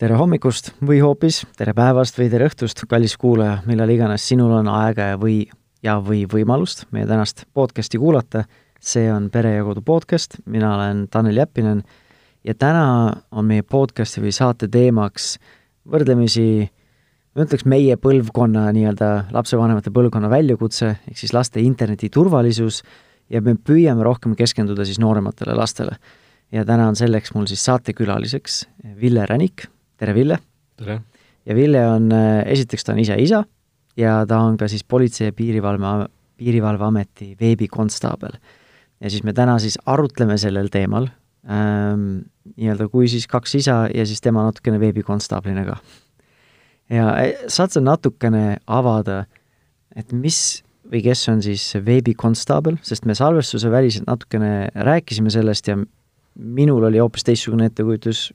tere 0.00 0.16
hommikust 0.16 0.70
või 0.80 1.02
hoopis 1.04 1.42
tere 1.60 1.74
päevast 1.76 2.16
või 2.16 2.30
tere 2.32 2.46
õhtust, 2.48 2.86
kallis 2.88 3.18
kuulaja, 3.20 3.58
millal 3.68 3.90
iganes 3.92 4.24
sinul 4.24 4.54
on 4.56 4.68
aega 4.72 5.10
ja 5.10 5.16
või, 5.20 5.42
ja 5.84 5.98
või 6.00 6.22
võimalust 6.30 6.86
meie 6.94 7.04
tänast 7.08 7.42
podcasti 7.52 7.98
kuulata. 8.00 8.46
see 8.80 9.10
on 9.12 9.28
Pere 9.30 9.50
ja 9.54 9.64
Kodu 9.64 9.82
podcast, 9.84 10.38
mina 10.46 10.70
olen 10.74 11.08
Tanel 11.08 11.36
Jeppinen. 11.36 11.82
Ja 12.44 12.54
täna 12.54 13.12
on 13.30 13.44
meie 13.44 13.62
podcasti 13.62 14.22
või 14.24 14.32
saate 14.32 14.68
teemaks 14.68 15.34
võrdlemisi 15.84 16.70
ma 17.36 17.44
ütleks 17.44 17.66
meie 17.66 17.96
põlvkonna 17.96 18.70
nii-öelda 18.72 19.26
lapsevanemate 19.32 19.90
põlvkonna 19.90 20.30
väljakutse, 20.30 20.94
ehk 21.10 21.18
siis 21.18 21.34
laste 21.36 21.60
interneti 21.60 22.08
turvalisus. 22.08 22.80
Ja 23.28 23.42
me 23.42 23.52
püüame 23.52 24.02
rohkem 24.02 24.32
keskenduda 24.34 24.84
siis 24.84 24.98
noorematele 24.98 25.54
lastele. 25.54 25.98
ja 26.52 26.64
täna 26.64 26.88
on 26.88 26.96
selleks 26.96 27.34
mul 27.34 27.46
siis 27.46 27.64
saatekülaliseks 27.64 28.64
Ville 29.00 29.26
Ränik 29.26 29.68
tere, 30.00 30.14
Ville! 30.16 30.38
tere! 30.80 31.00
ja 31.46 31.56
Ville 31.56 31.82
on, 31.88 32.10
äh, 32.12 32.42
esiteks 32.52 32.86
ta 32.86 32.94
on 32.94 33.02
ise 33.02 33.16
isa 33.20 33.44
ja 34.00 34.20
ta 34.28 34.40
on 34.46 34.56
ka 34.60 34.68
siis 34.68 34.84
Politsei- 34.84 35.28
ja 35.28 35.36
Piirivalve, 35.36 36.08
Piirivalveameti 36.40 37.36
veebikonstaabel. 37.40 38.38
ja 39.00 39.10
siis 39.10 39.24
me 39.24 39.32
täna 39.32 39.58
siis 39.58 39.78
arutleme 39.86 40.38
sellel 40.38 40.68
teemal 40.72 41.08
ähm,, 41.44 42.22
nii-öelda 42.56 42.88
kui 42.88 43.08
siis 43.08 43.26
kaks 43.26 43.54
isa 43.54 43.82
ja 43.94 44.06
siis 44.06 44.20
tema 44.20 44.44
natukene 44.44 44.80
veebikonstaablina 44.80 45.64
ka. 45.64 45.76
ja 46.90 47.12
e, 47.20 47.36
saad 47.48 47.72
sa 47.72 47.80
natukene 47.80 48.56
avada, 48.66 49.24
et 49.96 50.12
mis 50.12 50.62
või 50.90 51.04
kes 51.04 51.28
on 51.28 51.42
siis 51.42 51.62
veebikonstaabel, 51.84 52.80
sest 52.82 53.04
me 53.06 53.14
salvestuse 53.14 53.70
väliselt 53.70 54.08
natukene 54.08 54.70
rääkisime 54.74 55.30
sellest 55.30 55.68
ja 55.68 55.76
minul 56.34 56.84
oli 56.88 56.98
hoopis 56.98 57.24
teistsugune 57.24 57.68
ettekujutus 57.70 58.30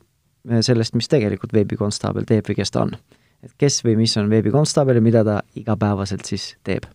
sellest, 0.62 0.96
mis 0.96 1.10
tegelikult 1.12 1.54
veebikonstaabel 1.54 2.28
teeb 2.30 2.50
või 2.50 2.60
kes 2.60 2.72
ta 2.72 2.86
on. 2.86 2.96
et 3.44 3.54
kes 3.58 3.84
või 3.86 3.96
mis 4.04 4.18
on 4.18 4.30
veebikonstaabel 4.30 5.00
ja 5.00 5.02
mida 5.02 5.24
ta 5.24 5.42
igapäevaselt 5.56 6.26
siis 6.26 6.56
teeb? 6.64 6.88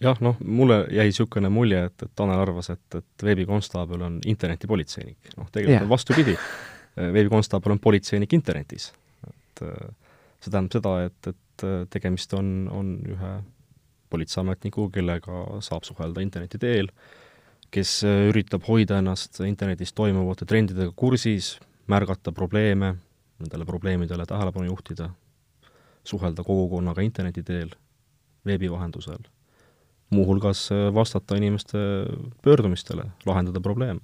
jah, 0.00 0.20
noh, 0.20 0.36
mulle 0.44 0.82
jäi 0.92 1.08
niisugune 1.08 1.48
mulje, 1.52 1.82
et, 1.88 2.02
et 2.02 2.12
Tanel 2.14 2.40
arvas, 2.40 2.70
et, 2.74 2.98
et 2.98 3.26
veebikonstaabel 3.28 4.02
on 4.08 4.18
internetipolitseinik. 4.26 5.34
noh, 5.36 5.50
tegelikult 5.52 5.86
on 5.88 5.92
vastupidi. 5.92 6.36
Eh, 6.96 7.12
veebikonstaabel 7.12 7.76
on 7.76 7.82
politseinik 7.82 8.32
internetis. 8.36 8.92
et 9.26 9.62
eh, 9.62 9.92
see 10.40 10.50
tähendab 10.50 10.76
seda, 10.76 10.96
et, 11.08 11.30
et 11.32 11.66
tegemist 11.90 12.34
on, 12.36 12.48
on 12.72 12.96
ühe 13.08 13.30
politseiametnikuga, 14.12 14.92
kellega 14.98 15.44
saab 15.64 15.86
suhelda 15.88 16.22
interneti 16.22 16.60
teel, 16.62 16.90
kes 17.74 17.98
üritab 18.06 18.68
hoida 18.68 19.00
ennast 19.02 19.40
internetis 19.44 19.92
toimuvate 19.96 20.46
trendidega 20.46 20.92
kursis, 20.96 21.56
märgata 21.90 22.32
probleeme, 22.32 22.94
nendele 23.38 23.64
probleemidele 23.64 24.26
tähelepanu 24.26 24.70
juhtida, 24.70 25.10
suhelda 26.04 26.44
kogukonnaga 26.46 27.04
interneti 27.04 27.42
teel, 27.46 27.70
veebi 28.46 28.70
vahendusel, 28.70 29.22
muuhulgas 30.14 30.68
äh, 30.72 30.88
vastata 30.94 31.36
inimeste 31.36 31.78
pöördumistele, 32.42 33.10
lahendada 33.26 33.60
probleeme. 33.60 34.00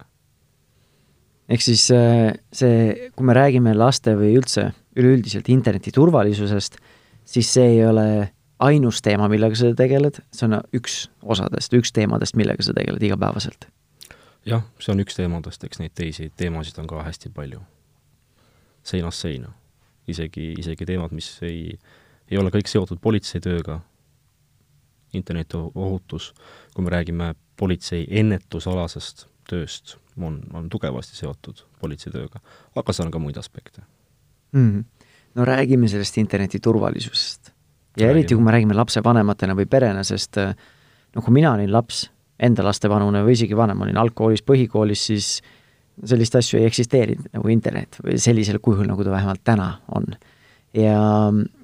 ehk 1.49 1.63
siis 1.63 1.91
äh, 1.91 2.33
see, 2.53 3.11
kui 3.17 3.27
me 3.27 3.35
räägime 3.37 3.75
laste 3.77 4.15
või 4.17 4.37
üldse 4.39 4.71
üleüldiselt 4.97 5.49
interneti 5.49 5.93
turvalisusest, 5.93 6.79
siis 7.25 7.53
see 7.53 7.77
ei 7.77 7.85
ole 7.87 8.07
ainus 8.63 9.03
teema, 9.03 9.29
millega 9.29 9.59
sa 9.59 9.73
tegeled, 9.77 10.23
see 10.31 10.47
on 10.47 10.61
üks 10.77 11.07
osadest, 11.23 11.75
üks 11.75 11.93
teemadest, 11.93 12.39
millega 12.39 12.63
sa 12.63 12.75
tegeled 12.77 13.03
igapäevaselt 13.03 13.67
jah, 14.47 14.65
see 14.81 14.93
on 14.95 15.03
üks 15.05 15.17
teemadest, 15.19 15.65
eks 15.65 15.81
neid 15.83 15.95
teisi 15.95 16.31
teemasid 16.37 16.79
on 16.83 16.91
ka 16.91 17.03
hästi 17.07 17.31
palju. 17.35 17.61
seinast 18.83 19.23
seina. 19.23 19.53
isegi, 20.09 20.55
isegi 20.59 20.87
teemad, 20.87 21.13
mis 21.15 21.29
ei, 21.47 21.79
ei 22.31 22.39
ole 22.39 22.51
kõik 22.51 22.67
seotud 22.67 22.99
politseitööga, 23.01 23.81
internetiohutus, 25.15 26.33
kui 26.75 26.85
me 26.85 26.91
räägime 26.91 27.35
politsei 27.57 28.07
ennetusalasest 28.11 29.29
tööst, 29.49 29.97
on, 30.19 30.41
on 30.53 30.69
tugevasti 30.73 31.17
seotud 31.17 31.63
politseitööga, 31.81 32.43
aga 32.75 32.93
seal 32.93 33.07
on 33.07 33.15
ka 33.15 33.21
muid 33.23 33.39
aspekte 33.39 33.85
mm.. 34.53 34.85
no 35.35 35.45
räägime 35.45 35.89
sellest 35.89 36.19
interneti 36.19 36.61
turvalisusest. 36.61 37.53
ja 37.97 38.07
räägime. 38.07 38.11
eriti, 38.11 38.35
kui 38.35 38.45
me 38.45 38.51
räägime 38.51 38.75
lapsevanematena 38.75 39.55
või 39.55 39.67
perena, 39.71 40.05
sest 40.05 40.39
noh, 40.41 41.23
kui 41.23 41.33
mina 41.33 41.55
olin 41.55 41.73
laps, 41.73 42.09
enda 42.43 42.65
lastevanune 42.67 43.23
või 43.27 43.37
isegi 43.37 43.57
vanem, 43.59 43.81
olin 43.85 43.99
algkoolis, 44.03 44.43
põhikoolis, 44.47 45.07
siis 45.11 45.33
sellist 46.09 46.37
asju 46.39 46.61
ei 46.61 46.67
eksisteerinud 46.67 47.33
nagu 47.37 47.51
internet 47.53 47.99
või 48.03 48.19
sellisel 48.21 48.59
kujul, 48.65 48.87
nagu 48.89 49.05
ta 49.05 49.13
vähemalt 49.13 49.43
täna 49.45 49.69
on. 49.95 50.07
ja, 50.73 51.01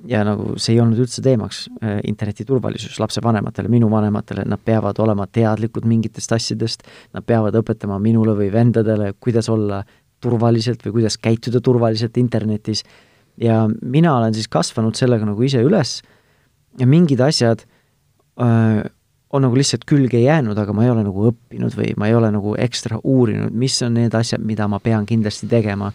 ja 0.04 0.24
nagu 0.28 0.58
see 0.60 0.74
ei 0.74 0.82
olnud 0.82 1.00
üldse 1.00 1.22
teemaks, 1.24 1.62
äh, 1.80 1.98
interneti 2.10 2.44
turvalisus 2.44 2.98
lapsevanematele, 3.00 3.70
minu 3.72 3.88
vanematele, 3.90 4.44
nad 4.44 4.60
peavad 4.64 5.00
olema 5.00 5.26
teadlikud 5.26 5.88
mingitest 5.88 6.34
asjadest, 6.36 6.84
nad 7.16 7.24
peavad 7.24 7.56
õpetama 7.56 7.96
minule 8.04 8.36
või 8.36 8.50
vendadele, 8.52 9.14
kuidas 9.18 9.48
olla 9.48 9.80
turvaliselt 10.20 10.84
või 10.84 10.98
kuidas 10.98 11.16
käituda 11.16 11.62
turvaliselt 11.64 12.20
internetis, 12.20 12.84
ja 13.40 13.64
mina 13.80 14.12
olen 14.18 14.36
siis 14.36 14.50
kasvanud 14.50 14.98
sellega 14.98 15.24
nagu 15.24 15.42
ise 15.46 15.62
üles 15.64 16.02
ja 16.78 16.86
mingid 16.86 17.20
asjad 17.24 17.64
öö, 18.38 18.44
äh, 18.44 18.84
on 19.30 19.44
nagu 19.44 19.56
lihtsalt 19.58 19.84
külge 19.88 20.20
jäänud, 20.22 20.56
aga 20.58 20.72
ma 20.72 20.86
ei 20.86 20.92
ole 20.92 21.02
nagu 21.04 21.26
õppinud 21.30 21.74
või 21.76 21.92
ma 22.00 22.08
ei 22.08 22.16
ole 22.16 22.30
nagu 22.32 22.54
ekstra 22.60 23.00
uurinud, 23.02 23.52
mis 23.52 23.76
on 23.84 23.98
need 23.98 24.14
asjad, 24.16 24.44
mida 24.44 24.68
ma 24.70 24.80
pean 24.80 25.06
kindlasti 25.08 25.48
tegema. 25.50 25.92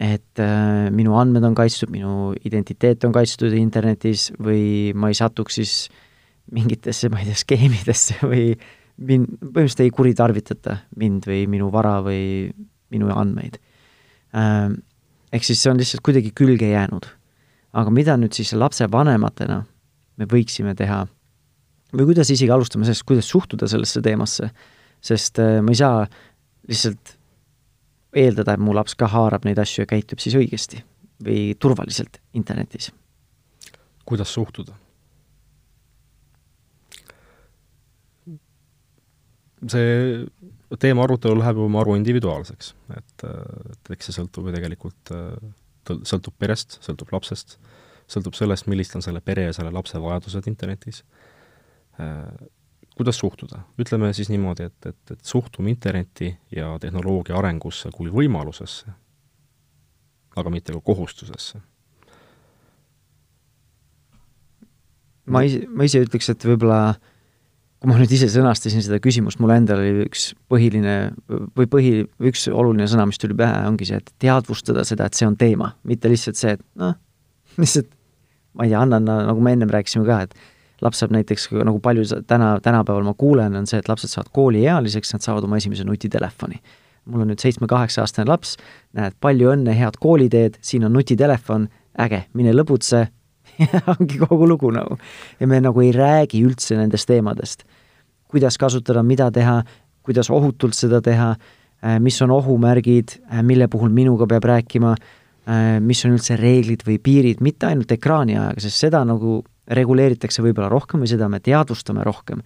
et 0.00 0.40
äh, 0.40 0.88
minu 0.96 1.12
andmed 1.20 1.44
on 1.44 1.54
kaitstud, 1.54 1.90
minu 1.92 2.32
identiteet 2.44 3.04
on 3.04 3.12
kaitstud 3.12 3.52
internetis 3.52 4.30
või 4.40 4.94
ma 4.96 5.10
ei 5.10 5.16
satuks 5.18 5.58
siis 5.60 5.72
mingitesse, 6.54 7.10
ma 7.12 7.20
ei 7.20 7.26
tea, 7.28 7.36
skeemidesse 7.36 8.16
või 8.30 8.54
mind, 8.96 9.28
põhimõtteliselt 9.42 9.84
ei 9.84 9.92
kuritarvitata 9.92 10.76
mind 10.96 11.28
või 11.28 11.42
minu 11.52 11.68
vara 11.72 11.98
või 12.04 12.48
minu 12.90 13.10
andmeid 13.12 13.58
äh,. 14.36 14.72
ehk 15.32 15.44
siis 15.44 15.60
see 15.62 15.72
on 15.72 15.80
lihtsalt 15.80 16.04
kuidagi 16.06 16.32
külge 16.32 16.70
jäänud. 16.70 17.06
aga 17.72 17.90
mida 17.90 18.16
nüüd 18.16 18.32
siis 18.32 18.52
lapsevanematena 18.52 19.62
me 20.16 20.26
võiksime 20.26 20.74
teha 20.74 21.06
või 21.94 22.10
kuidas 22.10 22.30
isegi 22.30 22.52
alustame 22.54 22.86
sellest, 22.86 23.06
kuidas 23.08 23.30
suhtuda 23.30 23.68
sellesse 23.70 24.02
teemasse, 24.04 24.50
sest 25.02 25.40
äh, 25.42 25.58
ma 25.64 25.74
ei 25.74 25.80
saa 25.80 26.04
lihtsalt 26.70 27.16
eeldada, 28.16 28.54
et 28.54 28.62
mu 28.62 28.74
laps 28.74 28.96
ka 28.98 29.08
haarab 29.10 29.46
neid 29.46 29.58
asju 29.62 29.84
ja 29.84 29.90
käitub 29.90 30.22
siis 30.22 30.36
õigesti 30.38 30.82
või 31.24 31.54
turvaliselt 31.60 32.20
internetis. 32.34 32.90
kuidas 34.04 34.32
suhtuda? 34.34 34.74
see 39.70 40.24
teema 40.80 41.02
arutelu 41.04 41.36
läheb 41.36 41.58
ju, 41.60 41.66
ma 41.68 41.82
arvan, 41.82 41.98
individuaalseks, 42.00 42.70
et, 42.96 43.24
et 43.24 43.90
eks 43.92 44.08
see 44.08 44.16
sõltub 44.16 44.46
ju 44.48 44.54
tegelikult, 44.54 45.12
äh, 45.12 45.98
sõltub 46.08 46.32
perest, 46.40 46.78
sõltub 46.80 47.12
lapsest, 47.12 47.58
sõltub 48.08 48.38
sellest, 48.38 48.70
millised 48.72 48.96
on 48.96 49.04
selle 49.04 49.20
pere 49.20 49.50
ja 49.50 49.52
selle 49.52 49.74
lapse 49.74 50.00
vajadused 50.00 50.48
internetis 50.48 51.02
Äh, 51.02 51.19
kuidas 52.96 53.20
suhtuda? 53.20 53.62
ütleme 53.80 54.12
siis 54.16 54.28
niimoodi, 54.32 54.68
et, 54.70 54.86
et, 54.86 55.14
et 55.14 55.24
suhtume 55.24 55.72
Internetti 55.72 56.32
ja 56.56 56.74
tehnoloogia 56.80 57.38
arengusse 57.38 57.92
kui 57.94 58.12
võimalusesse, 58.12 58.92
aga 60.36 60.52
mitte 60.52 60.76
kui 60.76 60.84
kohustusesse. 60.92 61.62
ma 65.30 65.44
ise, 65.46 65.62
ma 65.68 65.86
ise 65.86 66.02
ütleks, 66.02 66.32
et 66.32 66.44
võib-olla 66.44 66.80
kui 67.80 67.88
ma 67.88 67.96
nüüd 67.96 68.12
ise 68.12 68.26
sõnastasin 68.28 68.82
seda 68.84 68.98
küsimust, 69.00 69.40
mul 69.40 69.54
endal 69.54 69.80
oli 69.80 70.04
üks 70.04 70.30
põhiline 70.52 70.96
või 71.56 71.68
põhi, 71.70 71.92
üks 72.28 72.44
oluline 72.52 72.88
sõna, 72.90 73.06
mis 73.08 73.20
tuli 73.20 73.36
pähe, 73.38 73.62
ongi 73.70 73.88
see, 73.88 74.00
et 74.02 74.10
teadvustada 74.20 74.84
seda, 74.84 75.06
et 75.08 75.16
see 75.16 75.28
on 75.28 75.38
teema, 75.40 75.70
mitte 75.88 76.10
lihtsalt 76.12 76.36
see, 76.36 76.58
et 76.58 76.64
noh, 76.80 76.98
lihtsalt 77.56 77.88
ma 78.58 78.66
ei 78.66 78.74
tea, 78.74 78.82
annan, 78.82 79.08
nagu 79.30 79.44
me 79.44 79.54
ennem 79.56 79.72
rääkisime 79.72 80.04
ka, 80.04 80.18
et 80.26 80.36
laps 80.84 81.02
saab 81.02 81.12
näiteks, 81.14 81.48
nagu 81.64 81.80
palju 81.82 82.04
täna, 82.26 82.54
tänapäeval 82.62 83.04
ma 83.04 83.14
kuulen, 83.18 83.56
on 83.56 83.66
see, 83.68 83.80
et 83.80 83.88
lapsed 83.88 84.12
saavad 84.12 84.30
kooliealiseks, 84.36 85.12
nad 85.14 85.24
saavad 85.24 85.44
oma 85.48 85.60
esimese 85.60 85.84
nutitelefoni. 85.84 86.60
mul 87.10 87.24
on 87.24 87.30
nüüd 87.32 87.40
seitsme-kaheksa-aastane 87.42 88.28
laps, 88.28 88.56
näed, 88.94 89.16
palju 89.24 89.48
õnne, 89.54 89.72
head 89.74 89.96
kooliteed, 90.00 90.58
siin 90.62 90.84
on 90.86 90.92
nutitelefon, 90.94 91.64
äge, 91.98 92.26
mine 92.36 92.52
lõbutse 92.54 93.06
ongi 93.92 94.18
kogu 94.20 94.48
lugu 94.48 94.70
nagu. 94.70 94.98
ja 95.40 95.46
me 95.46 95.60
nagu 95.60 95.80
ei 95.80 95.92
räägi 95.92 96.42
üldse 96.44 96.76
nendest 96.76 97.08
teemadest. 97.08 97.64
kuidas 98.28 98.58
kasutada, 98.58 99.02
mida 99.02 99.30
teha, 99.30 99.62
kuidas 100.06 100.30
ohutult 100.30 100.74
seda 100.74 101.00
teha, 101.02 101.30
äh, 101.82 101.98
mis 102.00 102.20
on 102.22 102.30
ohumärgid, 102.30 103.16
äh, 103.32 103.42
mille 103.42 103.68
puhul 103.68 103.90
minuga 103.90 104.26
peab 104.26 104.44
rääkima, 104.44 104.92
äh, 104.94 105.80
mis 105.80 106.04
on 106.04 106.14
üldse 106.14 106.36
reeglid 106.38 106.84
või 106.86 107.00
piirid, 107.02 107.40
mitte 107.40 107.66
ainult 107.66 107.90
ekraani 107.90 108.38
ajaga, 108.38 108.60
sest 108.60 108.86
seda 108.86 109.02
nagu 109.04 109.40
reguleeritakse 109.70 110.42
võib-olla 110.44 110.70
rohkem 110.72 111.02
või 111.02 111.10
seda 111.10 111.28
me 111.30 111.40
teadvustame 111.40 112.04
rohkem. 112.06 112.42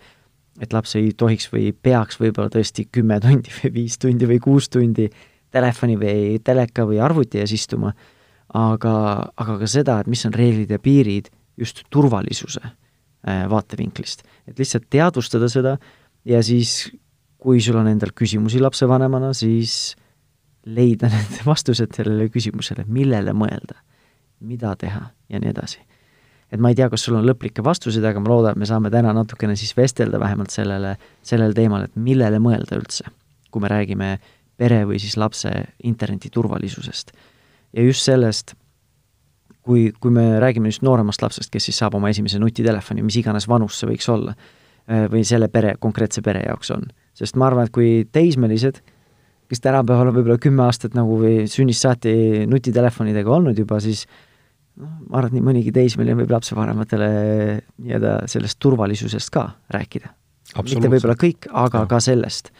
et 0.60 0.72
laps 0.72 0.94
ei 0.94 1.12
tohiks 1.18 1.48
või 1.50 1.72
peaks 1.72 2.20
võib-olla 2.20 2.50
tõesti 2.52 2.86
kümme 2.92 3.18
tundi 3.20 3.50
või 3.58 3.72
viis 3.74 3.98
tundi 3.98 4.26
või 4.26 4.38
kuus 4.38 4.68
tundi 4.68 5.08
telefoni 5.50 5.96
või 5.98 6.38
teleka 6.44 6.84
või 6.86 7.00
arvuti 7.02 7.40
ees 7.42 7.52
istuma, 7.52 7.92
aga, 8.54 8.94
aga 9.36 9.58
ka 9.58 9.66
seda, 9.70 9.98
et 10.00 10.10
mis 10.10 10.24
on 10.26 10.34
reeglid 10.34 10.70
ja 10.70 10.78
piirid 10.78 11.30
just 11.58 11.84
turvalisuse 11.90 12.62
äh, 12.62 13.44
vaatevinklist. 13.50 14.22
et 14.46 14.58
lihtsalt 14.58 14.86
teadvustada 14.90 15.48
seda 15.48 15.76
ja 16.24 16.42
siis, 16.42 16.90
kui 17.38 17.60
sul 17.60 17.78
on 17.80 17.88
endal 17.90 18.14
küsimusi 18.16 18.60
lapsevanemana, 18.62 19.32
siis 19.34 19.96
leida 20.64 21.10
need 21.12 21.42
vastused 21.46 21.96
sellele 21.96 22.28
küsimusele, 22.32 22.86
millele 22.88 23.34
mõelda, 23.36 23.80
mida 24.40 24.74
teha 24.80 25.10
ja 25.28 25.40
nii 25.40 25.52
edasi. 25.52 25.82
Et 26.52 26.60
ma 26.60 26.70
ei 26.70 26.78
tea, 26.78 26.88
kas 26.92 27.04
sul 27.06 27.16
on 27.18 27.26
lõplikke 27.26 27.64
vastuseid, 27.64 28.04
aga 28.06 28.22
ma 28.22 28.30
loodan, 28.30 28.54
et 28.54 28.62
me 28.62 28.68
saame 28.68 28.90
täna 28.92 29.12
natukene 29.16 29.56
siis 29.58 29.74
vestelda 29.76 30.20
vähemalt 30.22 30.54
sellele, 30.54 30.94
sellel 31.26 31.54
teemal, 31.56 31.86
et 31.88 31.96
millele 31.96 32.40
mõelda 32.42 32.78
üldse, 32.78 33.08
kui 33.50 33.64
me 33.64 33.70
räägime 33.72 34.10
pere 34.60 34.84
või 34.88 35.00
siis 35.02 35.16
lapse 35.18 35.50
interneti 35.82 36.30
turvalisusest. 36.30 37.12
ja 37.74 37.82
just 37.82 38.06
sellest, 38.06 38.54
kui, 39.62 39.92
kui 40.00 40.10
me 40.10 40.38
räägime 40.40 40.70
just 40.70 40.82
nooremast 40.82 41.22
lapsest, 41.22 41.50
kes 41.50 41.70
siis 41.70 41.78
saab 41.78 41.96
oma 41.98 42.12
esimese 42.12 42.38
nutitelefoni, 42.38 43.02
mis 43.02 43.16
iganes 43.16 43.48
vanus 43.48 43.80
see 43.80 43.90
võiks 43.90 44.08
olla, 44.08 44.36
või 45.10 45.24
selle 45.24 45.48
pere, 45.48 45.74
konkreetse 45.80 46.22
pere 46.22 46.44
jaoks 46.46 46.70
on. 46.70 46.84
sest 47.14 47.36
ma 47.36 47.48
arvan, 47.48 47.66
et 47.66 47.72
kui 47.72 48.04
teismelised 48.12 48.82
kes 49.48 49.60
tänapäeval 49.60 50.10
on 50.10 50.16
võib-olla 50.16 50.40
kümme 50.40 50.64
aastat 50.64 50.96
nagu 50.96 51.18
või 51.20 51.44
sünnist 51.50 51.84
saati 51.84 52.44
nutitelefonidega 52.50 53.30
olnud 53.30 53.58
juba, 53.58 53.80
siis 53.82 54.04
noh, 54.80 54.92
ma 55.08 55.18
arvan, 55.20 55.30
et 55.30 55.38
nii 55.38 55.46
mõnigi 55.46 55.72
teismeline 55.74 56.18
võib 56.22 56.32
lapsevanematele 56.34 57.08
nii-öelda 57.84 58.14
sellest 58.30 58.58
turvalisusest 58.62 59.32
ka 59.34 59.48
rääkida. 59.74 60.12
mitte 60.62 60.90
võib-olla 60.90 61.16
kõik, 61.18 61.48
aga 61.50 61.84
ja. 61.84 61.90
ka 61.90 62.00
sellest. 62.00 62.50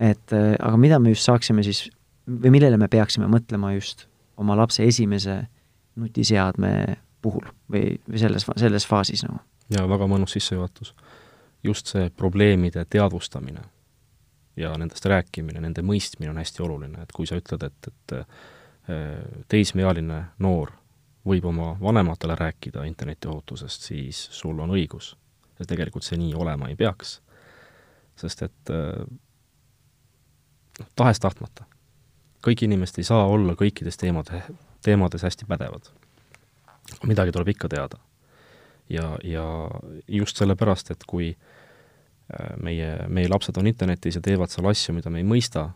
et 0.00 0.32
äh, 0.32 0.54
aga 0.58 0.76
mida 0.76 0.98
me 0.98 1.12
just 1.12 1.28
saaksime 1.28 1.62
siis 1.62 1.86
või 2.26 2.54
millele 2.56 2.78
me 2.78 2.88
peaksime 2.88 3.28
mõtlema 3.30 3.74
just 3.74 4.06
oma 4.36 4.56
lapse 4.56 4.84
esimese 4.84 5.42
nutiseadme 5.96 6.96
puhul 7.22 7.44
või, 7.70 7.98
või 8.08 8.18
selles, 8.18 8.46
selles 8.56 8.86
faasis 8.88 9.24
nagu? 9.26 9.38
jaa, 9.70 9.86
väga 9.88 10.08
mõnus 10.10 10.34
sissejuhatus. 10.36 10.94
just 11.62 11.86
see 11.86 12.10
probleemide 12.10 12.84
teadvustamine 12.90 13.62
ja 14.56 14.72
nendest 14.76 15.06
rääkimine, 15.06 15.60
nende 15.60 15.82
mõistmine 15.82 16.30
on 16.30 16.40
hästi 16.40 16.62
oluline, 16.62 17.02
et 17.02 17.12
kui 17.12 17.26
sa 17.26 17.38
ütled, 17.40 17.62
et, 17.62 17.88
et 17.88 18.16
äh, 18.18 18.26
teismeealine 19.48 20.24
noor 20.38 20.72
võib 21.26 21.44
oma 21.46 21.72
vanematele 21.80 22.34
rääkida 22.38 22.84
internetiohutusest, 22.88 23.82
siis 23.82 24.28
sul 24.34 24.58
on 24.60 24.70
õigus. 24.74 25.16
ja 25.58 25.66
tegelikult 25.68 26.04
see 26.04 26.18
nii 26.18 26.34
olema 26.34 26.68
ei 26.68 26.76
peaks. 26.76 27.20
sest 28.16 28.42
et 28.42 28.70
äh, 28.70 29.04
noh, 30.78 30.88
tahes-tahtmata, 30.96 31.64
kõik 32.46 32.64
inimesed 32.66 32.98
ei 32.98 33.04
saa 33.04 33.26
olla 33.26 33.54
kõikides 33.54 33.96
teemade, 33.96 34.42
teemades 34.82 35.22
hästi 35.22 35.46
pädevad. 35.48 35.90
midagi 37.06 37.32
tuleb 37.32 37.48
ikka 37.48 37.68
teada. 37.68 37.98
ja, 38.88 39.16
ja 39.24 39.70
just 40.08 40.36
sellepärast, 40.36 40.90
et 40.90 41.04
kui 41.06 41.36
äh, 41.36 42.56
meie, 42.62 43.06
meie 43.08 43.28
lapsed 43.28 43.56
on 43.56 43.66
internetis 43.66 44.14
ja 44.14 44.20
teevad 44.20 44.50
seal 44.50 44.66
asju, 44.66 44.94
mida 44.94 45.10
me 45.10 45.18
ei 45.18 45.24
mõista 45.24 45.70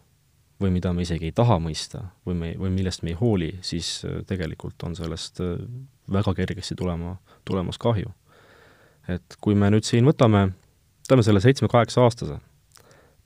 või 0.61 0.73
mida 0.73 0.93
me 0.97 1.05
isegi 1.05 1.29
ei 1.29 1.35
taha 1.37 1.58
mõista 1.62 2.03
või 2.26 2.37
me, 2.41 2.53
või 2.61 2.73
millest 2.73 3.05
me 3.05 3.12
ei 3.12 3.19
hooli, 3.20 3.50
siis 3.67 4.00
äh, 4.08 4.20
tegelikult 4.29 4.82
on 4.88 4.97
sellest 4.97 5.41
äh, 5.44 5.56
väga 6.12 6.35
kergesti 6.35 6.76
tulema, 6.79 7.17
tulemas 7.44 7.79
kahju. 7.82 8.12
et 9.08 9.37
kui 9.41 9.55
me 9.55 9.70
nüüd 9.70 9.87
siin 9.87 10.06
võtame, 10.06 10.49
võtame 11.05 11.23
selle 11.23 11.43
seitsme-kaheksa-aastase, 11.44 12.41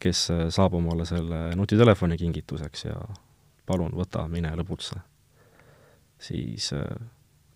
kes 0.00 0.26
saab 0.52 0.74
omale 0.76 1.04
selle 1.08 1.50
nutitelefoni 1.56 2.16
kingituseks 2.20 2.84
ja 2.84 2.96
palun, 3.68 3.92
võta, 3.96 4.26
mine 4.28 4.52
lõbutse, 4.56 4.96
siis 6.20 6.70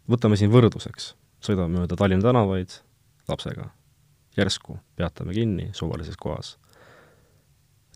võtame 0.08 0.36
siin 0.40 0.52
võrdluseks, 0.52 1.14
sõidame 1.44 1.80
mööda 1.80 1.96
Tallinna 1.96 2.28
tänavaid 2.28 2.76
lapsega 3.28 3.70
järsku 4.36 4.78
peatame 4.96 5.32
kinni 5.32 5.68
suvalises 5.72 6.16
kohas. 6.16 6.58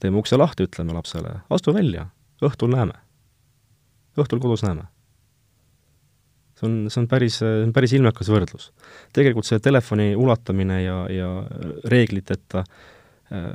Teeme 0.03 0.21
ukse 0.21 0.39
lahti, 0.39 0.67
ütleme 0.69 0.95
lapsele, 0.97 1.41
astu 1.51 1.75
välja, 1.75 2.09
õhtul 2.45 2.73
näeme. 2.75 2.97
õhtul 4.19 4.41
kodus 4.43 4.65
näeme. 4.67 4.89
see 6.59 6.67
on, 6.67 6.91
see 6.91 7.01
on 7.03 7.09
päris, 7.09 7.41
päris 7.75 7.93
ilmekas 7.95 8.31
võrdlus. 8.33 8.73
tegelikult 9.13 9.47
see 9.47 9.59
telefoni 9.63 10.15
ulatamine 10.17 10.83
ja, 10.83 10.99
ja 11.11 11.29
reegliteta 11.85 12.65
äh, 12.65 13.53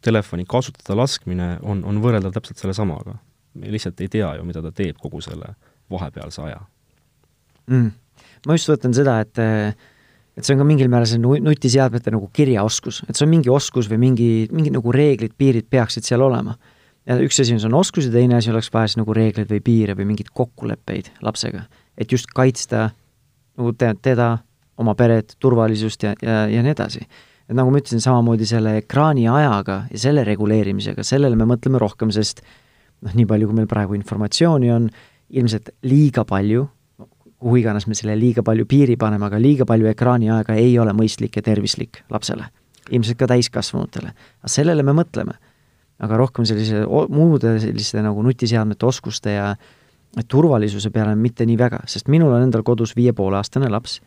telefoni 0.00 0.44
kasutada 0.44 0.96
laskmine 0.98 1.58
on, 1.62 1.84
on 1.84 2.02
võrreldav 2.02 2.32
täpselt 2.32 2.58
sellesamaga. 2.58 3.16
me 3.54 3.72
lihtsalt 3.72 4.00
ei 4.00 4.08
tea 4.08 4.34
ju, 4.36 4.44
mida 4.44 4.62
ta 4.62 4.72
teeb 4.72 4.98
kogu 5.00 5.20
selle 5.20 5.54
vahepealse 5.90 6.42
aja 6.42 6.60
mm.. 7.66 7.90
ma 8.46 8.56
just 8.56 8.70
mõtlen 8.72 8.94
seda, 8.96 9.20
et 9.24 9.38
äh, 9.42 9.90
et 10.36 10.46
see 10.46 10.54
on 10.54 10.62
ka 10.62 10.66
mingil 10.66 10.90
määral 10.92 11.08
see 11.08 11.20
nutiseadmete 11.20 12.12
nagu 12.14 12.28
kirjaoskus, 12.32 13.02
et 13.08 13.16
see 13.16 13.26
on 13.26 13.32
mingi 13.32 13.52
oskus 13.52 13.88
või 13.90 14.00
mingi, 14.06 14.28
mingi 14.52 14.72
nagu 14.72 14.94
reeglid, 14.94 15.34
piirid 15.38 15.68
peaksid 15.70 16.06
seal 16.08 16.24
olema. 16.24 16.56
ja 17.06 17.18
üks 17.18 17.40
asi 17.42 17.54
on, 17.54 17.60
see 17.60 17.68
on 17.68 17.76
oskus 17.80 18.06
ja 18.06 18.14
teine 18.14 18.38
asi 18.38 18.52
oleks 18.52 18.70
vaja 18.72 18.92
siis 18.92 19.00
nagu 19.00 19.14
reegleid 19.16 19.50
või 19.50 19.60
piire 19.64 19.96
või 19.98 20.06
mingeid 20.12 20.30
kokkuleppeid 20.32 21.12
lapsega. 21.22 21.66
et 21.98 22.12
just 22.12 22.32
kaitsta 22.34 22.90
nagu 23.58 23.74
te, 23.76 23.92
teda, 24.02 24.38
oma 24.80 24.94
peret, 24.96 25.36
turvalisust 25.38 26.02
ja, 26.02 26.14
ja, 26.22 26.46
ja 26.48 26.64
nii 26.64 26.72
edasi. 26.72 27.04
et 27.48 27.56
nagu 27.56 27.70
ma 27.70 27.82
ütlesin, 27.82 28.00
samamoodi 28.00 28.48
selle 28.48 28.78
ekraani 28.80 29.28
ajaga 29.28 29.84
ja 29.92 30.04
selle 30.08 30.24
reguleerimisega, 30.24 31.04
sellele 31.04 31.36
me 31.36 31.48
mõtleme 31.50 31.80
rohkem, 31.82 32.10
sest 32.14 32.40
noh, 33.02 33.12
nii 33.12 33.28
palju, 33.28 33.50
kui 33.50 33.60
meil 33.60 33.68
praegu 33.68 33.98
informatsiooni 33.98 34.72
on, 34.72 34.88
ilmselt 35.32 35.74
liiga 35.88 36.24
palju 36.28 36.64
kuhu 37.42 37.58
iganes 37.60 37.88
me 37.90 37.96
selle 37.98 38.14
liiga 38.18 38.44
palju 38.46 38.66
piiri 38.70 38.96
paneme, 39.00 39.26
aga 39.26 39.40
liiga 39.42 39.66
palju 39.68 39.90
ekraaniaega 39.90 40.56
ei 40.58 40.76
ole 40.78 40.94
mõistlik 40.96 41.38
ja 41.38 41.44
tervislik 41.44 42.04
lapsele. 42.10 42.48
ilmselt 42.90 43.18
ka 43.18 43.26
täiskasvanutele. 43.30 44.12
sellele 44.46 44.82
me 44.82 44.92
mõtleme. 44.92 45.34
aga 45.98 46.16
rohkem 46.16 46.44
sellise 46.44 46.86
muude 46.86 47.58
selliste 47.60 48.02
nagu 48.02 48.22
nutiseadmete 48.22 48.86
oskuste 48.86 49.30
ja 49.30 49.56
turvalisuse 50.28 50.90
peale 50.90 51.14
mitte 51.16 51.46
nii 51.46 51.58
väga, 51.58 51.80
sest 51.86 52.08
minul 52.08 52.32
on 52.32 52.42
endal 52.42 52.62
kodus 52.62 52.96
viie 52.96 53.12
poole 53.12 53.36
aastane 53.36 53.68
laps, 53.70 54.00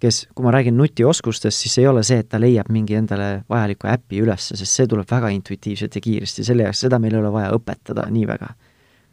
kes, 0.00 0.26
kui 0.34 0.44
ma 0.44 0.50
räägin 0.50 0.76
nutioskustest, 0.76 1.58
siis 1.58 1.78
ei 1.78 1.86
ole 1.86 2.02
see, 2.02 2.18
et 2.18 2.28
ta 2.28 2.40
leiab 2.40 2.68
mingi 2.70 2.94
endale 2.94 3.44
vajaliku 3.48 3.88
äpi 3.88 4.20
üles, 4.22 4.50
sest 4.54 4.72
see 4.72 4.86
tuleb 4.86 5.08
väga 5.10 5.30
intuitiivselt 5.34 5.94
ja 5.94 6.00
kiiresti, 6.00 6.44
selle 6.44 6.66
jaoks, 6.66 6.84
seda 6.84 6.98
meil 6.98 7.14
ei 7.14 7.22
ole 7.22 7.32
vaja 7.32 7.50
õpetada 7.56 8.06
nii 8.10 8.26
väga. 8.26 8.54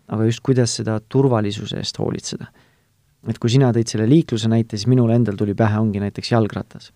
aga 0.08 0.26
just, 0.26 0.44
kuidas 0.46 0.76
seda 0.76 1.00
turvalisuse 1.10 1.78
eest 1.82 1.98
hoolitseda 1.98 2.52
et 3.32 3.40
kui 3.42 3.52
sina 3.52 3.72
tõid 3.74 3.90
selle 3.90 4.08
liikluse 4.10 4.50
näite, 4.52 4.78
siis 4.78 4.90
minul 4.92 5.14
endal 5.16 5.38
tuli 5.40 5.56
pähe, 5.58 5.80
ongi 5.82 6.02
näiteks 6.04 6.32
jalgratas. 6.32 6.92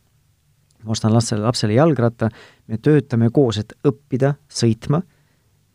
ma 0.83 0.93
ostan 0.95 1.13
lapsele, 1.13 1.41
lapsele 1.43 1.73
jalgratta, 1.73 2.29
me 2.67 2.77
töötame 2.77 3.29
koos, 3.35 3.57
et 3.59 3.73
õppida 3.83 4.35
sõitma 4.47 5.01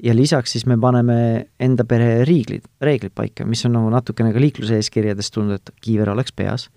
ja 0.03 0.15
lisaks 0.17 0.53
siis 0.53 0.67
me 0.67 0.79
paneme 0.81 1.17
enda 1.61 1.85
pere 1.85 2.25
riiglid, 2.25 2.65
reeglid 2.81 3.13
paika, 3.15 3.45
mis 3.45 3.65
on 3.67 3.77
nagu 3.77 3.91
natukene 3.93 4.33
ka 4.33 4.41
liikluse 4.41 4.79
eeskirjadest 4.81 5.35
tulnud, 5.35 5.61
et 5.61 5.75
kiiver 5.85 6.11
oleks 6.11 6.33
peas, 6.33 6.71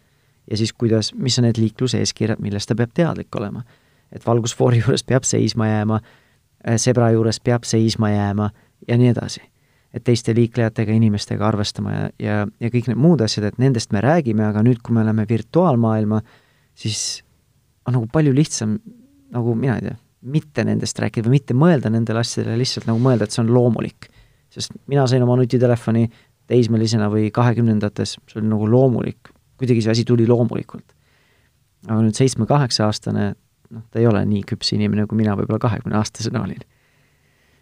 ja 0.51 0.57
siis 0.57 0.73
kuidas, 0.73 1.13
mis 1.15 1.39
on 1.39 1.47
need 1.47 1.59
liikluse 1.59 2.01
eeskirjad, 2.03 2.41
millest 2.43 2.67
ta 2.67 2.75
peab 2.75 2.91
teadlik 2.93 3.35
olema. 3.35 3.63
et 4.11 4.25
valgusfoori 4.25 4.79
juures 4.83 5.03
peab 5.03 5.23
seisma 5.23 5.67
jääma, 5.67 5.99
sebra 6.77 7.11
juures 7.11 7.39
peab 7.39 7.63
seisma 7.63 8.09
jääma 8.09 8.49
ja 8.87 8.97
nii 8.97 9.09
edasi 9.15 9.41
et 9.95 10.03
teiste 10.03 10.35
liiklejatega, 10.35 10.93
inimestega 10.93 11.47
arvestama 11.47 11.93
ja, 11.93 12.09
ja, 12.21 12.41
ja 12.59 12.71
kõik 12.73 12.89
need 12.91 12.99
muud 13.01 13.23
asjad, 13.23 13.47
et 13.47 13.61
nendest 13.61 13.93
me 13.95 14.01
räägime, 14.03 14.43
aga 14.49 14.63
nüüd, 14.65 14.81
kui 14.83 14.95
me 14.95 15.03
oleme 15.05 15.25
virtuaalmaailma, 15.29 16.19
siis 16.77 17.23
on 17.87 17.95
nagu 17.95 18.09
palju 18.11 18.33
lihtsam, 18.35 18.77
nagu 19.33 19.55
mina 19.55 19.77
ei 19.79 19.87
tea, 19.87 19.95
mitte 20.27 20.65
nendest 20.67 20.99
rääkida 20.99 21.29
või 21.29 21.37
mitte 21.37 21.55
mõelda 21.57 21.91
nendele 21.93 22.21
asjadele, 22.23 22.57
lihtsalt 22.59 22.87
nagu 22.89 22.99
mõelda, 23.01 23.27
et 23.27 23.35
see 23.35 23.43
on 23.45 23.53
loomulik. 23.53 24.09
sest 24.51 24.73
mina 24.87 25.05
sain 25.07 25.23
oma 25.23 25.35
nutitelefoni 25.37 26.07
teismelisena 26.47 27.09
või 27.11 27.31
kahekümnendates, 27.31 28.17
see 28.27 28.39
oli 28.39 28.47
nagu 28.47 28.67
loomulik, 28.71 29.31
kuidagi 29.59 29.83
see 29.83 29.91
asi 29.91 30.05
tuli 30.07 30.27
loomulikult. 30.27 30.95
aga 31.87 32.01
nüüd 32.01 32.17
seitsme-kaheksa-aastane, 32.17 33.33
noh, 33.71 33.83
ta 33.91 33.99
ei 33.99 34.07
ole 34.07 34.23
nii 34.25 34.43
küps 34.47 34.73
inimene, 34.75 35.05
kui 35.07 35.19
mina 35.19 35.35
võib-olla 35.37 35.61
kahekümne-aastasena 35.63 36.43
olin. 36.43 36.63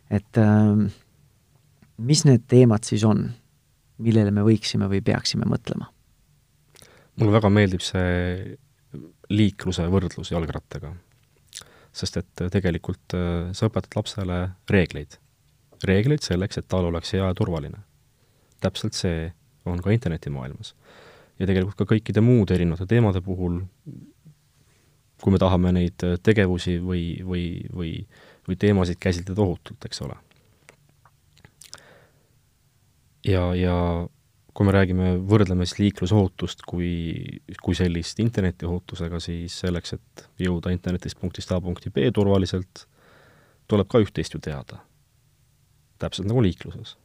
et 0.10 0.38
äh, 0.38 0.90
mis 1.98 2.26
need 2.28 2.46
teemad 2.52 2.84
siis 2.88 3.04
on, 3.08 3.28
millele 4.04 4.32
me 4.36 4.44
võiksime 4.46 4.90
või 4.92 5.02
peaksime 5.06 5.48
mõtlema? 5.50 5.92
mulle 7.16 7.32
väga 7.32 7.48
meeldib 7.48 7.84
see 7.84 8.56
liikluse 9.32 9.86
võrdlus 9.92 10.32
jalgrattaga. 10.34 10.94
sest 11.96 12.18
et 12.20 12.42
tegelikult 12.52 13.16
äh, 13.16 13.54
sa 13.56 13.70
õpetad 13.70 13.96
lapsele 13.96 14.40
reegleid. 14.70 15.18
reegleid 15.84 16.22
selleks, 16.22 16.58
et 16.58 16.68
tal 16.68 16.86
oleks 16.86 17.14
hea 17.14 17.24
ja 17.24 17.34
turvaline. 17.34 17.80
täpselt 18.60 18.94
see 18.94 19.32
on 19.66 19.82
ka 19.82 19.92
internetimaailmas. 19.92 20.76
ja 21.40 21.48
tegelikult 21.48 21.78
ka 21.78 21.96
kõikide 21.96 22.22
muude 22.22 22.56
erinevate 22.56 22.86
teemade 22.86 23.22
puhul, 23.22 23.62
kui 25.24 25.32
me 25.32 25.40
tahame 25.40 25.72
neid 25.72 26.04
tegevusi 26.24 26.80
või, 26.80 27.24
või, 27.24 27.66
või, 27.74 27.92
või 28.48 28.56
teemasid 28.60 29.00
käsitleda 29.00 29.42
ohutult, 29.42 29.86
eks 29.86 30.02
ole 30.02 30.20
ja, 33.26 33.46
ja 33.58 33.76
kui 34.56 34.68
me 34.68 34.72
räägime, 34.72 35.10
võrdleme 35.28 35.66
siis 35.68 35.82
liiklusohutust 35.82 36.64
kui, 36.68 36.92
kui 37.64 37.76
sellist 37.76 38.20
internetiohutusega, 38.24 39.20
siis 39.24 39.58
selleks, 39.66 39.98
et 39.98 40.28
jõuda 40.46 40.72
internetist 40.72 41.20
punktist 41.20 41.52
A 41.52 41.60
punkti 41.62 41.92
B 41.92 42.08
turvaliselt, 42.16 42.86
tuleb 43.68 43.90
ka 43.92 44.00
üht-teist 44.04 44.36
ju 44.36 44.40
teada. 44.40 44.80
täpselt 46.00 46.28
nagu 46.28 46.42
liikluses. 46.44 46.98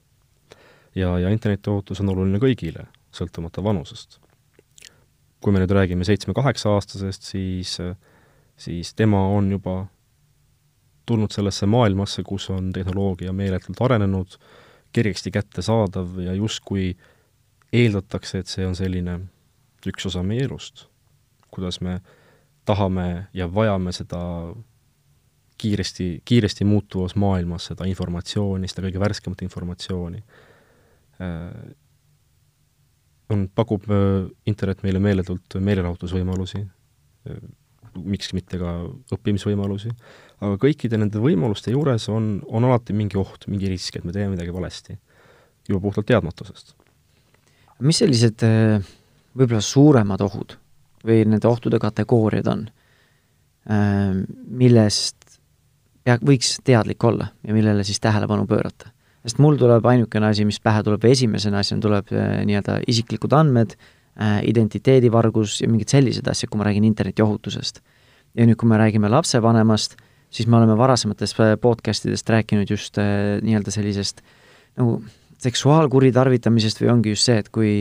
ja, 0.94 1.18
ja 1.18 1.28
internetiohutus 1.30 2.00
on 2.00 2.08
oluline 2.08 2.38
kõigile, 2.38 2.86
sõltumata 3.10 3.62
vanusest. 3.62 4.20
kui 5.40 5.52
me 5.52 5.58
nüüd 5.58 5.72
räägime 5.72 6.04
seitsme-kaheksa-aastasest, 6.04 7.22
siis, 7.22 7.78
siis 8.56 8.94
tema 8.94 9.26
on 9.26 9.50
juba 9.50 9.86
tulnud 11.06 11.32
sellesse 11.32 11.66
maailmasse, 11.66 12.22
kus 12.22 12.50
on 12.50 12.72
tehnoloogia 12.72 13.32
meeletult 13.32 13.80
arenenud, 13.80 14.36
kergesti 14.92 15.30
kättesaadav 15.30 16.18
ja 16.24 16.34
justkui 16.34 16.96
eeldatakse, 17.72 18.40
et 18.42 18.50
see 18.50 18.66
on 18.66 18.74
selline 18.76 19.20
üks 19.86 20.06
osa 20.10 20.22
meie 20.26 20.44
elust. 20.44 20.86
kuidas 21.50 21.80
me 21.80 22.00
tahame 22.64 23.26
ja 23.34 23.48
vajame 23.54 23.92
seda 23.92 24.20
kiiresti, 25.58 26.22
kiiresti 26.24 26.64
muutuvas 26.64 27.16
maailmas 27.16 27.66
seda 27.72 27.86
informatsiooni, 27.90 28.68
seda 28.70 28.86
kõige 28.86 29.00
värskemat 29.02 29.42
informatsiooni. 29.42 30.22
Äh, 31.20 31.74
on, 33.30 33.48
pakub 33.54 33.88
äh, 33.90 34.30
internet 34.46 34.84
meile 34.86 35.02
meeletult 35.02 35.58
meelelahutusvõimalusi, 35.58 36.62
äh, 36.62 37.42
miks 37.98 38.32
mitte 38.36 38.58
ka 38.60 38.74
õppimisvõimalusi, 39.16 39.92
aga 40.40 40.56
kõikide 40.60 40.98
nende 41.00 41.20
võimaluste 41.22 41.74
juures 41.74 42.08
on, 42.12 42.32
on 42.48 42.66
alati 42.68 42.96
mingi 42.96 43.18
oht, 43.20 43.46
mingi 43.50 43.70
risk, 43.70 43.98
et 43.98 44.06
me 44.06 44.14
teeme 44.16 44.34
midagi 44.34 44.54
valesti. 44.54 44.98
juba 45.68 45.80
puhtalt 45.80 46.06
teadmatusest. 46.06 46.74
mis 47.80 47.98
sellised 47.98 48.42
äh, 48.42 48.82
võib-olla 49.36 49.60
suuremad 49.60 50.20
ohud 50.20 50.56
või 51.06 51.24
nende 51.24 51.48
ohtude 51.48 51.78
kategooriad 51.78 52.48
on, 52.50 52.68
äh, 53.70 54.16
millest 54.46 55.38
pea, 56.04 56.16
võiks 56.18 56.58
teadlik 56.64 57.04
olla 57.04 57.30
ja 57.46 57.54
millele 57.54 57.84
siis 57.84 58.00
tähelepanu 58.00 58.46
pöörata? 58.46 58.90
sest 59.20 59.38
mul 59.38 59.58
tuleb 59.60 59.84
ainukene 59.84 60.30
asi, 60.32 60.46
mis 60.48 60.60
pähe 60.64 60.80
tuleb 60.82 61.04
esimesena 61.04 61.60
asjana, 61.60 61.82
tuleb 61.84 62.12
äh, 62.16 62.38
nii-öelda 62.48 62.80
isiklikud 62.88 63.34
andmed, 63.36 63.76
identiteedivargus 64.20 65.60
ja 65.62 65.68
mingid 65.70 65.88
sellised 65.92 66.26
asjad, 66.28 66.50
kui 66.50 66.60
ma 66.60 66.66
räägin 66.68 66.84
internetiohutusest. 66.84 67.80
ja 68.38 68.46
nüüd, 68.46 68.56
kui 68.60 68.68
me 68.68 68.76
räägime 68.78 69.08
lapsevanemast, 69.10 69.96
siis 70.30 70.46
me 70.46 70.60
oleme 70.60 70.76
varasemates 70.78 71.34
äh, 71.40 71.56
podcast 71.60 72.06
idest 72.06 72.28
rääkinud 72.30 72.70
just 72.70 72.98
äh, 72.98 73.40
nii-öelda 73.42 73.72
sellisest 73.74 74.22
nagu 74.78 75.00
seksuaalkuritarvitamisest 75.40 76.82
või 76.82 76.92
ongi 76.92 77.14
just 77.14 77.26
see, 77.26 77.40
et 77.40 77.48
kui 77.48 77.72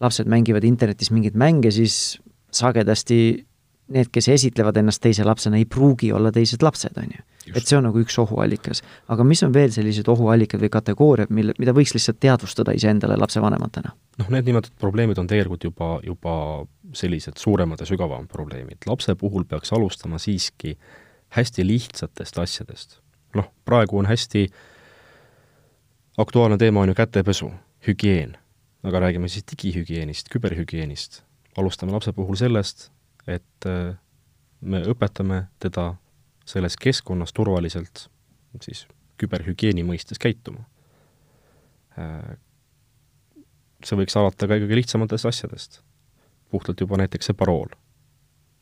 lapsed 0.00 0.28
mängivad 0.28 0.64
internetis 0.68 1.10
mingeid 1.10 1.36
mänge, 1.38 1.72
siis 1.72 2.18
sagedasti 2.54 3.45
need, 3.92 4.10
kes 4.12 4.28
esitlevad 4.34 4.76
ennast 4.80 5.02
teise 5.02 5.24
lapsena, 5.24 5.60
ei 5.60 5.64
pruugi 5.70 6.10
olla 6.12 6.32
teised 6.34 6.62
lapsed, 6.62 6.96
on 6.98 7.12
ju. 7.14 7.22
et 7.54 7.62
see 7.66 7.78
on 7.78 7.86
nagu 7.86 8.00
üks 8.02 8.18
ohuallikas. 8.18 8.82
aga 9.08 9.24
mis 9.24 9.42
on 9.46 9.54
veel 9.54 9.70
sellised 9.74 10.08
ohuallikad 10.10 10.62
või 10.62 10.70
kategooriad, 10.72 11.30
mille, 11.30 11.54
mida 11.62 11.74
võiks 11.76 11.94
lihtsalt 11.94 12.18
teadvustada 12.20 12.74
iseendale 12.74 13.18
lapsevanematena? 13.20 13.94
noh, 14.18 14.30
need 14.34 14.48
nimetatud 14.50 14.78
probleemid 14.82 15.18
on 15.22 15.30
tegelikult 15.30 15.64
juba, 15.68 15.90
juba 16.06 16.36
sellised 16.96 17.38
suuremad 17.38 17.80
ja 17.80 17.86
sügavamad 17.86 18.30
probleemid. 18.32 18.86
lapse 18.86 19.14
puhul 19.14 19.44
peaks 19.44 19.72
alustama 19.72 20.18
siiski 20.18 20.78
hästi 21.36 21.66
lihtsatest 21.66 22.38
asjadest. 22.38 22.98
noh, 23.34 23.52
praegu 23.64 23.98
on 23.98 24.10
hästi 24.10 24.48
aktuaalne 26.18 26.58
teema 26.58 26.80
on 26.80 26.88
ju 26.88 26.94
kätepesu, 26.94 27.52
hügieen. 27.86 28.36
aga 28.82 29.00
räägime 29.00 29.28
siis 29.28 29.44
digihügieenist, 29.50 30.28
küberhügieenist. 30.28 31.22
alustame 31.56 31.92
lapse 31.92 32.12
puhul 32.12 32.34
sellest, 32.34 32.90
et 33.26 33.66
äh, 33.66 33.96
me 34.60 34.82
õpetame 34.86 35.46
teda 35.62 35.94
selles 36.46 36.76
keskkonnas 36.80 37.34
turvaliselt 37.36 38.06
siis 38.62 38.86
küberhügieeni 39.20 39.82
mõistes 39.84 40.20
käituma. 40.22 40.62
Äh, 41.98 42.36
see 43.84 43.98
võiks 43.98 44.16
alata 44.16 44.48
ka 44.48 44.60
kõige 44.62 44.78
lihtsamatest 44.82 45.26
asjadest. 45.26 45.82
puhtalt 46.50 46.80
juba 46.80 46.96
näiteks 46.96 47.26
see 47.26 47.34
parool, 47.34 47.68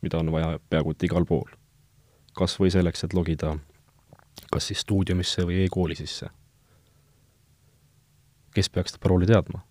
mida 0.03 0.19
on 0.19 0.33
vaja 0.33 0.59
peaaegu 0.71 0.95
et 0.97 1.03
igal 1.05 1.27
pool 1.29 1.53
kas 2.35 2.59
või 2.61 2.73
selleks, 2.75 3.05
et 3.07 3.15
logida 3.15 3.55
kas 4.53 4.69
siis 4.71 4.83
stuudiumisse 4.85 5.45
või 5.47 5.63
e-kooli 5.65 5.97
sisse. 5.99 6.29
kes 8.55 8.71
peaks 8.71 8.95
seda 8.95 9.03
parooli 9.03 9.27
teadma? 9.27 9.63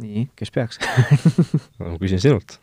nii, 0.00 0.28
kes 0.36 0.50
peaks 0.54 0.78
ma 1.78 1.96
küsin 2.02 2.22
sinult. 2.22 2.58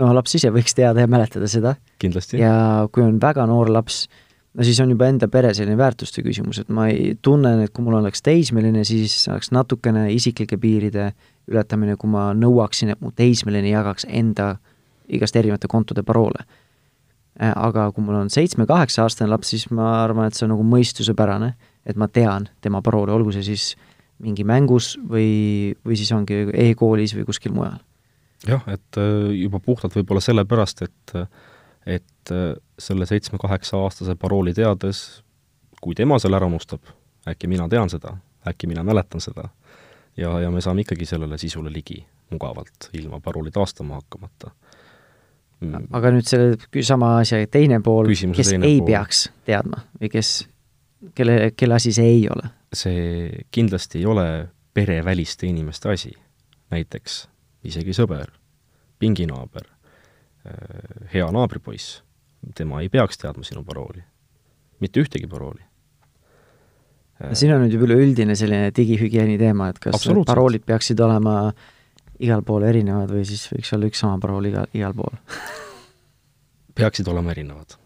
No 0.00 0.10
laps 0.16 0.36
ise 0.38 0.50
võiks 0.54 0.76
teada 0.76 1.04
ja 1.04 1.10
mäletada 1.10 1.48
seda. 1.50 1.76
kindlasti. 2.02 2.38
ja 2.42 2.88
kui 2.92 3.04
on 3.04 3.20
väga 3.22 3.46
noor 3.50 3.70
laps, 3.72 4.04
no 4.54 4.66
siis 4.66 4.80
on 4.80 4.90
juba 4.94 5.08
enda 5.10 5.28
pere 5.28 5.54
selline 5.54 5.78
väärtuste 5.78 6.24
küsimus, 6.26 6.60
et 6.62 6.68
ma 6.68 6.88
ei, 6.92 7.14
tunnen, 7.22 7.64
et 7.64 7.72
kui 7.74 7.86
mul 7.86 8.00
oleks 8.00 8.22
teismeline, 8.22 8.84
siis 8.88 9.16
oleks 9.28 9.52
natukene 9.54 10.08
isiklike 10.14 10.58
piiride 10.60 11.12
ületamine, 11.50 11.96
kui 12.00 12.10
ma 12.10 12.30
nõuaksin, 12.34 12.94
et 12.94 13.00
mu 13.04 13.12
teismeline 13.12 13.74
jagaks 13.74 14.06
enda 14.08 14.56
igast 15.08 15.36
erinevate 15.36 15.68
kontode 15.68 16.02
paroole 16.02 16.46
Äh, 17.34 17.50
aga 17.50 17.88
kui 17.90 18.04
mul 18.06 18.14
on 18.14 18.28
seitsme-kaheksa-aastane 18.30 19.26
laps, 19.26 19.48
siis 19.50 19.66
ma 19.74 19.88
arvan, 20.04 20.28
et 20.30 20.36
see 20.38 20.44
on 20.46 20.52
nagu 20.52 20.62
mõistusepärane, 20.70 21.48
et 21.82 21.98
ma 21.98 22.06
tean 22.06 22.46
tema 22.62 22.78
parooli, 22.84 23.10
olgu 23.10 23.32
see 23.34 23.42
siis 23.42 23.72
mingi 24.22 24.46
mängus 24.46 24.92
või, 25.02 25.74
või 25.82 25.98
siis 25.98 26.12
ongi 26.14 26.44
e-koolis 26.68 27.16
või 27.18 27.26
kuskil 27.26 27.56
mujal. 27.56 27.80
Jah, 28.48 28.64
et 28.70 29.00
äh, 29.00 29.32
juba 29.38 29.60
puhtalt 29.60 29.96
võib-olla 29.96 30.22
sellepärast, 30.24 30.86
et 30.86 31.16
et 31.86 32.32
äh, 32.32 32.54
selle 32.80 33.06
seitsme-kaheksa-aastase 33.06 34.16
parooli 34.16 34.54
teades, 34.56 35.22
kui 35.84 35.94
tema 35.94 36.18
selle 36.18 36.38
ära 36.38 36.48
unustab, 36.48 36.80
äkki 37.28 37.50
mina 37.50 37.68
tean 37.68 37.92
seda, 37.92 38.16
äkki 38.48 38.70
mina 38.70 38.84
mäletan 38.86 39.20
seda, 39.20 39.50
ja, 40.16 40.32
ja 40.40 40.50
me 40.50 40.62
saame 40.64 40.84
ikkagi 40.84 41.06
sellele 41.08 41.38
sisule 41.40 41.72
ligi 41.72 42.00
mugavalt, 42.32 42.88
ilma 42.96 43.20
parooli 43.20 43.52
taastama 43.52 44.00
hakkamata 44.00 44.50
mm.. 45.60 45.90
aga 45.92 46.12
nüüd 46.14 46.28
selle 46.28 46.84
sama 46.86 47.18
asja 47.20 47.44
teine 47.50 47.80
pool, 47.84 48.08
kes 48.08 48.54
teine 48.54 48.68
ei 48.68 48.80
pool. 48.80 48.88
peaks 48.92 49.26
teadma 49.46 49.84
või 50.00 50.10
kes, 50.14 50.32
kelle, 51.14 51.38
kelle 51.56 51.78
asi 51.78 51.92
see 51.96 52.16
ei 52.16 52.26
ole? 52.32 52.50
see 52.74 53.44
kindlasti 53.54 54.00
ei 54.00 54.08
ole 54.10 54.26
pereväliste 54.74 55.46
inimeste 55.46 55.92
asi. 55.92 56.14
näiteks 56.74 57.24
isegi 57.64 57.94
sõber, 57.96 58.32
pinginaaber, 59.02 59.68
äh, 60.46 61.06
hea 61.14 61.28
naabripoiss, 61.32 62.00
tema 62.56 62.82
ei 62.84 62.90
peaks 62.92 63.20
teadma 63.20 63.44
sinu 63.46 63.64
parooli. 63.64 64.02
mitte 64.80 65.00
ühtegi 65.00 65.28
parooli. 65.30 65.62
siin 67.32 67.54
on 67.54 67.62
nüüd 67.62 67.72
juba 67.72 67.86
üleüldine 67.86 68.34
selline 68.36 68.72
digihügieeni 68.74 69.38
teema, 69.38 69.68
et 69.70 69.78
kas 69.78 70.08
paroolid 70.26 70.64
peaksid 70.66 71.00
olema 71.00 71.36
äh, 71.48 71.70
igal 72.22 72.42
pool 72.46 72.66
erinevad 72.68 73.10
või 73.10 73.24
siis 73.26 73.46
võiks 73.52 73.72
olla 73.74 73.88
üks 73.90 74.02
sama 74.04 74.18
parool 74.22 74.50
igal, 74.50 74.68
igal 74.76 74.94
pool 74.96 75.16
peaksid 76.78 77.08
olema 77.10 77.32
erinevad. 77.34 77.76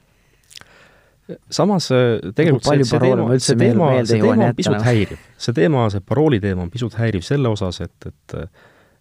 samas 1.53 1.91
äh, 1.93 2.19
tegelikult 2.35 2.69
see, 2.69 2.89
see 2.89 3.03
teema, 3.05 3.29
see 3.39 3.61
teema, 3.61 3.93
see 4.05 4.21
teema 4.23 4.49
on 4.51 4.59
pisut 4.59 4.89
häiriv. 4.89 5.23
see 5.37 5.57
teema, 5.61 5.87
see 5.93 6.05
parooli 6.05 6.41
teema 6.45 6.67
on 6.67 6.73
pisut 6.73 6.99
häiriv 6.99 7.25
selle 7.27 7.53
osas, 7.53 7.81
et, 7.85 8.11
et 8.11 8.41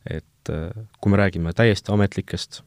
et 0.08 0.24
äh, 0.54 0.72
kui 1.02 1.14
me 1.14 1.22
räägime 1.22 1.54
täiesti 1.54 1.94
ametlikest 1.94 2.62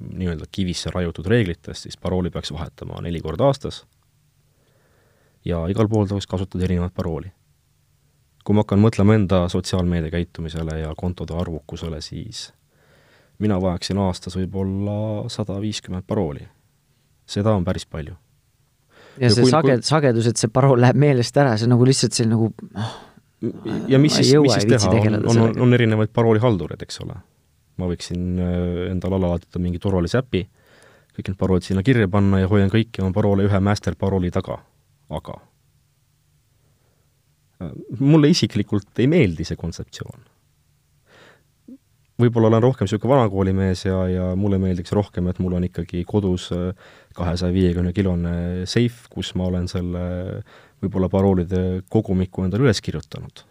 nii-öelda 0.00 0.46
kivisse 0.52 0.90
raiutud 0.94 1.26
reeglitest, 1.26 1.82
siis 1.88 1.96
parooli 1.96 2.30
peaks 2.30 2.52
vahetama 2.54 3.02
neli 3.02 3.20
korda 3.20 3.48
aastas 3.50 3.84
ja 5.44 5.64
igal 5.68 5.88
pool 5.88 6.06
tuleks 6.06 6.28
kasutada 6.30 6.64
erinevat 6.64 6.94
parooli 6.94 7.32
kui 8.44 8.56
ma 8.56 8.64
hakkan 8.64 8.80
mõtlema 8.82 9.16
enda 9.18 9.44
sotsiaalmeedia 9.52 10.12
käitumisele 10.14 10.80
ja 10.80 10.94
kontode 10.96 11.36
arvukusele, 11.36 12.00
siis 12.04 12.48
mina 13.40 13.60
vajaksin 13.60 14.00
aastas 14.00 14.36
võib-olla 14.38 15.28
sada 15.32 15.58
viiskümmend 15.60 16.06
parooli. 16.08 16.48
seda 17.30 17.52
on 17.54 17.64
päris 17.64 17.86
palju. 17.86 18.14
ja, 19.16 19.28
ja 19.28 19.30
see 19.30 19.44
kui, 19.44 19.52
sage-, 19.52 19.82
sagedus, 19.86 20.26
et 20.26 20.40
see 20.40 20.50
parool 20.52 20.80
läheb 20.80 20.96
meelest 20.96 21.36
ära, 21.36 21.56
see 21.56 21.68
on 21.68 21.76
nagu 21.76 21.86
lihtsalt 21.86 22.16
see 22.16 22.28
nagu 22.28 22.50
oh, 22.50 22.96
ja 23.88 23.98
mis 23.98 24.16
siis, 24.20 24.32
mis 24.42 24.56
siis 24.58 24.68
teha, 24.68 25.20
on, 25.24 25.38
on, 25.38 25.60
on 25.66 25.76
erinevaid 25.76 26.12
paroolihaldureid, 26.14 26.82
eks 26.86 27.00
ole. 27.04 27.18
ma 27.80 27.88
võiksin 27.88 28.40
äh, 28.40 28.56
endale 28.90 29.16
alla 29.16 29.34
laadida 29.34 29.62
mingi 29.62 29.80
turvalise 29.80 30.20
äpi, 30.20 30.42
kõik 31.16 31.30
need 31.30 31.38
paroolid 31.40 31.64
sinna 31.64 31.84
kirja 31.86 32.08
panna 32.12 32.42
ja 32.42 32.50
hoian 32.50 32.72
kõiki 32.72 33.00
oma 33.04 33.14
paroole 33.16 33.48
ühe 33.48 33.60
master 33.64 33.96
parooli 33.96 34.32
taga, 34.34 34.58
aga 35.08 35.38
mulle 38.00 38.30
isiklikult 38.32 39.00
ei 39.00 39.08
meeldi 39.10 39.44
see 39.44 39.58
kontseptsioon. 39.60 40.28
võib-olla 42.20 42.50
olen 42.50 42.60
rohkem 42.60 42.84
niisugune 42.84 43.14
vanakoolimees 43.14 43.86
ja, 43.86 43.98
ja 44.12 44.24
mulle 44.36 44.58
meeldiks 44.60 44.92
rohkem, 44.92 45.30
et 45.30 45.38
mul 45.40 45.54
on 45.56 45.64
ikkagi 45.64 46.02
kodus 46.08 46.50
äh, 46.52 46.74
kahesaja 47.16 47.54
viiekümne 47.54 47.94
kilone 47.96 48.34
seif, 48.68 49.06
kus 49.12 49.32
ma 49.40 49.48
olen 49.48 49.68
selle 49.72 50.02
võib-olla 50.80 51.10
paroolide 51.12 51.62
kogumiku 51.92 52.44
endale 52.46 52.68
üles 52.68 52.80
kirjutanud. 52.84 53.44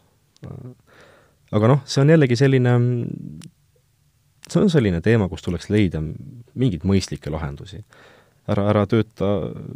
aga 1.51 1.71
noh, 1.71 1.81
see 1.89 2.01
on 2.03 2.13
jällegi 2.13 2.37
selline, 2.39 2.75
see 4.47 4.61
on 4.61 4.71
selline 4.71 5.01
teema, 5.05 5.29
kus 5.29 5.45
tuleks 5.45 5.69
leida 5.73 6.01
mingeid 6.01 6.85
mõistlikke 6.87 7.31
lahendusi. 7.33 7.83
ära, 8.49 8.65
ära 8.71 8.85
tööta, 8.89 9.27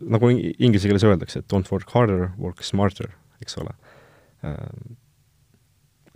nagu 0.10 0.32
inglise 0.34 0.90
keeles 0.90 1.06
öeldakse, 1.06 1.44
et 1.44 1.52
don't 1.52 1.70
work 1.70 1.92
harder, 1.94 2.32
work 2.42 2.64
smarter, 2.64 3.12
eks 3.42 3.58
ole 3.62 3.74
äh,. 4.44 4.96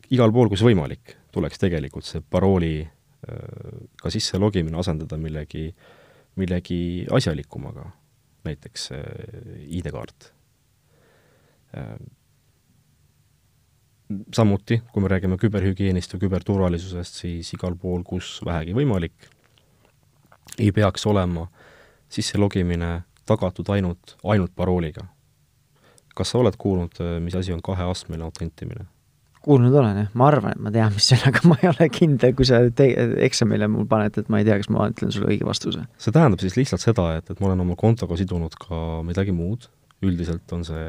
igal 0.09 0.31
pool, 0.31 0.49
kus 0.49 0.63
võimalik, 0.65 1.17
tuleks 1.35 1.61
tegelikult 1.61 2.07
see 2.07 2.21
parooli 2.21 2.81
äh, 2.81 3.85
ka 4.01 4.09
sisse 4.09 4.39
logimine 4.41 4.79
asendada 4.79 5.19
millegi, 5.21 5.67
millegi 6.39 7.05
asjalikumaga, 7.13 7.91
näiteks 8.47 8.89
äh, 8.95 9.05
ID-kaart 9.77 10.31
samuti, 14.33 14.81
kui 14.93 15.03
me 15.03 15.11
räägime 15.11 15.37
küberhügieenist 15.41 16.13
või 16.15 16.25
küberturvalisusest, 16.25 17.21
siis 17.23 17.51
igal 17.57 17.75
pool, 17.79 18.03
kus 18.07 18.37
vähegi 18.45 18.75
võimalik, 18.77 19.27
ei 20.57 20.71
peaks 20.71 21.05
olema 21.09 21.47
sisselogimine 22.09 23.01
tagatud 23.27 23.69
ainult, 23.75 24.15
ainult 24.23 24.55
parooliga. 24.55 25.05
kas 26.17 26.31
sa 26.33 26.39
oled 26.39 26.55
kuulnud, 26.57 26.95
mis 27.21 27.35
asi 27.35 27.53
on 27.53 27.61
kaheastmeline 27.61 28.23
autentimine? 28.25 28.87
kuulnud 29.47 29.75
olen 29.79 29.97
jah, 30.01 30.07
ma 30.17 30.27
arvan, 30.27 30.55
et 30.55 30.59
ma 30.59 30.71
tean, 30.73 30.91
mis 30.91 31.05
see 31.07 31.15
on, 31.19 31.27
aga 31.29 31.43
ma 31.49 31.55
ei 31.61 31.69
ole 31.69 31.87
kindel, 31.93 32.33
kui 32.35 32.47
sa 32.47 32.59
te-, 32.75 32.89
eksamile 33.23 33.69
mul 33.71 33.85
paned, 33.87 34.17
et 34.19 34.31
ma 34.33 34.41
ei 34.41 34.47
tea, 34.47 34.57
kas 34.59 34.71
ma 34.73 34.89
ütlen 34.91 35.13
sulle 35.13 35.29
õige 35.31 35.47
vastuse. 35.47 35.85
see 36.01 36.15
tähendab 36.15 36.43
siis 36.43 36.57
lihtsalt 36.59 36.83
seda, 36.83 37.09
et, 37.19 37.29
et 37.31 37.39
ma 37.43 37.51
olen 37.51 37.63
oma 37.67 37.77
kontoga 37.79 38.17
sidunud 38.19 38.57
ka 38.59 38.81
midagi 39.07 39.35
muud, 39.35 39.69
üldiselt 40.03 40.51
on 40.55 40.65
see 40.67 40.87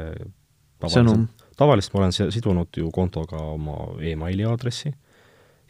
sõnum. 0.87 1.27
tavaliselt 1.57 1.93
ma 1.93 1.99
olen 2.05 2.13
sidunud 2.31 2.77
ju 2.77 2.91
kontoga 2.95 3.41
oma 3.57 3.77
emaili 3.99 4.45
aadressi 4.47 4.93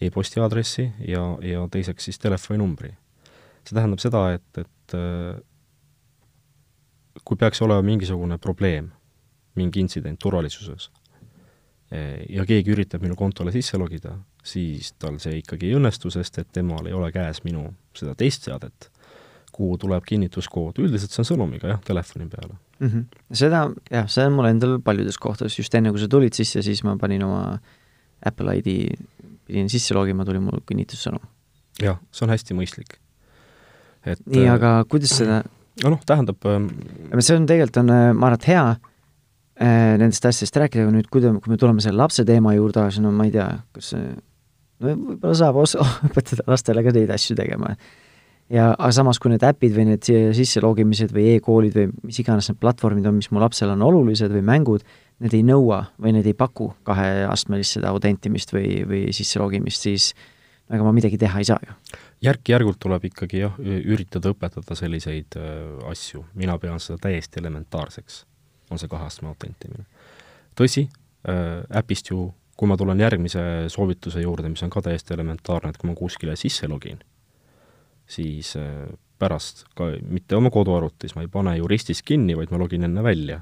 e-posti 0.02 0.40
aadressi 0.40 0.92
ja, 1.08 1.24
ja 1.42 1.68
teiseks 1.72 2.10
siis 2.10 2.20
telefoninumbri. 2.20 2.94
see 3.68 3.76
tähendab 3.76 4.00
seda, 4.02 4.22
et, 4.34 4.58
et 4.58 4.96
äh, 4.98 5.42
kui 7.28 7.38
peaks 7.38 7.62
olema 7.62 7.84
mingisugune 7.86 8.38
probleem, 8.42 8.90
mingi 9.60 9.84
intsident 9.84 10.20
turvalisuses 10.20 10.90
äh, 11.94 12.24
ja 12.30 12.46
keegi 12.48 12.74
üritab 12.74 13.04
minu 13.04 13.18
kontole 13.20 13.52
sisse 13.52 13.78
logida, 13.78 14.16
siis 14.44 14.94
tal 14.98 15.20
see 15.20 15.42
ikkagi 15.42 15.70
ei 15.70 15.78
õnnestu, 15.78 16.12
sest 16.14 16.40
et 16.42 16.50
temal 16.56 16.88
ei 16.88 16.96
ole 16.96 17.12
käes 17.12 17.44
minu 17.44 17.68
seda 17.98 18.16
teist 18.16 18.48
seadet, 18.48 18.90
kuhu 19.52 19.78
tuleb 19.78 20.08
kinnituskood, 20.08 20.80
üldiselt 20.80 21.12
see 21.12 21.26
on 21.26 21.32
sõnumiga 21.34 21.76
jah, 21.76 21.84
telefoni 21.86 22.30
peale 22.32 22.56
mm. 22.80 22.88
-hmm. 22.88 23.36
seda, 23.42 23.66
jah, 23.92 24.08
see 24.10 24.26
on 24.26 24.38
mul 24.38 24.50
endal 24.50 24.80
paljudes 24.84 25.18
kohtades, 25.18 25.58
just 25.60 25.76
enne, 25.76 25.92
kui 25.92 26.02
sa 26.02 26.08
tulid 26.12 26.34
sisse, 26.38 26.64
siis 26.66 26.84
ma 26.84 26.98
panin 26.98 27.24
oma 27.24 27.60
Apple 28.26 28.58
ID, 28.60 28.96
pidin 29.48 29.70
sisse 29.70 29.96
logima, 29.96 30.26
tuli 30.26 30.42
mul 30.44 30.64
kinnitussõnum. 30.68 31.24
jah, 31.82 32.00
see 32.12 32.26
on 32.26 32.36
hästi 32.36 32.58
mõistlik. 32.58 33.00
et 34.06 34.20
nii, 34.26 34.48
äh, 34.48 34.54
aga 34.54 34.84
kuidas 34.90 35.18
seda 35.18 35.44
no 35.84 35.96
noh, 35.96 36.06
tähendab 36.06 36.46
ähm, 36.46 36.70
see 37.20 37.36
on 37.36 37.46
tegelikult, 37.50 37.84
on, 37.84 37.90
äh, 37.90 38.14
ma 38.14 38.32
arvan, 38.32 38.40
et 38.40 38.48
hea 38.48 38.66
äh, 38.70 39.98
nendest 40.00 40.26
asjadest 40.26 40.56
rääkida, 40.64 40.88
aga 40.88 40.96
nüüd, 40.96 41.10
kui, 41.12 41.22
kui 41.22 41.54
me 41.54 41.60
tuleme 41.60 41.84
selle 41.84 42.00
lapse 42.02 42.26
teema 42.28 42.56
juurde, 42.56 42.90
siis 42.90 43.04
no 43.04 43.12
ma 43.16 43.28
ei 43.28 43.36
tea, 43.36 43.48
kas 43.76 43.94
no 43.96 44.18
võib-olla 44.80 45.36
saab 45.36 45.60
os-, 45.60 45.78
õpetada 46.08 46.46
lastele 46.48 46.84
ka 46.86 46.94
neid 46.96 47.12
asju 47.16 47.36
tegema 47.40 47.74
ja 48.54 48.70
aga 48.74 48.90
samas, 48.96 49.20
kui 49.22 49.32
need 49.34 49.44
äpid 49.46 49.76
või 49.76 49.86
need 49.92 50.10
sisselogimised 50.38 51.14
või 51.16 51.36
e-koolid 51.36 51.78
või 51.78 51.92
mis 52.10 52.20
iganes 52.24 52.50
need 52.50 52.60
platvormid 52.62 53.08
on, 53.10 53.20
mis 53.20 53.30
mu 53.34 53.42
lapsel 53.44 53.74
on 53.76 53.86
olulised 53.86 54.34
või 54.34 54.44
mängud, 54.46 54.86
need 55.24 55.36
ei 55.36 55.46
nõua 55.46 55.84
või 56.02 56.16
need 56.18 56.30
ei 56.30 56.36
paku 56.38 56.72
kaheastmelist 56.88 57.78
seda 57.78 57.94
autentimist 57.94 58.54
või, 58.56 58.82
või 58.90 59.02
sisselogimist, 59.16 59.86
siis 59.86 60.14
ega 60.70 60.86
ma 60.86 60.94
midagi 60.96 61.18
teha 61.22 61.42
ei 61.42 61.50
saa 61.50 61.60
ju. 61.66 61.76
järk-järgult 62.26 62.80
tuleb 62.82 63.06
ikkagi 63.10 63.44
jah, 63.44 63.60
üritada 63.60 64.34
õpetada 64.34 64.78
selliseid 64.78 65.38
äh, 65.40 65.62
asju, 65.92 66.26
mina 66.40 66.58
pean 66.62 66.82
seda 66.84 67.00
täiesti 67.10 67.42
elementaarseks, 67.42 68.24
on 68.70 68.82
see 68.82 68.92
kaheastme 68.92 69.32
autentimine. 69.34 69.86
tõsi 70.58 70.88
äh,, 70.88 71.64
äpist 71.82 72.12
ju, 72.12 72.32
kui 72.60 72.68
ma 72.68 72.78
tulen 72.78 73.00
järgmise 73.00 73.42
soovituse 73.72 74.22
juurde, 74.22 74.50
mis 74.52 74.64
on 74.66 74.74
ka 74.74 74.84
täiesti 74.84 75.16
elementaarne, 75.16 75.72
et 75.72 75.80
kui 75.80 75.90
ma 75.90 75.96
kuskile 75.96 76.36
sisse 76.40 76.68
login 76.68 77.00
siis 78.10 78.56
äh, 78.58 78.90
pärast 79.20 79.66
ka 79.76 79.92
mitte 80.08 80.38
oma 80.40 80.50
koduarvutis, 80.54 81.14
ma 81.16 81.24
ei 81.26 81.32
pane 81.32 81.58
ju 81.58 81.68
ristis 81.68 82.02
kinni, 82.06 82.36
vaid 82.38 82.52
ma 82.52 82.60
login 82.62 82.88
enne 82.88 83.04
välja. 83.04 83.42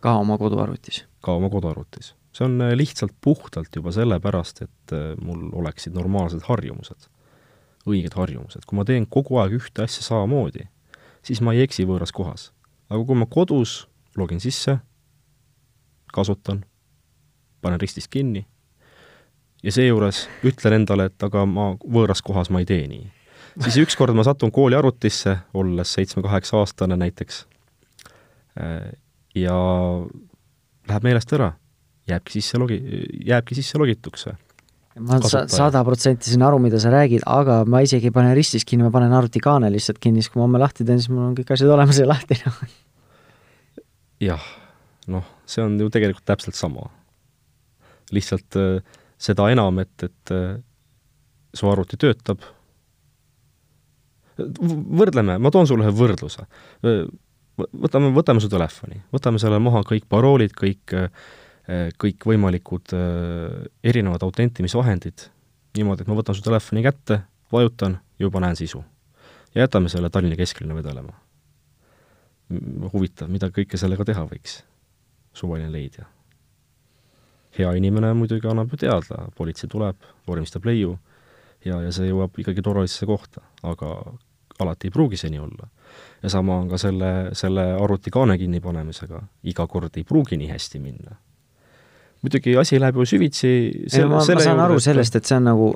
ka 0.00 0.16
oma 0.20 0.38
koduarvutis? 0.38 1.04
ka 1.22 1.32
oma 1.38 1.50
koduarvutis. 1.50 2.14
see 2.32 2.44
on 2.44 2.60
äh, 2.60 2.74
lihtsalt 2.76 3.14
puhtalt 3.20 3.76
juba 3.76 3.92
sellepärast, 3.92 4.62
et 4.62 4.92
äh, 4.92 5.14
mul 5.22 5.48
oleksid 5.52 5.94
normaalsed 5.94 6.44
harjumused, 6.48 7.08
õiged 7.86 8.16
harjumused. 8.16 8.66
kui 8.66 8.76
ma 8.76 8.84
teen 8.84 9.06
kogu 9.06 9.40
aeg 9.40 9.56
ühte 9.60 9.86
asja 9.86 10.02
samamoodi, 10.02 10.68
siis 11.22 11.40
ma 11.40 11.54
ei 11.54 11.64
eksi 11.64 11.86
võõras 11.88 12.12
kohas. 12.12 12.52
aga 12.90 13.04
kui 13.04 13.16
ma 13.16 13.26
kodus 13.26 13.86
login 14.16 14.40
sisse, 14.40 14.78
kasutan, 16.14 16.64
panen 17.62 17.80
ristist 17.80 18.10
kinni 18.10 18.46
ja 19.62 19.72
seejuures 19.72 20.28
ütlen 20.44 20.82
endale, 20.82 21.08
et 21.08 21.22
aga 21.22 21.46
ma 21.46 21.72
võõras 21.80 22.20
kohas 22.22 22.50
ma 22.50 22.60
ei 22.60 22.68
tee 22.68 22.86
nii 22.90 23.13
siis 23.62 23.76
ükskord 23.84 24.16
ma 24.16 24.24
satun 24.26 24.52
kooli 24.54 24.76
arvutisse, 24.78 25.36
olles 25.54 25.92
seitsme-kaheksa-aastane 25.96 26.98
näiteks, 27.00 27.44
ja 29.34 29.58
läheb 30.88 31.06
meelest 31.06 31.32
ära, 31.36 31.52
jääbki 32.10 32.38
sisse 32.38 32.60
logi-, 32.60 32.80
jääbki 33.26 33.58
sisse 33.58 33.80
logituks 33.80 34.28
ma 35.02 35.18
sada 35.50 35.82
protsenti 35.86 36.30
saan 36.30 36.44
aru, 36.46 36.60
mida 36.62 36.78
sa 36.82 36.92
räägid, 36.92 37.24
aga 37.26 37.62
ma 37.66 37.80
isegi 37.82 38.10
ei 38.10 38.14
pane 38.14 38.34
ristis 38.36 38.66
kinni, 38.68 38.86
ma 38.86 38.94
panen 38.94 39.14
arvutikaane 39.16 39.70
lihtsalt 39.74 39.98
kinni, 40.02 40.22
siis 40.22 40.30
kui 40.30 40.38
ma 40.38 40.46
homme 40.46 40.60
lahti 40.62 40.86
teen, 40.86 41.00
siis 41.02 41.10
mul 41.10 41.30
on 41.30 41.38
kõik 41.38 41.50
asjad 41.56 41.72
olemas 41.74 41.98
ja 41.98 42.06
lahti 42.06 42.38
jah, 44.22 44.44
noh, 45.10 45.24
see 45.50 45.64
on 45.64 45.74
ju 45.80 45.90
tegelikult 45.92 46.26
täpselt 46.28 46.58
sama. 46.58 46.90
lihtsalt 48.14 48.56
äh, 48.60 48.84
seda 49.18 49.48
enam, 49.50 49.80
et, 49.82 50.06
et 50.06 50.30
äh, 50.34 50.60
su 51.54 51.70
arvuti 51.70 51.98
töötab, 51.98 52.44
võrdleme, 54.38 55.38
ma 55.38 55.52
toon 55.54 55.68
sulle 55.68 55.86
ühe 55.86 55.94
võrdluse. 55.94 56.46
võtame, 57.56 58.10
võtame 58.14 58.42
su 58.42 58.50
telefoni, 58.50 59.02
võtame 59.14 59.38
selle 59.38 59.60
maha 59.62 59.84
kõik 59.86 60.08
paroolid, 60.10 60.54
kõik, 60.58 60.96
kõikvõimalikud 62.00 62.94
erinevad 63.84 64.26
autentimisvahendid, 64.26 65.28
niimoodi, 65.78 66.02
et 66.02 66.10
ma 66.10 66.18
võtan 66.18 66.36
su 66.36 66.42
telefoni 66.44 66.82
kätte, 66.84 67.22
vajutan, 67.52 68.00
juba 68.18 68.40
näen 68.40 68.56
sisu. 68.56 68.84
ja 69.54 69.62
jätame 69.62 69.88
selle 69.88 70.10
Tallinna 70.10 70.36
kesklinna 70.36 70.74
vedelema. 70.74 71.12
huvitav, 72.92 73.28
mida 73.28 73.48
kõike 73.48 73.78
sellega 73.78 74.04
teha 74.04 74.26
võiks, 74.26 74.62
suvaline 75.32 75.72
leidja. 75.72 76.04
hea 77.58 77.72
inimene 77.72 78.12
muidugi 78.14 78.48
annab 78.48 78.70
ju 78.72 78.76
teada, 78.76 79.28
politsei 79.36 79.68
tuleb, 79.70 79.96
vormistab 80.26 80.64
leiu 80.64 80.98
ja, 81.64 81.80
ja 81.82 81.92
see 81.94 82.10
jõuab 82.10 82.36
ikkagi 82.40 82.62
turvalisesse 82.64 83.08
kohta, 83.08 83.44
aga 83.64 83.96
alati 84.62 84.88
ei 84.88 84.94
pruugi 84.94 85.18
see 85.18 85.32
nii 85.34 85.42
olla. 85.42 85.68
ja 86.22 86.30
sama 86.32 86.56
on 86.62 86.68
ka 86.68 86.78
selle, 86.80 87.10
selle 87.36 87.64
arvutikaane 87.74 88.36
kinnipanemisega, 88.40 89.22
iga 89.50 89.66
kord 89.70 89.96
ei 89.96 90.04
pruugi 90.04 90.38
nii 90.40 90.50
hästi 90.52 90.80
minna. 90.82 91.16
muidugi 92.22 92.56
asi 92.56 92.80
läheb 92.80 93.00
ju 93.00 93.08
süvitsi 93.14 93.50
selle, 93.88 94.12
ma, 94.12 94.20
ma 94.20 94.24
saan 94.24 94.38
juurde, 94.46 94.62
aru 94.68 94.80
sellest, 94.80 95.16
et 95.16 95.28
see 95.28 95.36
on 95.40 95.50
nagu 95.50 95.74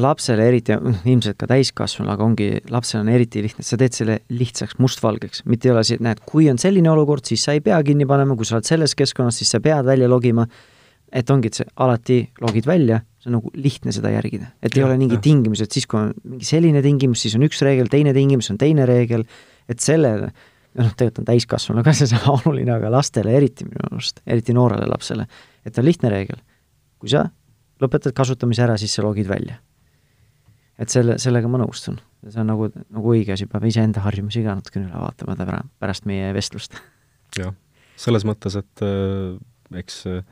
lapsele 0.00 0.44
eriti, 0.46 0.74
noh, 0.78 0.98
ilmselt 1.04 1.38
ka 1.38 1.48
täiskasvanule, 1.50 2.14
aga 2.14 2.26
ongi, 2.26 2.48
lapsel 2.70 3.00
on 3.02 3.08
eriti 3.10 3.42
lihtne, 3.42 3.64
sa 3.66 3.78
teed 3.78 3.96
selle 3.96 4.20
lihtsaks, 4.30 4.78
mustvalgeks, 4.78 5.42
mitte 5.50 5.66
ei 5.66 5.74
ole 5.74 5.82
see, 5.86 5.98
et 5.98 6.04
näed, 6.06 6.22
kui 6.30 6.46
on 6.50 6.60
selline 6.62 6.92
olukord, 6.92 7.26
siis 7.26 7.42
sa 7.46 7.56
ei 7.56 7.62
pea 7.64 7.80
kinni 7.86 8.06
panema, 8.06 8.36
kui 8.38 8.46
sa 8.46 8.58
oled 8.58 8.68
selles 8.68 8.94
keskkonnas, 8.98 9.40
siis 9.42 9.50
sa 9.50 9.58
pead 9.62 9.88
välja 9.88 10.06
logima, 10.10 10.46
et 11.10 11.30
ongi, 11.34 11.50
et 11.50 11.58
sa 11.58 11.66
alati 11.82 12.22
logid 12.38 12.70
välja 12.70 13.00
see 13.20 13.28
on 13.28 13.36
nagu 13.36 13.50
lihtne 13.52 13.92
seda 13.92 14.12
järgida, 14.14 14.48
et 14.64 14.72
ja, 14.72 14.80
ei 14.80 14.86
ole 14.86 14.96
mingi 15.00 15.18
tingimus, 15.20 15.60
et 15.64 15.74
siis, 15.74 15.86
kui 15.88 16.00
on 16.00 16.12
mingi 16.24 16.46
selline 16.48 16.80
tingimus, 16.84 17.20
siis 17.26 17.36
on 17.36 17.44
üks 17.44 17.60
reegel, 17.66 17.90
teine 17.92 18.14
tingimus 18.16 18.48
on 18.52 18.58
teine 18.60 18.86
reegel, 18.88 19.26
et 19.70 19.84
sellele, 19.84 20.30
noh, 20.80 20.92
tegelikult 20.94 21.20
on 21.22 21.28
täiskasvanule 21.28 21.84
ka 21.84 21.94
seesama 22.00 22.38
oluline, 22.38 22.72
aga 22.78 22.92
lastele 22.92 23.34
eriti 23.36 23.68
minu 23.68 23.90
arust, 23.90 24.22
eriti 24.24 24.56
noorele 24.56 24.88
lapsele, 24.88 25.26
et 25.68 25.80
on 25.80 25.88
lihtne 25.88 26.12
reegel. 26.12 26.40
kui 27.00 27.12
sa 27.12 27.26
lõpetad 27.80 28.16
kasutamise 28.16 28.64
ära, 28.64 28.76
siis 28.80 28.94
sa 28.96 29.04
logid 29.04 29.28
välja. 29.28 29.60
et 30.80 30.88
selle, 30.88 31.18
sellega 31.20 31.48
ma 31.48 31.60
nõustun. 31.60 31.98
see 32.24 32.40
on 32.40 32.48
nagu, 32.48 32.70
nagu 32.72 33.12
õige 33.12 33.36
asi, 33.36 33.46
peab 33.46 33.66
iseenda 33.68 34.00
harjumusi 34.00 34.44
ka 34.46 34.56
natukene 34.56 34.88
üle 34.88 35.02
vaatama 35.02 35.60
pärast 35.78 36.08
meie 36.08 36.32
vestlust. 36.32 36.80
jah, 37.36 37.52
selles 38.00 38.24
mõttes, 38.24 38.56
et 38.56 38.84
äh, 38.86 39.36
eks 39.76 40.06
äh, 40.08 40.24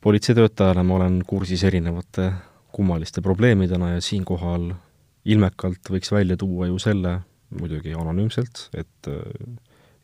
politseitöötajana 0.00 0.84
ma 0.84 0.94
olen 0.96 1.22
kursis 1.26 1.64
erinevate 1.64 2.32
kummaliste 2.72 3.20
probleemidena 3.20 3.94
ja 3.94 4.00
siinkohal 4.00 4.70
ilmekalt 5.24 5.90
võiks 5.90 6.12
välja 6.12 6.36
tuua 6.36 6.70
ju 6.70 6.78
selle, 6.78 7.18
muidugi 7.60 7.94
anonüümselt, 7.94 8.68
et 8.74 9.08
äh, 9.08 9.20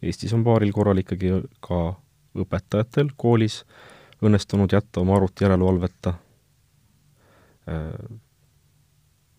Eestis 0.02 0.34
on 0.36 0.44
paaril 0.44 0.72
korral 0.76 0.98
ikkagi 1.00 1.30
ka 1.64 1.78
õpetajatel 2.36 3.14
koolis 3.16 3.62
õnnestunud 4.24 4.72
jätta 4.72 5.00
oma 5.00 5.16
arvuti 5.16 5.44
järelevalveta 5.44 6.12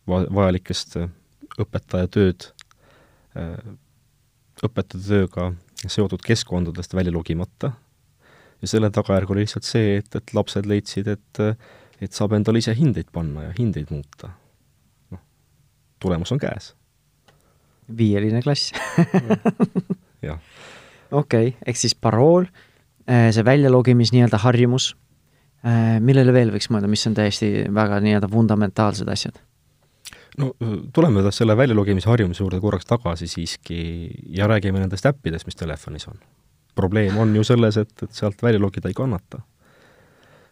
va-, 0.08 0.26
vajalikest 0.40 0.98
õpetaja 1.62 2.10
tööd, 2.14 2.50
õpetaja 4.66 5.04
tööga 5.08 5.52
seotud 5.86 6.26
keskkondadest 6.26 6.94
välja 6.98 7.14
logimata 7.14 7.72
ja 8.62 8.68
selle 8.68 8.90
tagajärg 8.94 9.32
oli 9.32 9.46
lihtsalt 9.46 9.68
see, 9.68 9.98
et, 10.02 10.16
et 10.16 10.34
lapsed 10.34 10.66
leidsid, 10.70 11.08
et 11.14 11.44
et 12.02 12.14
saab 12.14 12.36
endale 12.38 12.62
ise 12.62 12.76
hindeid 12.78 13.10
panna 13.14 13.48
ja 13.48 13.56
hindeid 13.58 13.90
muuta. 13.94 14.30
noh, 15.14 15.22
tulemus 16.00 16.32
on 16.32 16.42
käes. 16.42 16.74
viieline 17.98 18.42
klass 18.44 18.74
jah. 20.28 20.40
okei 21.12 21.50
okay,, 21.50 21.54
ehk 21.66 21.80
siis 21.80 21.96
parool, 21.96 22.48
eh, 23.08 23.30
see 23.34 23.46
väljalogimis 23.46 24.12
nii-öelda 24.14 24.42
harjumus, 24.44 24.92
eh, 25.64 25.98
millele 26.04 26.34
veel 26.36 26.52
võiks 26.54 26.70
mõelda, 26.74 26.90
mis 26.92 27.06
on 27.08 27.18
täiesti 27.18 27.52
väga 27.74 28.02
nii-öelda 28.04 28.30
fundamentaalsed 28.32 29.10
asjad? 29.10 29.40
no 30.38 30.54
tuleme 30.94 31.26
selle 31.32 31.58
väljalogimise 31.58 32.10
harjumuse 32.12 32.44
juurde 32.44 32.62
korraks 32.62 32.86
tagasi 32.86 33.30
siiski 33.32 33.80
ja 34.38 34.48
räägime 34.48 34.84
nendest 34.84 35.06
äppidest, 35.10 35.50
mis 35.50 35.58
telefonis 35.58 36.08
on 36.12 36.20
probleem 36.78 37.18
on 37.18 37.36
ju 37.36 37.44
selles, 37.48 37.78
et, 37.82 37.94
et 38.04 38.14
sealt 38.14 38.42
välja 38.44 38.62
logida 38.62 38.90
ei 38.90 38.98
kannata. 38.98 39.42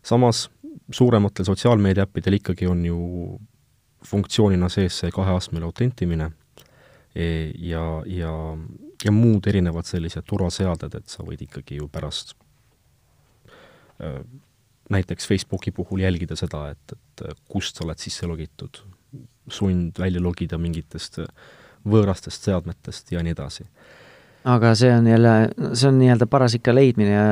samas 0.05 0.49
suurematel 0.91 1.45
sotsiaalmeediaäppidel 1.45 2.33
ikkagi 2.39 2.67
on 2.67 2.85
ju 2.85 2.97
funktsioonina 4.05 4.69
sees 4.69 4.99
see 5.01 5.11
kaheastmeline 5.11 5.65
autentimine 5.65 6.29
e, 7.15 7.51
ja, 7.57 8.03
ja, 8.05 8.33
ja 9.05 9.11
muud 9.11 9.47
erinevad 9.47 9.87
sellised 9.89 10.27
turvaseaded, 10.29 10.93
et 10.93 11.07
sa 11.09 11.25
võid 11.25 11.41
ikkagi 11.47 11.79
ju 11.79 11.87
pärast 11.89 12.35
näiteks 14.89 15.27
Facebooki 15.27 15.71
puhul 15.71 16.03
jälgida 16.03 16.35
seda, 16.35 16.69
et, 16.69 16.93
et 16.93 17.23
kust 17.49 17.77
sa 17.77 17.85
oled 17.85 18.01
sisse 18.01 18.27
logitud, 18.27 18.81
sund 19.49 19.99
välja 19.99 20.21
logida 20.21 20.59
mingitest 20.61 21.21
võõrastest 21.85 22.45
seadmetest 22.49 23.13
ja 23.13 23.23
nii 23.23 23.33
edasi 23.35 23.65
aga 24.45 24.73
see 24.77 24.91
on 24.93 25.07
jälle, 25.09 25.35
see 25.73 25.89
on 25.89 25.97
nii-öelda 25.99 26.27
paras 26.29 26.55
ikka 26.57 26.75
leidmine 26.75 27.11
ja 27.11 27.25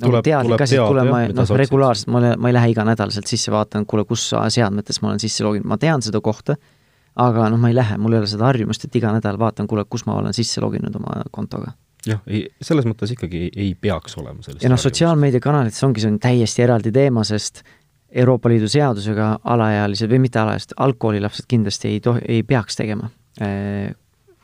nagu 0.00 0.22
teadlik 0.24 0.64
asi, 0.64 0.78
et 0.78 0.86
kuule, 0.86 1.04
ma 1.08 1.22
noh, 1.34 1.52
regulaarselt, 1.60 2.10
ma, 2.12 2.22
ma 2.40 2.50
ei 2.50 2.56
lähe 2.56 2.72
iganädalaselt 2.74 3.30
sisse, 3.30 3.52
vaatan, 3.54 3.86
kuule, 3.88 4.06
kus 4.08 4.30
seadmetes 4.32 5.00
ma 5.02 5.12
olen 5.12 5.22
sisse 5.22 5.44
loginud, 5.46 5.68
ma 5.70 5.78
tean 5.80 6.02
seda 6.04 6.22
kohta, 6.24 6.56
aga 7.20 7.50
noh, 7.52 7.60
ma 7.60 7.70
ei 7.70 7.76
lähe, 7.76 7.98
mul 8.00 8.16
ei 8.16 8.22
ole 8.22 8.30
seda 8.30 8.48
harjumust, 8.48 8.86
et 8.86 8.98
iga 9.00 9.12
nädal 9.14 9.38
vaatan, 9.40 9.68
kuule, 9.70 9.84
kus 9.90 10.06
ma 10.08 10.16
olen 10.20 10.36
sisse 10.36 10.62
loginud 10.64 10.96
oma 11.00 11.22
kontoga. 11.34 11.74
jah, 12.06 12.22
ei, 12.26 12.46
selles 12.64 12.88
mõttes 12.88 13.12
ikkagi 13.12 13.44
ei, 13.44 13.50
ei 13.66 13.74
peaks 13.76 14.16
olema 14.16 14.40
sellist 14.40 14.64
ja 14.64 14.70
noh, 14.72 14.80
sotsiaalmeediakanalites 14.80 15.84
ongi, 15.84 16.00
see 16.00 16.14
on 16.14 16.18
täiesti 16.22 16.64
eraldi 16.64 16.92
teema, 16.94 17.26
sest 17.28 17.62
Euroopa 18.10 18.50
Liidu 18.50 18.66
seadusega 18.66 19.34
alaealised 19.52 20.10
või 20.10 20.24
mitte 20.24 20.40
alaealised, 20.40 20.72
algkoolilapsed 20.80 21.46
kindlasti 21.50 21.92
ei 21.92 22.00
tohi, 22.02 22.24
ei 22.26 22.42
peaks 22.42 22.80
tegema 22.80 23.10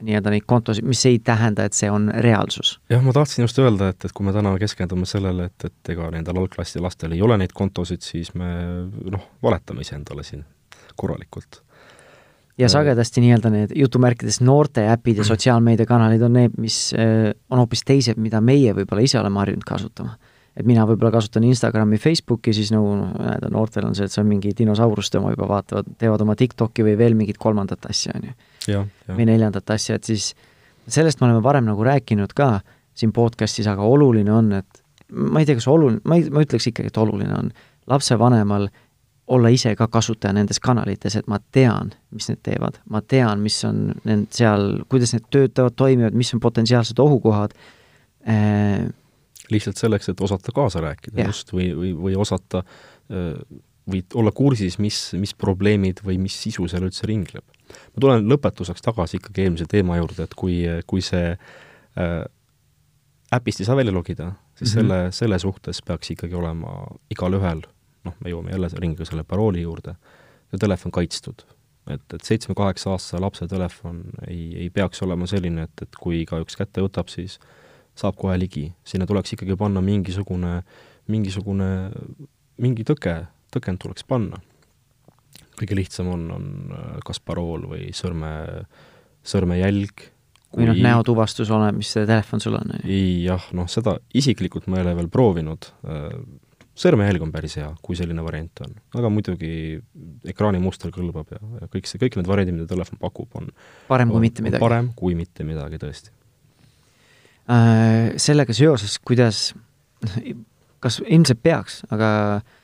nii-öelda 0.05 0.33
neid 0.33 0.45
kontosid, 0.47 0.85
mis 0.85 1.03
ei 1.09 1.19
tähenda, 1.25 1.65
et 1.67 1.77
see 1.77 1.91
on 1.91 2.11
reaalsus. 2.25 2.77
jah, 2.93 3.03
ma 3.03 3.15
tahtsin 3.17 3.47
just 3.47 3.59
öelda, 3.63 3.91
et, 3.95 4.05
et 4.05 4.13
kui 4.13 4.27
me 4.27 4.35
täna 4.37 4.53
keskendume 4.61 5.09
sellele, 5.09 5.49
et, 5.51 5.69
et 5.71 5.93
ega 5.95 6.11
nendel 6.13 6.43
algklassi 6.43 6.83
lastel 6.83 7.17
ei 7.17 7.23
ole 7.25 7.39
neid 7.41 7.55
kontosid, 7.57 8.05
siis 8.05 8.35
me 8.35 8.51
noh, 9.13 9.31
valetame 9.43 9.87
iseendale 9.87 10.25
siin 10.27 10.45
korralikult. 10.97 11.63
ja 12.59 12.69
sagedasti 12.73 13.25
nii-öelda 13.25 13.53
need 13.53 13.75
jutumärkides 13.77 14.41
noorte 14.41 14.87
äpid 14.93 15.23
ja 15.23 15.29
sotsiaalmeediakanalid 15.33 16.23
on 16.29 16.41
need, 16.43 16.57
mis 16.61 16.91
äh, 16.97 17.33
on 17.51 17.65
hoopis 17.65 17.85
teised, 17.85 18.21
mida 18.21 18.41
meie 18.41 18.77
võib-olla 18.77 19.05
ise 19.05 19.21
oleme 19.21 19.45
harjunud 19.45 19.65
kasutama 19.65 20.19
et 20.57 20.65
mina 20.65 20.87
võib-olla 20.89 21.13
kasutan 21.13 21.45
Instagrami, 21.45 21.99
Facebooki, 22.01 22.55
siis 22.57 22.71
nagu 22.73 22.95
noh, 22.97 23.11
näed, 23.21 23.45
noortel 23.53 23.85
on 23.91 23.97
see, 23.97 24.09
et 24.09 24.13
see 24.13 24.23
on 24.23 24.29
mingi 24.31 24.55
dinosauruste 24.57 25.21
oma 25.21 25.35
juba 25.35 25.49
vaatavad, 25.51 25.91
teevad 26.01 26.25
oma 26.25 26.37
TikToki 26.37 26.85
või 26.87 26.95
veel 26.97 27.17
mingit 27.19 27.37
kolmandat 27.41 27.85
asja, 27.91 28.17
on 28.17 28.31
ju 28.31 28.37
või 28.69 29.29
neljandat 29.29 29.71
asja, 29.71 29.99
et 29.99 30.09
siis 30.09 30.33
sellest 30.89 31.21
me 31.21 31.29
oleme 31.29 31.43
varem 31.43 31.67
nagu 31.67 31.85
rääkinud 31.85 32.35
ka 32.37 32.61
siin 32.97 33.13
podcast'is, 33.13 33.69
aga 33.69 33.85
oluline 33.85 34.33
on, 34.33 34.53
et 34.61 34.83
ma 35.13 35.43
ei 35.43 35.49
tea, 35.49 35.59
kas 35.59 35.69
oluline, 35.71 36.01
ma 36.09 36.19
ei, 36.19 36.27
ma 36.33 36.43
ütleks 36.47 36.71
ikkagi, 36.71 36.91
et 36.93 37.01
oluline 37.01 37.35
on 37.37 37.51
lapsevanemal 37.91 38.69
olla 39.35 39.51
ise 39.51 39.73
ka 39.79 39.89
kasutaja 39.91 40.35
nendes 40.37 40.61
kanalites, 40.63 41.17
et 41.19 41.27
ma 41.31 41.41
tean, 41.55 41.91
mis 42.15 42.29
need 42.31 42.43
teevad, 42.47 42.79
ma 42.91 43.03
tean, 43.03 43.43
mis 43.43 43.59
on 43.67 43.89
need 44.07 44.29
seal, 44.35 44.69
kuidas 44.91 45.17
need 45.17 45.27
töötavad, 45.35 45.75
toimivad, 45.79 46.15
mis 46.19 46.31
on 46.35 46.43
potentsiaalsed 46.43 47.03
ohukohad 47.03 47.57
äh,. 48.29 48.87
lihtsalt 49.51 49.83
selleks, 49.83 50.09
et 50.11 50.23
osata 50.23 50.55
kaasa 50.55 50.83
rääkida 50.85 51.27
just 51.27 51.53
või, 51.55 51.73
või, 51.75 51.93
või 52.07 52.17
osata 52.19 52.63
või 53.87 54.01
olla 54.19 54.33
kursis, 54.35 54.79
mis, 54.83 54.99
mis 55.19 55.35
probleemid 55.35 56.03
või 56.07 56.19
mis 56.23 56.39
sisu 56.43 56.67
seal 56.71 56.87
üldse 56.87 57.07
ringleb 57.07 57.45
ma 57.69 58.01
tulen 58.01 58.27
lõpetuseks 58.31 58.85
tagasi 58.85 59.21
ikkagi 59.21 59.47
eelmise 59.47 59.67
teema 59.71 59.99
juurde, 60.01 60.27
et 60.27 60.35
kui, 60.39 60.61
kui 60.87 61.05
see 61.05 61.33
äh, 61.33 62.25
äpist 63.35 63.61
ei 63.61 63.69
saa 63.69 63.77
välja 63.77 63.95
logida, 63.95 64.33
siis 64.55 64.75
mm 64.75 64.81
-hmm. 64.81 64.87
selle, 64.89 65.13
selle 65.13 65.39
suhtes 65.39 65.83
peaks 65.83 66.11
ikkagi 66.11 66.35
olema 66.35 66.87
igalühel, 67.11 67.63
noh, 68.05 68.15
me 68.25 68.31
jõuame 68.31 68.51
jälle 68.51 68.69
ringiga 68.79 69.05
selle 69.05 69.25
parooli 69.25 69.63
juurde, 69.63 69.97
ja 70.53 70.59
telefon 70.59 70.93
kaitstud. 70.93 71.43
et, 71.91 72.15
et 72.15 72.23
seitsme-kaheksa-aastase 72.23 73.21
lapse 73.21 73.47
telefon 73.47 74.03
ei, 74.29 74.57
ei 74.57 74.71
peaks 74.71 75.03
olema 75.03 75.27
selline, 75.27 75.63
et, 75.63 75.83
et 75.83 75.97
kui 76.01 76.23
igaüks 76.23 76.57
kätte 76.57 76.83
võtab, 76.83 77.09
siis 77.09 77.39
saab 77.95 78.17
kohe 78.17 78.39
ligi. 78.39 78.73
sinna 78.85 79.07
tuleks 79.07 79.33
ikkagi 79.33 79.57
panna 79.57 79.81
mingisugune, 79.81 80.63
mingisugune, 81.07 81.91
mingi 82.59 82.85
tõke, 82.85 83.27
tõkend 83.55 83.79
tuleks 83.79 84.05
panna 84.05 84.41
kõige 85.59 85.79
lihtsam 85.79 86.11
on, 86.13 86.27
on 86.37 86.47
äh, 86.75 86.93
kas 87.07 87.21
parool 87.23 87.67
või 87.71 87.91
sõrme, 87.97 88.31
sõrmejälg. 89.27 90.09
või 90.57 90.71
noh, 90.71 90.81
näotuvastus, 90.89 91.51
oleneb, 91.53 91.81
mis 91.81 91.93
see 91.97 92.07
telefon 92.09 92.43
sul 92.43 92.59
on, 92.59 92.75
jah, 92.87 93.47
noh, 93.57 93.69
seda 93.71 93.99
isiklikult 94.17 94.69
ma 94.71 94.81
ei 94.81 94.87
ole 94.87 94.97
veel 95.01 95.11
proovinud, 95.13 95.71
äh, 95.89 96.11
sõrmejälg 96.77 97.25
on 97.25 97.33
päris 97.33 97.57
hea, 97.61 97.71
kui 97.85 97.97
selline 97.99 98.25
variant 98.25 98.65
on. 98.67 98.77
aga 99.01 99.13
muidugi 99.13 99.53
ekraanimuster 100.29 100.93
kõlbab 100.95 101.33
ja, 101.35 101.41
ja 101.63 101.71
kõik 101.73 101.89
see, 101.89 102.01
kõik 102.03 102.21
need 102.21 102.29
variandid, 102.29 102.59
mida 102.59 102.71
telefon 102.73 103.01
pakub, 103.01 103.33
on 103.41 103.51
parem 103.89 104.13
kui 104.13 104.21
on, 104.21 104.27
mitte 104.29 104.45
midagi. 104.45 104.65
parem 104.65 104.93
kui 104.99 105.17
mitte 105.19 105.47
midagi, 105.49 105.81
tõesti 105.83 106.13
äh,. 107.49 108.13
Sellega 108.21 108.55
seoses, 108.57 108.99
kuidas, 108.99 109.49
kas 110.85 111.01
ilmselt 111.05 111.41
peaks, 111.45 111.81
aga 111.95 112.11
äh, 112.37 112.56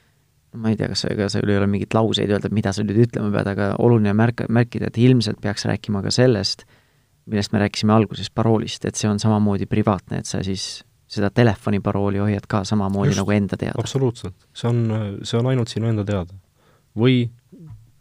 ma 0.52 0.72
ei 0.72 0.76
tea, 0.76 0.90
kas, 0.92 1.06
ega 1.08 1.28
sul 1.32 1.48
ei 1.48 1.58
ole 1.58 1.66
mingeid 1.70 1.94
lauseid 1.96 2.30
öelda, 2.32 2.50
mida 2.52 2.72
sa 2.76 2.84
nüüd 2.84 3.02
ütlema 3.06 3.32
pead, 3.34 3.50
aga 3.54 3.72
oluline 3.82 4.12
märk, 4.16 4.44
märkida, 4.52 4.90
et 4.90 5.00
ilmselt 5.00 5.40
peaks 5.42 5.64
rääkima 5.68 6.02
ka 6.04 6.12
sellest, 6.14 6.66
millest 7.30 7.54
me 7.54 7.62
rääkisime 7.62 7.94
alguses, 7.94 8.30
paroolist, 8.34 8.84
et 8.88 8.98
see 8.98 9.08
on 9.10 9.20
samamoodi 9.22 9.68
privaatne, 9.70 10.20
et 10.22 10.28
sa 10.28 10.42
siis 10.44 10.82
seda 11.12 11.30
telefoniparooli 11.34 12.20
hoiad 12.24 12.48
ka 12.48 12.62
samamoodi 12.68 13.12
Just, 13.12 13.22
nagu 13.22 13.34
enda 13.36 13.58
teada. 13.60 13.80
absoluutselt, 13.80 14.36
see 14.56 14.68
on, 14.68 14.82
see 15.22 15.38
on 15.40 15.48
ainult 15.52 15.72
sinu 15.72 15.88
enda 15.92 16.04
teada. 16.08 16.36
või 16.98 17.30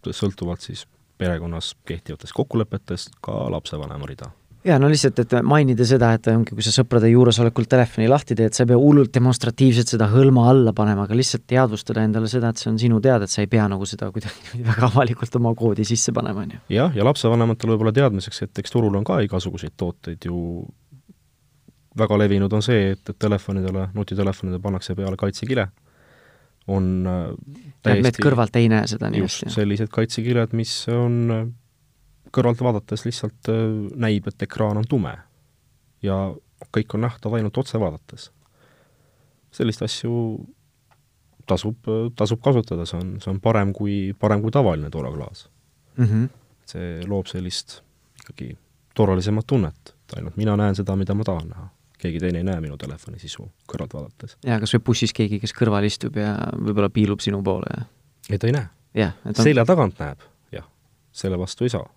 sõltuvalt 0.04 0.64
siis 0.66 0.86
perekonnas 1.22 1.76
kehtivatest 1.86 2.34
kokkulepetest 2.36 3.20
ka 3.24 3.46
lapsevanema 3.54 4.08
rida 4.10 4.32
jaa, 4.66 4.78
no 4.82 4.90
lihtsalt, 4.92 5.20
et 5.24 5.34
mainida 5.48 5.86
seda, 5.88 6.12
et 6.18 6.28
ongi, 6.32 6.54
kui 6.56 6.66
sa 6.66 6.74
sõprade 6.74 7.10
juuresolekul 7.12 7.66
telefoni 7.70 8.08
lahti 8.12 8.36
teed, 8.38 8.54
sa 8.56 8.64
ei 8.64 8.72
pea 8.72 8.80
hullult 8.80 9.14
demonstratiivselt 9.16 9.94
seda 9.96 10.08
hõlma 10.12 10.48
alla 10.52 10.74
panema, 10.78 11.08
aga 11.08 11.18
lihtsalt 11.18 11.48
teadvustada 11.50 12.04
endale 12.06 12.30
seda, 12.32 12.52
et 12.52 12.62
see 12.62 12.70
on 12.72 12.80
sinu 12.82 13.02
teada, 13.04 13.26
et 13.26 13.34
sa 13.34 13.42
ei 13.44 13.50
pea 13.52 13.66
nagu 13.72 13.88
seda 13.90 14.12
kuidagi 14.14 14.62
väga 14.72 14.90
avalikult 14.92 15.38
oma 15.42 15.54
koodi 15.58 15.86
sisse 15.88 16.14
panema, 16.16 16.46
on 16.46 16.56
ju. 16.56 16.62
jah, 16.78 16.94
ja 16.96 17.08
lapsevanematel 17.08 17.74
võib-olla 17.74 17.96
teadmiseks, 17.96 18.44
et 18.48 18.64
eks 18.64 18.76
turul 18.76 18.98
on 19.00 19.08
ka 19.08 19.22
igasuguseid 19.26 19.78
tooteid 19.80 20.30
ju, 20.30 20.42
väga 21.98 22.20
levinud 22.22 22.54
on 22.54 22.66
see, 22.66 22.92
et, 22.96 23.04
et 23.10 23.18
telefonidele, 23.20 23.90
nutitelefonidele 23.98 24.62
pannakse 24.64 24.96
peale 24.98 25.18
kaitsekile, 25.20 25.72
on 26.70 26.92
äh, 27.10 27.24
täiesti 27.82 28.06
Need 28.06 28.22
kõrvalt 28.22 28.62
ei 28.62 28.70
näe 28.70 28.86
seda 28.88 29.10
nii 29.10 29.26
hästi. 29.26 29.50
sellised 29.50 29.90
kaitsekiled, 29.92 30.54
mis 30.54 30.76
on 30.94 31.56
kõrvalt 32.32 32.64
vaadates 32.64 33.06
lihtsalt 33.06 33.52
äh, 33.52 33.68
näib, 33.96 34.28
et 34.28 34.48
ekraan 34.48 34.80
on 34.82 34.88
tume 34.90 35.18
ja 36.02 36.16
kõik 36.76 36.96
on 36.96 37.06
nähtav 37.06 37.34
ainult 37.38 37.58
otse 37.58 37.80
vaadates. 37.80 38.32
sellist 39.52 39.82
asju 39.82 40.12
tasub, 41.48 41.90
tasub 42.16 42.42
kasutada, 42.44 42.86
see 42.86 43.00
on, 43.00 43.16
see 43.20 43.32
on 43.34 43.40
parem 43.44 43.74
kui, 43.76 44.14
parem 44.20 44.42
kui 44.42 44.52
tavaline 44.52 44.90
toraklaas 44.90 45.50
mm. 45.98 46.06
-hmm. 46.06 46.30
see 46.66 47.08
loob 47.08 47.28
sellist 47.28 47.82
ikkagi 48.22 48.58
turvalisemat 48.96 49.48
tunnet, 49.48 49.96
et 49.96 50.18
ainult 50.18 50.38
mina 50.38 50.58
näen 50.58 50.76
seda, 50.76 50.96
mida 50.96 51.14
ma 51.14 51.24
tahan 51.24 51.48
näha. 51.50 51.70
keegi 51.98 52.20
teine 52.20 52.38
ei 52.38 52.44
näe 52.44 52.62
minu 52.62 52.78
telefoni 52.78 53.20
sisu 53.20 53.52
kõrvalt 53.74 53.94
vaadates. 53.94 54.38
jaa, 54.46 54.60
kas 54.60 54.74
või 54.74 54.84
bussis 54.86 55.14
keegi, 55.14 55.40
kes 55.40 55.54
kõrval 55.54 55.86
istub 55.86 56.16
ja 56.16 56.36
võib-olla 56.58 56.90
piilub 56.90 57.20
sinu 57.20 57.44
poole 57.44 57.68
ja 57.78 57.86
ei, 58.30 58.38
ta 58.38 58.48
ei 58.48 58.54
näe. 58.54 58.68
On... 59.26 59.36
selja 59.36 59.66
tagant 59.66 60.00
näeb, 60.00 60.20
jah, 60.52 60.68
selle 61.12 61.40
vastu 61.40 61.64
ei 61.64 61.70
saa 61.70 61.90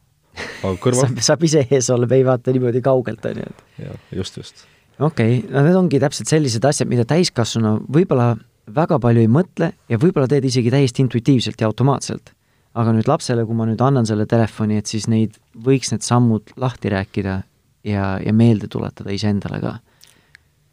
saab, 0.64 1.20
saab 1.22 1.44
ise 1.46 1.66
ees 1.70 1.90
olla, 1.94 2.08
me 2.10 2.20
ei 2.20 2.26
vaata 2.26 2.54
niimoodi 2.54 2.82
kaugelt, 2.84 3.24
on 3.30 3.42
ju, 3.42 3.50
et 3.50 3.84
jah, 3.86 4.00
just, 4.20 4.40
just. 4.40 4.64
okei 4.98 5.38
okay., 5.38 5.52
no 5.52 5.64
need 5.66 5.78
ongi 5.78 6.00
täpselt 6.02 6.30
sellised 6.30 6.64
asjad, 6.68 6.90
mida 6.90 7.06
täiskasvanu 7.08 7.78
võib-olla 7.92 8.34
väga 8.74 8.98
palju 9.02 9.24
ei 9.24 9.30
mõtle 9.30 9.70
ja 9.90 9.98
võib-olla 10.00 10.28
teed 10.30 10.46
isegi 10.48 10.72
täiesti 10.72 11.04
intuitiivselt 11.04 11.60
ja 11.60 11.68
automaatselt. 11.70 12.32
aga 12.74 12.90
nüüd 12.90 13.06
lapsele, 13.06 13.44
kui 13.46 13.54
ma 13.54 13.68
nüüd 13.68 13.82
annan 13.86 14.06
selle 14.06 14.24
telefoni, 14.26 14.80
et 14.80 14.90
siis 14.90 15.04
neid, 15.06 15.36
võiks 15.54 15.92
need 15.92 16.02
sammud 16.02 16.56
lahti 16.58 16.90
rääkida 16.90 17.42
ja, 17.86 18.06
ja 18.18 18.32
meelde 18.34 18.66
tuletada 18.68 19.12
iseendale 19.14 19.60
ka. 19.60 19.76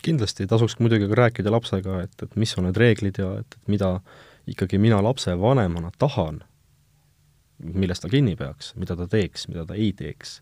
kindlasti 0.01 0.47
tasuks 0.49 0.79
muidugi 0.79 1.09
ka 1.11 1.19
rääkida 1.25 1.51
lapsega, 1.53 2.01
et, 2.07 2.15
et 2.23 2.35
mis 2.35 2.57
on 2.57 2.65
need 2.65 2.77
reeglid 2.77 3.19
ja 3.21 3.35
et, 3.43 3.57
et 3.59 3.67
mida 3.69 3.99
ikkagi 4.49 4.79
mina 4.81 5.01
lapsevanemana 5.03 5.91
tahan, 5.99 6.41
millest 7.63 8.05
ta 8.05 8.09
kinni 8.11 8.35
peaks, 8.39 8.73
mida 8.79 8.95
ta 8.97 9.07
teeks, 9.09 9.47
mida 9.51 9.65
ta 9.67 9.77
ei 9.77 9.91
teeks. 9.97 10.39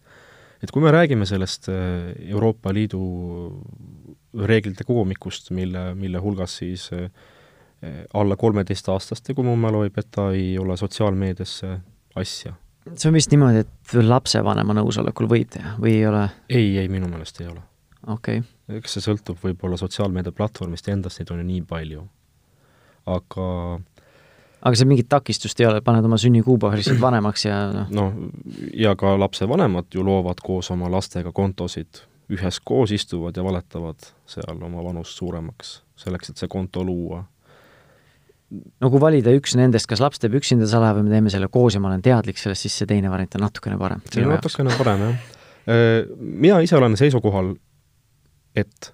et 0.63 0.71
kui 0.71 0.83
me 0.83 0.91
räägime 0.91 1.25
sellest 1.25 1.69
äh, 1.71 2.13
Euroopa 2.29 2.73
Liidu 2.73 3.01
reeglite 4.37 4.83
kogumikust, 4.83 5.51
mille, 5.55 5.93
mille 5.95 6.19
hulgas 6.19 6.57
siis 6.57 6.89
äh, 6.93 7.09
alla 8.13 8.35
kolmeteistaastaste, 8.35 9.33
kui 9.33 9.43
mu 9.47 9.55
mälu 9.55 9.85
ei 9.87 9.89
peta, 9.93 10.31
ei 10.35 10.57
ole 10.59 10.77
sotsiaalmeediasse 10.77 11.77
asja. 12.15 12.53
see 12.95 13.09
on 13.09 13.15
vist 13.15 13.31
niimoodi, 13.31 13.63
et 13.63 13.97
lapsevanema 14.03 14.75
nõusolekul 14.79 15.29
võib 15.31 15.51
teha 15.53 15.75
või 15.79 15.97
ei 15.99 16.05
ole? 16.09 16.27
ei, 16.49 16.77
ei, 16.77 16.87
minu 16.91 17.09
meelest 17.11 17.41
ei 17.41 17.47
ole. 17.51 17.63
okei 18.07 18.43
okay.. 18.43 18.79
eks 18.79 18.97
see 18.97 19.05
sõltub 19.09 19.39
võib-olla 19.43 19.79
sotsiaalmeedia 19.79 20.35
platvormist 20.35 20.89
endast, 20.91 21.21
neid 21.21 21.31
on 21.35 21.43
ju 21.43 21.47
nii 21.53 21.61
palju. 21.69 22.07
aga 23.09 23.47
aga 24.61 24.75
seal 24.75 24.89
mingit 24.89 25.09
takistust 25.09 25.59
ei 25.61 25.67
ole, 25.69 25.81
paned 25.85 26.05
oma 26.05 26.19
sünnikuupäeva 26.19 26.79
lihtsalt 26.79 27.01
vanemaks 27.01 27.45
ja 27.45 27.57
noh. 27.73 27.89
noh, 27.95 28.21
ja 28.75 28.95
ka 28.99 29.15
lapsevanemad 29.19 29.89
ju 29.95 30.03
loovad 30.05 30.43
koos 30.43 30.71
oma 30.75 30.91
lastega 30.91 31.31
kontosid, 31.35 32.03
üheskoos 32.29 32.93
istuvad 32.95 33.37
ja 33.37 33.43
valetavad 33.45 34.11
seal 34.29 34.63
oma 34.63 34.83
vanust 34.85 35.17
suuremaks, 35.17 35.79
selleks, 35.99 36.33
et 36.33 36.43
see 36.43 36.51
konto 36.51 36.83
luua 36.85 37.23
no 38.49 38.89
kui 38.91 39.01
valida 39.01 39.33
üks 39.35 39.55
nendest, 39.57 39.87
kas 39.89 40.01
laps 40.03 40.21
teeb 40.21 40.37
üksinda 40.39 40.67
salaja 40.69 40.97
või 40.97 41.07
me 41.07 41.15
teeme 41.15 41.33
selle 41.33 41.49
koos 41.53 41.75
ja 41.77 41.81
ma 41.83 41.91
olen 41.91 42.03
teadlik 42.05 42.39
sellest, 42.41 42.65
siis 42.65 42.77
see 42.81 42.89
teine 42.89 43.11
variant 43.11 43.37
on 43.37 43.45
natukene 43.45 43.77
parem. 43.79 44.01
see 44.09 44.25
on 44.25 44.33
natukene 44.33 44.77
parem, 44.77 45.03
jah. 45.05 45.27
Äh, 45.69 45.99
mina 46.17 46.59
ise 46.65 46.77
olen 46.79 46.97
seisukohal, 46.97 47.53
et 48.57 48.91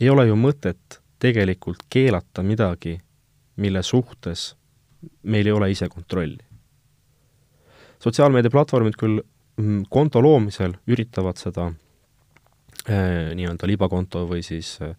ei 0.00 0.10
ole 0.12 0.26
ju 0.28 0.36
mõtet 0.36 1.00
tegelikult 1.22 1.86
keelata 1.90 2.44
midagi, 2.44 2.98
mille 3.56 3.82
suhtes 3.86 4.52
meil 5.22 5.46
ei 5.46 5.52
ole 5.52 5.70
ise 5.70 5.88
kontrolli. 5.88 6.42
sotsiaalmeediaplatvormid 8.04 8.96
küll 9.00 9.20
mm, 9.56 9.86
konto 9.90 10.22
loomisel 10.22 10.74
üritavad 10.86 11.40
seda 11.40 11.70
äh, 12.88 13.32
nii-öelda 13.36 13.66
libakonto 13.70 14.26
või 14.28 14.42
siis 14.44 14.76
äh, 14.82 14.96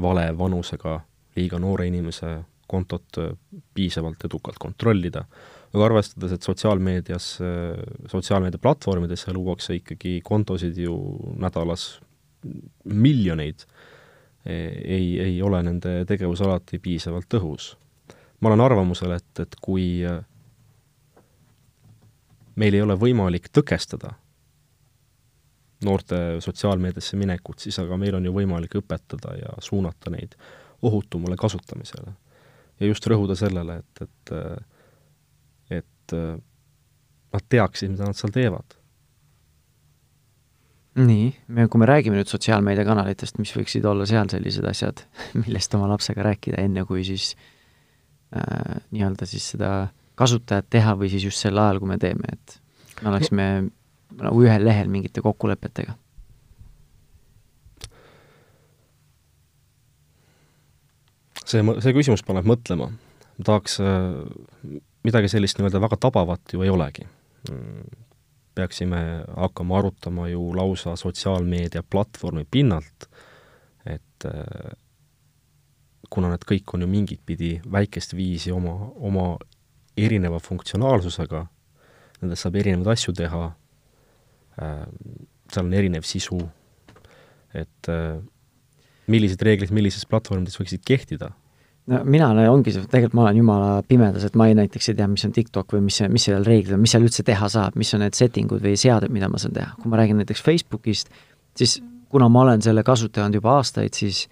vale 0.00 0.30
vanusega 0.38 1.00
liiga 1.36 1.58
noore 1.60 1.86
inimese 1.86 2.38
kontot 2.66 3.18
äh, 3.18 3.34
piisavalt 3.74 4.24
edukalt 4.24 4.58
kontrollida, 4.58 5.24
aga 5.72 5.84
arvestades, 5.86 6.34
et 6.34 6.46
sotsiaalmeedias, 6.46 7.28
äh, 7.44 7.84
sotsiaalmeediaplatvormides 8.12 9.28
luuakse 9.34 9.78
ikkagi 9.80 10.20
kontosid 10.24 10.78
ju 10.80 10.96
nädalas 11.38 11.96
miljoneid, 12.84 13.64
e, 14.46 14.54
ei, 14.96 15.06
ei 15.20 15.42
ole 15.42 15.62
nende 15.66 16.04
tegevus 16.06 16.42
alati 16.46 16.78
piisavalt 16.78 17.26
tõhus. 17.32 17.72
Ma 18.40 18.48
olen 18.50 18.60
arvamusel, 18.60 19.16
et, 19.16 19.40
et 19.40 19.56
kui 19.62 20.04
äh, 20.06 20.20
meil 22.60 22.76
ei 22.76 22.84
ole 22.84 22.96
võimalik 23.00 23.50
tõkestada 23.54 24.14
noorte 25.84 26.18
sotsiaalmeediasse 26.40 27.18
minekut, 27.20 27.60
siis 27.60 27.76
aga 27.82 27.98
meil 28.00 28.16
on 28.16 28.24
ju 28.24 28.32
võimalik 28.32 28.78
õpetada 28.80 29.34
ja 29.36 29.52
suunata 29.62 30.10
neid 30.12 30.32
ohutumale 30.86 31.36
kasutamisele 31.40 32.14
ja 32.80 32.88
just 32.88 33.06
rõhuda 33.08 33.36
sellele, 33.36 33.78
et, 33.82 34.02
et, 34.06 34.32
et 35.80 36.16
nad 36.16 37.46
teaksid, 37.48 37.92
mida 37.92 38.08
nad 38.08 38.16
seal 38.16 38.32
teevad. 38.32 38.76
nii, 40.96 41.28
me, 41.52 41.68
kui 41.68 41.80
me 41.80 41.88
räägime 41.88 42.16
nüüd 42.16 42.30
sotsiaalmeediakanalitest, 42.32 43.36
mis 43.36 43.52
võiksid 43.52 43.84
olla 43.84 44.08
seal 44.08 44.32
sellised 44.32 44.64
asjad, 44.64 45.04
millest 45.42 45.76
oma 45.76 45.90
lapsega 45.92 46.24
rääkida, 46.24 46.62
enne 46.64 46.86
kui 46.88 47.04
siis 47.04 47.34
äh, 47.34 47.55
nii-öelda 48.34 49.26
siis 49.28 49.52
seda 49.54 49.88
kasutajat 50.18 50.66
teha 50.70 50.96
või 50.98 51.10
siis 51.12 51.28
just 51.28 51.38
sel 51.44 51.58
ajal, 51.58 51.78
kui 51.78 51.88
me 51.88 51.98
teeme, 52.02 52.32
et 52.32 52.56
me 53.02 53.12
oleksime 53.12 53.46
nagu 54.16 54.42
ühel 54.42 54.64
lehel 54.66 54.90
mingite 54.90 55.22
kokkulepetega 55.22 55.94
see, 61.50 61.62
see 61.82 61.94
küsimus 61.96 62.24
paneb 62.26 62.48
mõtlema. 62.48 62.90
ma 63.36 63.44
tahaks, 63.46 63.78
äh, 63.80 64.78
midagi 65.06 65.30
sellist 65.30 65.58
nii-öelda 65.58 65.82
väga 65.82 66.00
tabavat 66.08 66.54
ju 66.54 66.64
ei 66.64 66.72
olegi. 66.72 67.06
peaksime 68.56 69.24
hakkama 69.36 69.78
arutama 69.78 70.28
ju 70.28 70.54
lausa 70.56 70.96
sotsiaalmeedia 70.96 71.82
platvormi 71.82 72.46
pinnalt, 72.50 73.06
et 73.84 74.24
äh, 74.24 74.72
kuna 76.16 76.32
need 76.32 76.46
kõik 76.48 76.72
on 76.74 76.84
ju 76.84 76.88
mingit 76.90 77.20
pidi 77.28 77.56
väikest 77.72 78.16
viisi 78.16 78.52
oma, 78.54 78.72
oma 78.96 79.28
erineva 79.96 80.40
funktsionaalsusega, 80.42 81.44
nendest 82.22 82.46
saab 82.46 82.56
erinevaid 82.56 82.96
asju 82.96 83.14
teha, 83.16 83.42
äh, 84.62 84.86
seal 85.52 85.68
on 85.68 85.76
erinev 85.76 86.08
sisu, 86.08 86.40
et 87.56 87.88
millised 89.10 89.42
reeglid 89.46 89.72
millises 89.74 90.06
platvormides 90.08 90.58
võiksid 90.60 90.84
kehtida? 90.86 91.32
no 91.86 92.00
mina 92.08 92.32
no, 92.34 92.42
ongi 92.50 92.72
tegelikult 92.74 93.14
ma 93.14 93.26
olen 93.26 93.36
jumala 93.38 93.68
pimedas, 93.86 94.24
et 94.26 94.36
ma 94.38 94.48
ei 94.50 94.56
näiteks 94.58 94.90
ei 94.90 94.96
tea, 94.98 95.06
mis 95.10 95.22
on 95.28 95.34
TikTok 95.36 95.76
või 95.76 95.84
mis, 95.86 96.00
mis 96.10 96.24
seal 96.26 96.46
reeglid 96.46 96.74
on, 96.74 96.82
mis 96.82 96.96
seal 96.96 97.06
üldse 97.06 97.22
teha 97.26 97.50
saab, 97.52 97.76
mis 97.78 97.92
on 97.94 98.02
need 98.02 98.18
setting 98.18 98.50
ud 98.52 98.64
või 98.64 98.74
seaded, 98.80 99.12
mida 99.14 99.28
ma 99.30 99.38
saan 99.38 99.54
teha. 99.54 99.76
kui 99.78 99.92
ma 99.92 100.00
räägin 100.00 100.18
näiteks 100.18 100.42
Facebookist, 100.42 101.12
siis 101.58 101.78
kuna 102.10 102.28
ma 102.32 102.42
olen 102.42 102.64
selle 102.66 102.82
kasutaja 102.86 103.28
olnud 103.28 103.38
juba 103.38 103.54
aastaid, 103.60 103.94
siis 103.94 104.24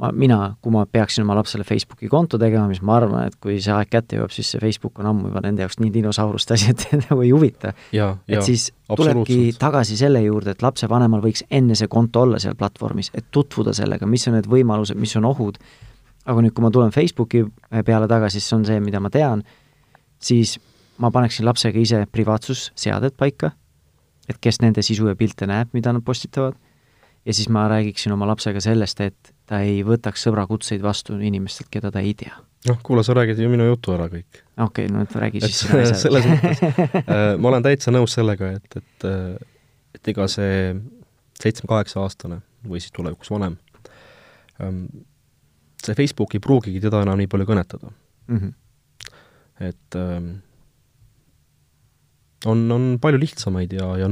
ma, 0.00 0.10
mina, 0.16 0.38
kui 0.62 0.72
ma 0.72 0.84
peaksin 0.88 1.24
oma 1.24 1.36
lapsele 1.36 1.64
Facebooki 1.68 2.08
konto 2.12 2.38
tegema, 2.40 2.64
mis 2.70 2.80
ma 2.84 2.96
arvan, 2.96 3.26
et 3.28 3.36
kui 3.42 3.58
see 3.62 3.74
aeg 3.74 3.90
kätte 3.92 4.18
jõuab, 4.18 4.32
siis 4.34 4.52
see 4.54 4.62
Facebook 4.62 4.98
on 5.02 5.10
ammu 5.10 5.28
juba 5.28 5.42
nende 5.44 5.64
jaoks 5.64 5.78
nii 5.82 5.92
dinosauruste 5.94 6.56
asi, 6.56 6.72
et 6.72 6.86
nagu 7.04 7.20
ei 7.24 7.32
huvita. 7.34 7.74
et 7.92 8.46
siis 8.46 8.70
tulebki 8.88 9.54
tagasi 9.60 9.98
selle 10.00 10.22
juurde, 10.24 10.56
et 10.56 10.64
lapsevanemal 10.64 11.22
võiks 11.24 11.44
enne 11.50 11.76
see 11.78 11.90
konto 11.92 12.24
olla 12.26 12.40
seal 12.42 12.56
platvormis, 12.58 13.12
et 13.14 13.28
tutvuda 13.30 13.74
sellega, 13.76 14.08
mis 14.08 14.26
on 14.28 14.38
need 14.38 14.48
võimalused, 14.50 14.98
mis 15.00 15.16
on 15.20 15.28
ohud, 15.28 15.60
aga 16.24 16.44
nüüd, 16.44 16.54
kui 16.56 16.64
ma 16.64 16.72
tulen 16.72 16.94
Facebooki 16.94 17.44
peale 17.84 18.08
tagasi, 18.08 18.40
siis 18.40 18.56
on 18.56 18.66
see, 18.68 18.80
mida 18.80 19.00
ma 19.02 19.10
tean, 19.12 19.44
siis 20.22 20.56
ma 21.02 21.10
paneksin 21.10 21.46
lapsega 21.48 21.80
ise 21.82 22.04
privaatsusseaded 22.12 23.16
paika, 23.18 23.52
et 24.30 24.38
kes 24.40 24.60
nende 24.62 24.84
sisu 24.86 25.08
ja 25.10 25.16
pilte 25.18 25.48
näeb, 25.50 25.72
mida 25.76 25.92
nad 25.92 26.04
postitavad, 26.06 26.56
ja 27.26 27.34
siis 27.34 27.48
ma 27.52 27.66
räägiksin 27.70 28.12
oma 28.12 28.26
lapsega 28.30 28.60
sellest, 28.60 29.00
et 29.00 29.34
ta 29.46 29.60
ei 29.62 29.82
võtaks 29.86 30.24
sõbrakutseid 30.26 30.82
vastu 30.82 31.18
inimestelt, 31.20 31.70
keda 31.70 31.92
ta 31.94 32.00
ei 32.00 32.14
tea. 32.18 32.34
noh, 32.68 32.78
kuule, 32.82 33.04
sa 33.04 33.14
räägid 33.18 33.38
ju 33.42 33.50
minu 33.50 33.66
jutu 33.66 33.94
ära 33.94 34.08
kõik. 34.10 34.42
okei 34.56 34.86
okay,, 34.86 34.92
no 34.92 35.02
et 35.06 35.16
räägi 35.16 35.42
siis 35.44 35.64
sina 35.64 35.82
ise. 35.82 35.98
selles 36.06 36.28
mõttes 36.28 36.62
äh, 37.02 37.24
ma 37.38 37.52
olen 37.52 37.66
täitsa 37.66 37.94
nõus 37.94 38.14
sellega, 38.18 38.52
et, 38.58 38.82
et 38.82 39.08
äh, 39.08 39.48
et 39.94 40.12
ega 40.12 40.26
see 40.30 40.74
seitsme-kaheksa-aastane 41.42 42.40
või 42.68 42.80
siis 42.82 42.94
tulevikus 42.94 43.30
vanem 43.32 43.56
ähm, 44.62 44.86
see 45.82 45.96
Facebook 45.98 46.34
ei 46.36 46.42
pruugigi 46.42 46.82
teda 46.82 47.02
enam 47.04 47.20
nii 47.20 47.30
palju 47.30 47.48
kõnetada 47.48 47.90
mm. 47.90 48.38
-hmm. 48.38 48.52
et 49.68 49.98
ähm, 49.98 50.30
on, 52.46 52.64
on 52.72 52.88
palju 53.02 53.20
lihtsamaid 53.22 53.72
ja, 53.78 53.92
ja 54.02 54.08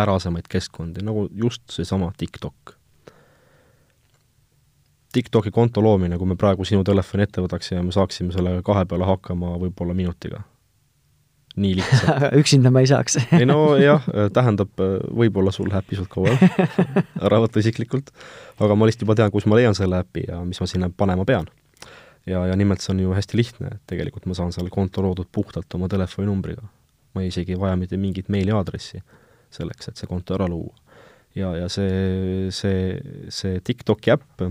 noortepärasemaid 0.00 0.48
keskkondi, 0.48 1.02
nagu 1.04 1.28
just 1.32 1.62
seesama 1.70 2.12
TikTok. 2.16 2.76
TikToki 5.12 5.50
konto 5.50 5.82
loomine, 5.82 6.18
kui 6.18 6.26
me 6.26 6.36
praegu 6.38 6.64
sinu 6.64 6.84
telefoni 6.84 7.26
ette 7.26 7.42
võtaksime, 7.42 7.82
me 7.82 7.92
saaksime 7.92 8.32
sellega 8.32 8.62
kahe 8.62 8.84
peale 8.86 9.08
hakkama 9.08 9.56
võib-olla 9.58 9.94
minutiga 9.94 10.44
nii 11.60 11.72
lihtsalt 11.80 12.28
üksinda 12.40 12.70
ma 12.70 12.78
ei 12.78 12.86
saaks 12.86 13.16
ei 13.40 13.46
no 13.48 13.74
jah, 13.74 14.04
tähendab, 14.32 14.70
võib-olla 14.78 15.50
sul 15.50 15.66
läheb 15.66 15.88
pisut 15.90 16.06
kauem 16.08 16.38
ära 17.26 17.40
võtta 17.42 17.58
isiklikult, 17.58 18.12
aga 18.62 18.76
ma 18.78 18.86
lihtsalt 18.86 19.02
juba 19.02 19.16
tean, 19.18 19.32
kus 19.34 19.48
ma 19.50 19.58
leian 19.58 19.74
selle 19.74 19.98
äpi 20.04 20.28
ja 20.28 20.38
mis 20.46 20.62
ma 20.62 20.68
sinna 20.70 20.92
panema 20.94 21.26
pean. 21.26 21.50
ja, 22.22 22.44
ja 22.46 22.54
nimelt 22.56 22.86
see 22.86 22.94
on 22.94 23.02
ju 23.02 23.16
hästi 23.18 23.40
lihtne, 23.40 23.72
et 23.74 23.82
tegelikult 23.90 24.30
ma 24.30 24.38
saan 24.38 24.54
selle 24.54 24.70
konto 24.70 25.02
loodud 25.02 25.26
puhtalt 25.32 25.74
oma 25.74 25.90
telefoninumbriga. 25.90 26.62
ma 27.18 27.26
ei 27.26 27.34
isegi 27.34 27.58
ei 27.58 27.60
vaja 27.60 27.74
mitte 27.76 27.98
mingit 27.98 28.30
meiliaadressi 28.30 29.02
selleks, 29.54 29.88
et 29.90 30.00
see 30.00 30.10
konto 30.10 30.36
ära 30.36 30.48
luua. 30.48 30.74
ja, 31.34 31.54
ja 31.56 31.68
see, 31.68 32.50
see, 32.54 32.98
see 33.28 33.60
TikToki 33.64 34.10
äpp 34.16 34.48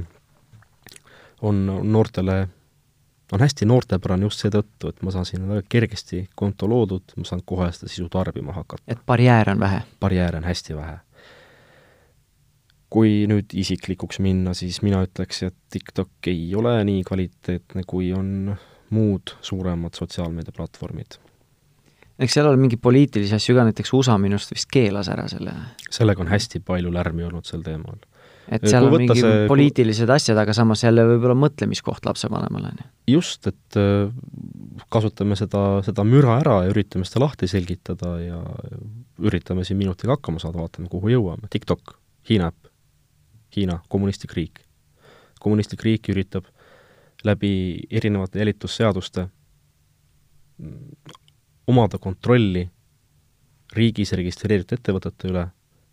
on 1.41 1.65
noortele 1.83 2.47
on 3.31 3.43
hästi 3.43 3.67
noortepärane 3.69 4.25
just 4.25 4.41
seetõttu, 4.43 4.89
et 4.89 5.03
ma 5.05 5.13
saan 5.13 5.27
sinna 5.27 5.49
väga 5.53 5.67
kergesti 5.69 6.23
konto 6.37 6.69
loodud, 6.69 7.13
ma 7.17 7.27
saan 7.27 7.43
kohe 7.45 7.69
seda 7.75 7.91
sisu 7.91 8.09
tarbima 8.11 8.55
hakata. 8.55 8.83
et 8.87 9.05
barjääre 9.05 9.53
on 9.53 9.59
vähe? 9.59 9.81
barjääre 9.99 10.41
on 10.41 10.49
hästi 10.49 10.75
vähe. 10.75 10.97
kui 12.89 13.27
nüüd 13.29 13.53
isiklikuks 13.53 14.19
minna, 14.19 14.55
siis 14.57 14.81
mina 14.81 15.03
ütleks, 15.05 15.43
et 15.45 15.55
TikTok 15.69 16.27
ei 16.27 16.55
ole 16.57 16.73
nii 16.83 17.03
kvaliteetne, 17.05 17.83
kui 17.87 18.13
on 18.13 18.55
muud 18.89 19.35
suuremad 19.45 19.93
sotsiaalmeediaplatvormid. 19.93 21.19
Eks 22.19 22.35
seal 22.35 22.49
ole 22.49 22.59
mingeid 22.59 22.81
poliitilisi 22.83 23.35
asju 23.37 23.55
ka, 23.57 23.65
näiteks 23.69 23.93
USA 23.95 24.17
minu 24.21 24.37
arust 24.37 24.53
vist 24.53 24.69
keelas 24.71 25.09
ära 25.11 25.27
selle. 25.31 25.53
sellega 25.89 26.23
on 26.23 26.31
hästi 26.31 26.61
palju 26.65 26.91
lärmi 26.93 27.25
olnud 27.27 27.47
sel 27.47 27.63
teemal. 27.65 27.99
et 28.51 28.65
seal 28.67 28.87
on 28.89 28.95
mingi 28.97 29.19
see... 29.21 29.45
poliitilised 29.49 30.11
asjad, 30.13 30.39
aga 30.41 30.55
samas 30.57 30.83
jälle 30.83 31.05
võib-olla 31.07 31.37
mõtlemiskoht 31.39 32.07
lapsevanemale, 32.09 32.73
on 32.73 32.83
ju. 32.83 32.89
just, 33.15 33.47
et 33.47 33.79
äh, 33.79 34.11
kasutame 34.91 35.37
seda, 35.39 35.63
seda 35.85 36.05
müra 36.07 36.39
ära 36.43 36.63
ja 36.65 36.73
üritame 36.73 37.07
seda 37.07 37.23
lahti 37.25 37.49
selgitada 37.51 38.15
ja 38.23 38.41
üritame 39.19 39.65
siin 39.67 39.79
minutiga 39.79 40.17
hakkama 40.17 40.41
saada, 40.43 40.61
vaatame, 40.61 40.87
kuhu 40.91 41.11
jõuame. 41.11 41.49
TikTok, 41.51 41.97
Hiina 42.29 42.51
äpp, 42.51 42.71
Hiina, 43.55 43.79
kommunistlik 43.91 44.35
riik. 44.37 44.65
kommunistlik 45.39 45.83
riik 45.87 46.09
üritab 46.11 46.47
läbi 47.23 47.51
erinevate 47.91 48.39
jälitusseaduste 48.39 49.27
omada 51.69 51.99
kontrolli 52.01 52.65
riigis 53.75 54.13
registreeritud 54.17 54.79
ettevõtete 54.79 55.29
üle, 55.29 55.45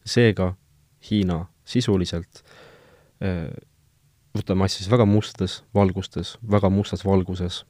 seega 0.07 0.55
Hiina 1.07 1.43
sisuliselt 1.69 2.41
äh, 3.23 3.51
võtame 4.37 4.67
asja 4.67 4.81
siis 4.81 4.91
väga 4.93 5.07
mustades 5.09 5.61
valgustes, 5.77 6.37
väga 6.51 6.71
mustas 6.73 7.05
valguses, 7.07 7.63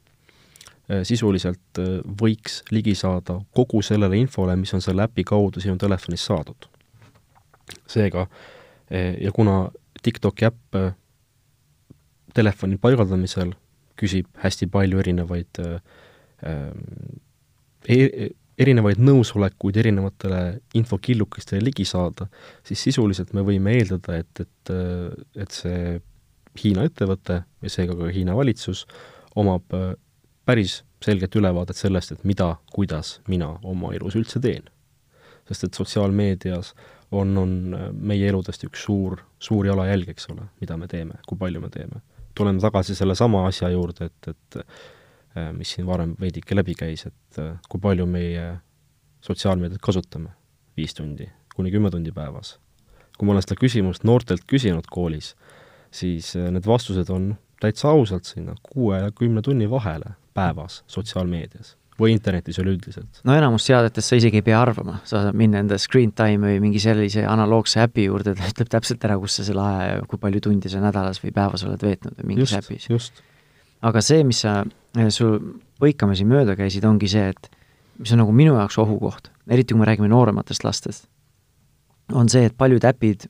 äh, 0.87 1.03
sisuliselt 1.07 1.81
äh, 1.81 1.97
võiks 2.21 2.61
ligi 2.71 2.95
saada 2.95 3.39
kogu 3.55 3.83
sellele 3.85 4.19
infole, 4.21 4.55
mis 4.59 4.73
on 4.77 4.83
selle 4.83 5.07
äpi 5.07 5.27
kaudu 5.27 5.63
sinu 5.63 5.77
telefonis 5.81 6.25
saadud. 6.29 6.69
seega, 7.87 8.21
ja 9.19 9.31
kuna 9.35 9.67
TikToki 10.03 10.45
äpp 10.47 10.75
telefoni 12.33 12.77
paigaldamisel 12.79 13.51
küsib 13.99 14.29
hästi 14.39 14.69
palju 14.71 15.01
erinevaid 15.01 15.59
e 17.87 18.29
erinevaid 18.57 18.99
nõusolekuid 19.01 19.77
erinevatele 19.77 20.41
infokillukestele 20.79 21.61
ligi 21.61 21.85
saada, 21.85 22.25
siis 22.65 22.81
sisuliselt 22.89 23.33
me 23.37 23.43
võime 23.45 23.75
eeldada, 23.77 24.17
et, 24.23 24.41
et, 24.41 24.71
et 25.43 25.57
see 25.59 25.99
Hiina 26.57 26.87
ettevõte 26.89 27.43
ja 27.45 27.69
seega 27.69 27.93
ka 27.99 28.09
Hiina 28.09 28.33
valitsus 28.33 28.87
omab 29.37 29.75
päris 30.47 30.79
selget 31.05 31.35
ülevaadet 31.37 31.77
sellest, 31.77 32.15
et 32.15 32.25
mida, 32.25 32.55
kuidas 32.73 33.19
mina 33.29 33.51
oma 33.61 33.93
elus 33.93 34.17
üldse 34.17 34.41
teen. 34.41 34.65
sest 35.47 35.63
et 35.63 35.77
sotsiaalmeedias 35.77 36.73
on, 37.11 37.37
on 37.37 37.51
meie 37.93 38.27
eludest 38.27 38.65
üks 38.65 38.87
suur, 38.89 39.21
suur 39.39 39.69
jalajälg, 39.69 40.09
eks 40.09 40.31
ole, 40.33 40.49
mida 40.59 40.75
me 40.77 40.89
teeme, 40.91 41.21
kui 41.27 41.37
palju 41.37 41.61
me 41.61 41.69
teeme. 41.69 42.01
tuleme 42.35 42.59
tagasi 42.59 42.95
sellesama 42.95 43.45
asja 43.47 43.69
juurde, 43.69 44.09
et, 44.09 44.33
et 44.33 44.63
Äh, 44.63 44.96
mis 45.55 45.75
siin 45.75 45.87
varem 45.87 46.15
veidike 46.19 46.55
läbi 46.55 46.75
käis, 46.77 47.07
et 47.09 47.41
äh, 47.41 47.55
kui 47.69 47.81
palju 47.83 48.05
meie 48.09 48.47
sotsiaalmeediat 49.25 49.81
kasutame, 49.83 50.31
viis 50.77 50.93
tundi 50.97 51.29
kuni 51.57 51.73
kümme 51.73 51.91
tundi 51.91 52.13
päevas. 52.13 52.59
kui 53.17 53.25
ma 53.25 53.33
olen 53.33 53.41
seda 53.41 53.57
küsimust 53.57 54.03
noortelt 54.05 54.43
küsinud 54.45 54.85
koolis, 54.93 55.31
siis 55.89 56.35
äh, 56.37 56.51
need 56.53 56.67
vastused 56.69 57.09
on 57.09 57.31
täitsa 57.61 57.89
ausalt 57.89 58.29
sinna 58.29 58.53
kuue 58.61 58.99
ja 59.01 59.11
kümne 59.11 59.41
tunni 59.41 59.69
vahele 59.69 60.13
päevas 60.37 60.83
sotsiaalmeedias 60.87 61.73
või 61.97 62.11
internetis 62.13 62.59
üleüldiselt. 62.61 63.23
no 63.25 63.33
enamus 63.33 63.65
seadetest 63.65 64.11
sa 64.11 64.19
isegi 64.19 64.37
ei 64.37 64.45
pea 64.45 64.59
arvama, 64.61 64.99
sa 65.03 65.23
saad 65.23 65.37
minna 65.37 65.63
enda 65.63 65.79
screen 65.81 66.13
time 66.13 66.51
või 66.51 66.59
mingi 66.67 66.81
sellise 66.83 67.25
analoogse 67.25 67.81
äpi 67.87 68.05
juurde, 68.05 68.35
ta 68.37 68.51
ütleb 68.51 68.69
täpselt 68.75 69.09
ära, 69.09 69.17
kus 69.17 69.39
sa 69.39 69.47
selle 69.47 69.65
aja 69.65 69.87
ja 69.95 70.03
kui 70.05 70.21
palju 70.21 70.43
tundi 70.45 70.69
sa 70.69 70.83
nädalas 70.83 71.23
või 71.23 71.33
päevas 71.33 71.65
oled 71.65 71.81
veetnud 71.89 72.21
või 72.21 72.35
mingis 72.35 72.53
just, 72.53 72.61
äpis. 72.61 72.87
Aga 73.87 74.03
see, 74.03 74.23
mis 74.27 74.41
sa 74.43 74.61
sul 75.13 75.39
põikamisi 75.81 76.25
mööda 76.27 76.57
käisid, 76.57 76.85
ongi 76.87 77.09
see, 77.11 77.31
et 77.33 77.49
mis 78.01 78.13
on 78.13 78.21
nagu 78.21 78.33
minu 78.35 78.55
jaoks 78.57 78.77
ohukoht, 78.81 79.31
eriti 79.49 79.73
kui 79.73 79.81
me 79.81 79.89
räägime 79.89 80.09
noorematest 80.11 80.65
lastest, 80.65 81.07
on 82.13 82.29
see, 82.31 82.47
et 82.49 82.55
paljud 82.57 82.83
äpid, 82.87 83.27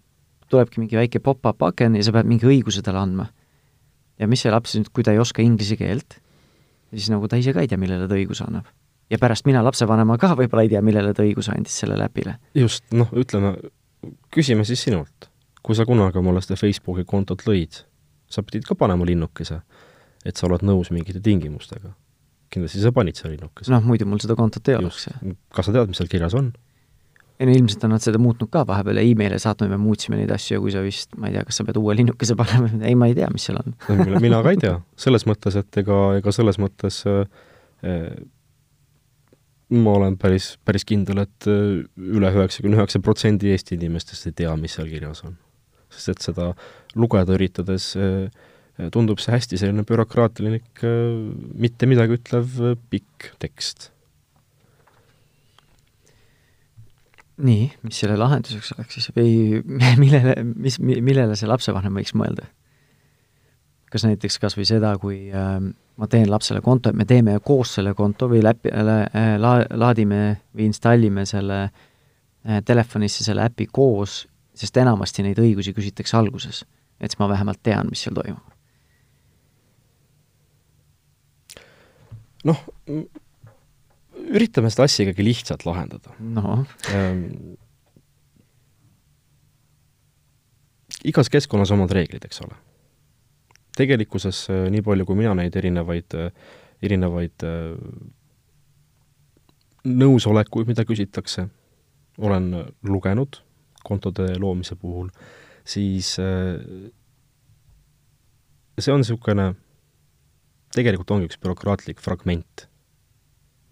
tulebki 0.52 0.82
mingi 0.82 1.00
väike 1.00 1.22
pop-up 1.24 1.63
aken 1.70 1.98
ja 2.00 2.06
sa 2.08 2.13
pead 2.15 2.30
mingi 2.30 2.48
õiguse 2.48 2.84
talle 2.84 3.04
andma. 3.04 3.28
ja 4.17 4.28
mis 4.28 4.41
see 4.41 4.52
laps 4.52 4.74
nüüd, 4.78 4.89
kui 4.93 5.06
ta 5.06 5.13
ei 5.13 5.20
oska 5.22 5.43
inglise 5.43 5.78
keelt, 5.78 6.17
siis 6.89 7.10
nagu 7.13 7.28
ta 7.30 7.38
ise 7.38 7.54
ka 7.54 7.62
ei 7.62 7.70
tea, 7.70 7.78
millele 7.78 8.08
ta 8.08 8.15
õiguse 8.15 8.48
annab. 8.48 8.70
ja 9.10 9.20
pärast 9.20 9.46
mina 9.46 9.63
lapsevanema 9.63 10.17
ka 10.17 10.34
võib-olla 10.36 10.65
ei 10.65 10.72
tea, 10.72 10.82
millele 10.82 11.13
ta 11.13 11.26
õiguse 11.26 11.54
andis 11.56 11.80
sellele 11.84 12.08
äpile. 12.08 12.38
just, 12.56 12.86
noh, 12.91 13.12
ütleme, 13.12 13.58
küsime 14.32 14.65
siis 14.65 14.84
sinult. 14.88 15.30
kui 15.62 15.76
sa 15.76 15.86
kunagi 15.86 16.17
omale 16.17 16.41
seda 16.41 16.56
Facebooki 16.56 17.04
kontot 17.04 17.43
lõid, 17.43 17.84
sa 18.28 18.43
pidid 18.43 18.63
ka 18.67 18.76
panema 18.76 19.06
linnukese 19.06 19.62
et 20.25 20.38
sa 20.38 20.47
oled 20.47 20.63
nõus 20.67 20.91
mingite 20.93 21.21
tingimustega. 21.23 21.93
kindlasti 22.53 22.80
sa 22.80 22.93
panid 22.95 23.19
seal 23.19 23.34
linnukese. 23.36 23.71
noh, 23.73 23.84
muidu 23.84 24.08
mul 24.08 24.21
seda 24.23 24.38
kontot 24.39 24.67
ei 24.69 24.80
oleks. 24.80 25.10
kas 25.53 25.69
sa 25.69 25.75
tead, 25.75 25.91
mis 25.91 26.01
seal 26.01 26.12
kirjas 26.12 26.38
on? 26.38 26.53
ei 27.38 27.45
no 27.45 27.53
ilmselt 27.53 27.84
on 27.86 27.93
nad 27.93 28.01
seda 28.01 28.19
muutnud 28.21 28.49
ka 28.53 28.63
vahepeal 28.65 28.97
ja 28.97 29.03
email'e 29.06 29.38
saatnud, 29.41 29.69
me 29.69 29.77
muutsime 29.82 30.17
neid 30.17 30.32
asju 30.34 30.56
ja 30.56 30.62
kui 30.63 30.73
sa 30.73 30.82
vist, 30.82 31.12
ma 31.21 31.30
ei 31.30 31.36
tea, 31.36 31.43
kas 31.45 31.60
sa 31.60 31.65
pead 31.67 31.77
uue 31.77 31.93
linnukese 31.99 32.38
panema, 32.39 32.71
ei, 32.89 32.95
ma 32.97 33.10
ei 33.12 33.17
tea, 33.17 33.30
mis 33.34 33.45
seal 33.49 33.60
on 33.62 33.75
mina 34.23 34.41
ka 34.45 34.56
ei 34.56 34.63
tea, 34.63 34.80
selles 35.06 35.27
mõttes, 35.30 35.60
et 35.60 35.84
ega, 35.84 35.99
ega 36.17 36.34
selles 36.34 36.58
mõttes 36.62 37.03
äh, 37.06 37.21
ma 39.69 39.95
olen 39.99 40.17
päris, 40.19 40.56
päris 40.65 40.86
kindel, 40.88 41.25
et 41.25 41.49
äh, 41.49 41.84
üle 41.97 42.32
üheksakümne 42.34 42.80
üheksa 42.80 43.01
protsendi 43.03 43.51
Eesti 43.53 43.77
inimestest 43.77 44.30
ei 44.30 44.38
tea, 44.43 44.56
mis 44.60 44.77
seal 44.77 44.89
kirjas 44.91 45.23
on. 45.27 45.38
sest 45.93 46.10
et 46.12 46.25
seda 46.32 46.51
lugeda 46.99 47.36
üritades 47.38 47.93
äh, 47.99 48.32
tundub 48.94 49.22
see 49.22 49.34
hästi 49.34 49.58
selline 49.58 49.86
bürokraatlik, 49.88 50.84
mitte 51.58 51.90
midagi 51.90 52.18
ütlev 52.20 52.58
pikk 52.92 53.32
tekst. 53.42 53.92
nii, 57.38 57.68
mis 57.86 58.00
selle 58.02 58.16
lahenduseks 58.18 58.72
oleks 58.74 58.96
siis 58.98 59.12
või 59.13 59.60
millele, 60.02 60.34
mis, 60.58 60.80
millele 60.82 61.36
see 61.38 61.50
lapsevanem 61.50 62.00
võiks 62.00 62.16
mõelda? 62.18 62.48
kas 63.92 64.04
näiteks 64.04 64.40
kas 64.44 64.58
või 64.58 64.66
seda, 64.68 64.96
kui 65.00 65.20
äh, 65.32 65.60
ma 65.98 66.08
teen 66.12 66.28
lapsele 66.32 66.62
konto, 66.66 66.92
et 66.92 66.98
me 66.98 67.06
teeme 67.08 67.38
koos 67.46 67.78
selle 67.78 67.94
konto 67.96 68.28
või 68.32 68.42
läpi 68.44 68.74
äh, 68.74 69.38
la-, 69.40 69.68
laadime 69.70 70.22
või 70.56 70.68
installime 70.68 71.26
selle 71.30 71.62
äh, 71.68 72.60
telefonisse 72.66 73.24
selle 73.24 73.48
äpi 73.48 73.70
koos, 73.72 74.26
sest 74.58 74.78
enamasti 74.82 75.24
neid 75.24 75.40
õigusi 75.40 75.76
küsitakse 75.78 76.18
alguses. 76.20 76.66
et 77.00 77.12
siis 77.12 77.20
ma 77.20 77.30
vähemalt 77.30 77.63
tean, 77.63 77.88
mis 77.94 78.04
seal 78.04 78.18
toimub 78.18 78.47
noh, 82.48 82.60
üritame 84.28 84.72
seda 84.74 84.88
asja 84.88 85.06
ikkagi 85.06 85.26
lihtsalt 85.26 85.66
lahendada 85.68 86.16
no.. 86.20 86.62
Ähm, 86.94 87.58
igas 91.08 91.30
keskkonnas 91.32 91.72
omad 91.76 91.92
reeglid, 91.96 92.26
eks 92.26 92.42
ole. 92.46 92.56
tegelikkuses 93.78 94.48
äh, 94.50 94.68
nii 94.74 94.82
palju, 94.86 95.06
kui 95.06 95.16
mina 95.20 95.36
neid 95.38 95.56
erinevaid, 95.60 96.16
äh, 96.18 96.32
erinevaid 96.84 97.46
äh, 97.46 97.78
nõusolekuid, 99.88 100.68
mida 100.68 100.84
küsitakse, 100.88 101.48
olen 102.18 102.50
lugenud 102.84 103.42
kontode 103.88 104.34
loomise 104.42 104.76
puhul, 104.76 105.08
siis 105.64 106.10
see 108.82 108.92
on 108.92 109.00
niisugune 109.00 109.46
tegelikult 110.75 111.12
ongi 111.15 111.30
üks 111.30 111.39
bürokraatlik 111.41 112.01
fragment, 112.03 112.67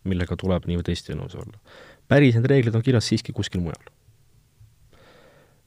millega 0.05 0.37
tuleb 0.39 0.67
nii 0.67 0.79
või 0.79 0.87
teisiti 0.87 1.17
nõus 1.17 1.35
olla. 1.39 1.60
päris 2.08 2.35
need 2.37 2.48
reeglid 2.50 2.75
on 2.77 2.83
kirjas 2.85 3.08
siiski 3.10 3.33
kuskil 3.33 3.63
mujal. 3.65 3.81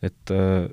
et 0.02 0.32
äh, 0.34 0.68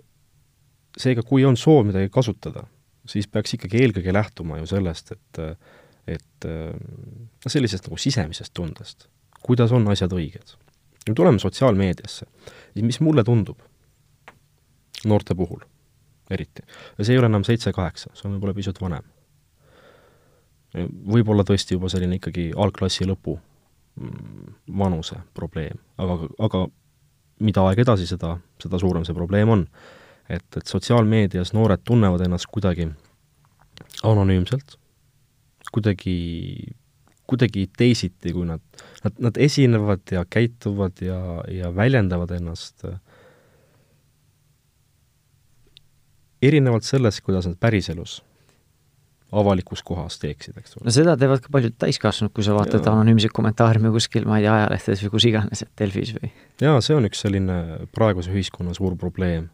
seega, 0.98 1.24
kui 1.24 1.46
on 1.46 1.58
soov 1.58 1.86
midagi 1.88 2.10
kasutada, 2.14 2.66
siis 3.10 3.28
peaks 3.28 3.58
ikkagi 3.58 3.82
eelkõige 3.84 4.14
lähtuma 4.14 4.62
ju 4.62 4.70
sellest, 4.76 5.12
et 5.12 5.42
et 6.06 6.46
noh, 6.46 7.50
sellisest 7.50 7.88
nagu 7.88 7.98
sisemisest 7.98 8.54
tundest, 8.54 9.08
kuidas 9.42 9.72
on 9.74 9.88
asjad 9.90 10.14
õiged. 10.14 10.54
nüüd 11.08 11.18
tuleme 11.18 11.42
sotsiaalmeediasse, 11.42 12.28
mis 12.82 13.00
mulle 13.02 13.24
tundub, 13.26 13.58
noorte 15.06 15.36
puhul 15.36 15.66
eriti, 16.30 16.62
see 17.02 17.14
ei 17.14 17.20
ole 17.22 17.30
enam 17.30 17.44
seitse-kaheksa, 17.46 18.14
see 18.14 18.30
on 18.30 18.36
võib-olla 18.38 18.56
pisut 18.58 18.82
vanem 18.82 19.06
võib-olla 20.84 21.46
tõesti 21.48 21.78
juba 21.78 21.90
selline 21.92 22.20
ikkagi 22.20 22.50
algklassi 22.58 23.08
lõpu 23.08 23.36
mm, 23.36 24.56
vanuse 24.80 25.20
probleem, 25.38 25.78
aga, 26.02 26.20
aga 26.48 26.66
mida 27.46 27.66
aeg 27.68 27.84
edasi, 27.86 28.08
seda, 28.10 28.36
seda 28.62 28.80
suurem 28.82 29.06
see 29.08 29.16
probleem 29.16 29.52
on. 29.52 29.68
et, 30.30 30.46
et 30.58 30.66
sotsiaalmeedias 30.66 31.54
noored 31.54 31.84
tunnevad 31.86 32.24
ennast 32.26 32.50
kuidagi 32.50 32.88
anonüümselt, 34.04 34.78
kuidagi, 35.72 36.16
kuidagi 37.30 37.68
teisiti, 37.78 38.34
kui 38.34 38.48
nad, 38.48 38.64
nad, 39.04 39.20
nad 39.28 39.38
esinevad 39.38 40.02
ja 40.12 40.26
käituvad 40.26 41.04
ja, 41.06 41.20
ja 41.52 41.70
väljendavad 41.76 42.32
ennast 42.40 42.88
erinevalt 46.42 46.84
sellest, 46.86 47.22
kuidas 47.26 47.46
nad 47.50 47.60
päriselus 47.60 48.20
avalikus 49.40 49.84
kohas 49.86 50.20
teeksid, 50.22 50.58
eks 50.60 50.78
ole. 50.78 50.86
no 50.88 50.94
seda 50.96 51.16
teevad 51.20 51.44
ka 51.44 51.52
paljud 51.54 51.76
täiskasvanud, 51.82 52.34
kui 52.36 52.46
sa 52.46 52.56
vaatad 52.58 52.86
anonüümseid 52.92 53.34
kommentaariume 53.36 53.92
kuskil, 53.96 54.28
ma 54.30 54.40
ei 54.40 54.46
tea, 54.48 54.56
ajalehtedes 54.62 55.06
või 55.06 55.16
kus 55.16 55.28
iganes, 55.32 55.66
et 55.66 55.72
Delfis 55.82 56.14
või? 56.18 56.32
jaa, 56.64 56.80
see 56.86 56.98
on 56.98 57.10
üks 57.10 57.24
selline 57.26 57.60
praeguse 57.96 58.34
ühiskonna 58.34 58.76
suur 58.78 58.98
probleem. 59.00 59.50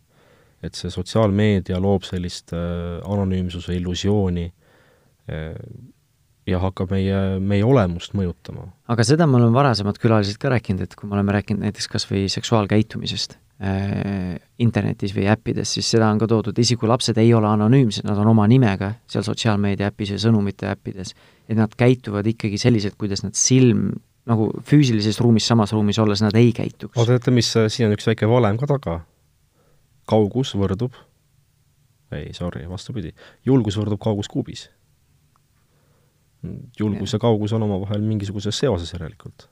et 0.61 0.77
see 0.77 0.93
sotsiaalmeedia 0.93 1.79
loob 1.81 2.05
sellist 2.05 2.53
äh, 2.53 2.99
anonüümsuse 3.01 3.73
illusiooni 3.79 4.47
äh, 4.47 5.55
ja 6.49 6.59
hakkab 6.61 6.91
meie, 6.93 7.21
meie 7.39 7.65
olemust 7.65 8.15
mõjutama. 8.17 8.71
aga 8.91 9.05
seda 9.07 9.27
me 9.29 9.39
oleme 9.39 9.55
varasemad 9.55 9.99
külalised 10.01 10.41
ka 10.41 10.53
rääkinud, 10.53 10.85
et 10.85 10.97
kui 10.97 11.09
me 11.09 11.17
oleme 11.17 11.37
rääkinud 11.37 11.65
näiteks 11.65 11.89
kas 11.91 12.07
või 12.09 12.27
seksuaalkäitumisest 12.31 13.37
internetis 13.61 15.11
või 15.13 15.27
äppides, 15.29 15.75
siis 15.75 15.89
seda 15.93 16.07
on 16.09 16.17
ka 16.21 16.25
toodud, 16.29 16.57
isegi 16.57 16.79
kui 16.81 16.89
lapsed 16.89 17.17
ei 17.21 17.29
ole 17.37 17.45
anonüümsed, 17.45 18.07
nad 18.07 18.17
on 18.17 18.31
oma 18.31 18.47
nimega 18.49 18.95
seal 19.09 19.25
sotsiaalmeedia 19.27 19.91
äpis 19.91 20.15
ja 20.15 20.17
sõnumite 20.21 20.71
äppides, 20.71 21.13
et 21.45 21.59
nad 21.59 21.75
käituvad 21.77 22.25
ikkagi 22.31 22.57
selliselt, 22.61 22.97
kuidas 22.97 23.21
nad 23.21 23.37
silm 23.37 23.91
nagu 24.29 24.49
füüsilises 24.65 25.21
ruumis, 25.21 25.45
samas 25.49 25.73
ruumis 25.73 25.99
olles 26.01 26.21
nad 26.25 26.35
ei 26.37 26.49
käituks. 26.57 26.97
aga 26.97 27.13
teate, 27.13 27.33
mis, 27.37 27.53
siin 27.73 27.89
on 27.89 27.95
üks 27.97 28.09
väike 28.09 28.29
valem 28.29 28.57
ka 28.61 28.69
taga. 28.73 28.99
kaugus 30.09 30.55
võrdub, 30.57 30.97
ei, 32.11 32.33
sorry, 32.33 32.65
vastupidi, 32.69 33.13
julgus 33.45 33.77
võrdub 33.77 34.01
kaugus 34.01 34.29
kuubis 34.29 34.69
julgus 36.79 37.13
ja 37.13 37.19
kaugus 37.19 37.53
on 37.53 37.63
omavahel 37.63 38.01
mingisuguses 38.01 38.57
seoses 38.57 38.93
järelikult. 38.93 39.47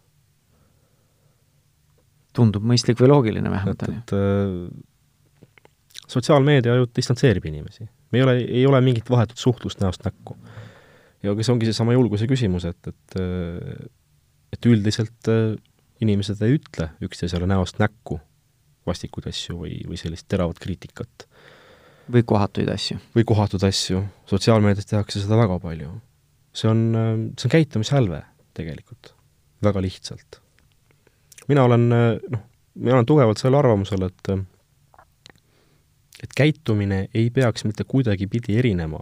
Tundub 2.40 2.66
mõistlik 2.66 3.00
või 3.02 3.12
loogiline 3.12 3.52
vähemalt, 3.52 3.86
on 3.88 3.98
ju. 3.98 4.02
äh, 4.18 6.02
sotsiaalmeedia 6.10 6.80
ju 6.80 6.90
distantseerib 6.96 7.46
inimesi. 7.52 7.88
me 8.12 8.22
ei 8.22 8.26
ole, 8.26 8.38
ei 8.48 8.66
ole 8.68 8.82
mingit 8.86 9.10
vahetut 9.10 9.38
suhtlust 9.38 9.84
näost 9.84 10.06
näkku. 10.08 10.38
ja 11.24 11.36
kas 11.36 11.52
ongi 11.54 11.70
seesama 11.70 11.96
julguse 11.98 12.28
küsimus, 12.32 12.68
et, 12.70 12.94
et 12.94 13.20
äh, 13.22 13.88
et 14.54 14.66
üldiselt 14.66 15.30
äh, 15.30 15.54
inimesed 16.02 16.42
ei 16.42 16.58
ütle 16.58 16.90
üksteisele 17.06 17.48
näost 17.50 17.80
näkku 17.82 18.20
vastikuid 18.88 19.28
asju 19.30 19.60
või, 19.60 19.76
või 19.86 20.00
sellist 20.02 20.26
teravat 20.32 20.60
kriitikat. 20.60 21.28
või 22.10 22.24
kohatuid 22.26 22.70
asju. 22.74 22.98
või 23.16 23.26
kohatuid 23.28 23.64
asju. 23.68 24.04
sotsiaalmeedias 24.32 24.90
tehakse 24.90 25.22
seda 25.22 25.38
väga 25.38 25.60
palju 25.62 25.98
see 26.54 26.70
on, 26.70 26.82
see 27.38 27.48
on 27.48 27.54
käitumishälve 27.54 28.22
tegelikult, 28.58 29.14
väga 29.64 29.82
lihtsalt. 29.84 30.40
Mina 31.50 31.66
olen 31.66 31.89
noh, 31.89 32.41
mina 32.76 32.95
olen 32.95 33.06
tugevalt 33.10 33.41
sellel 33.41 33.60
arvamusel, 33.60 34.08
et 34.08 34.34
et 36.24 36.34
käitumine 36.36 37.08
ei 37.14 37.30
peaks 37.30 37.66
mitte 37.66 37.84
kuidagipidi 37.88 38.58
erinema 38.60 39.00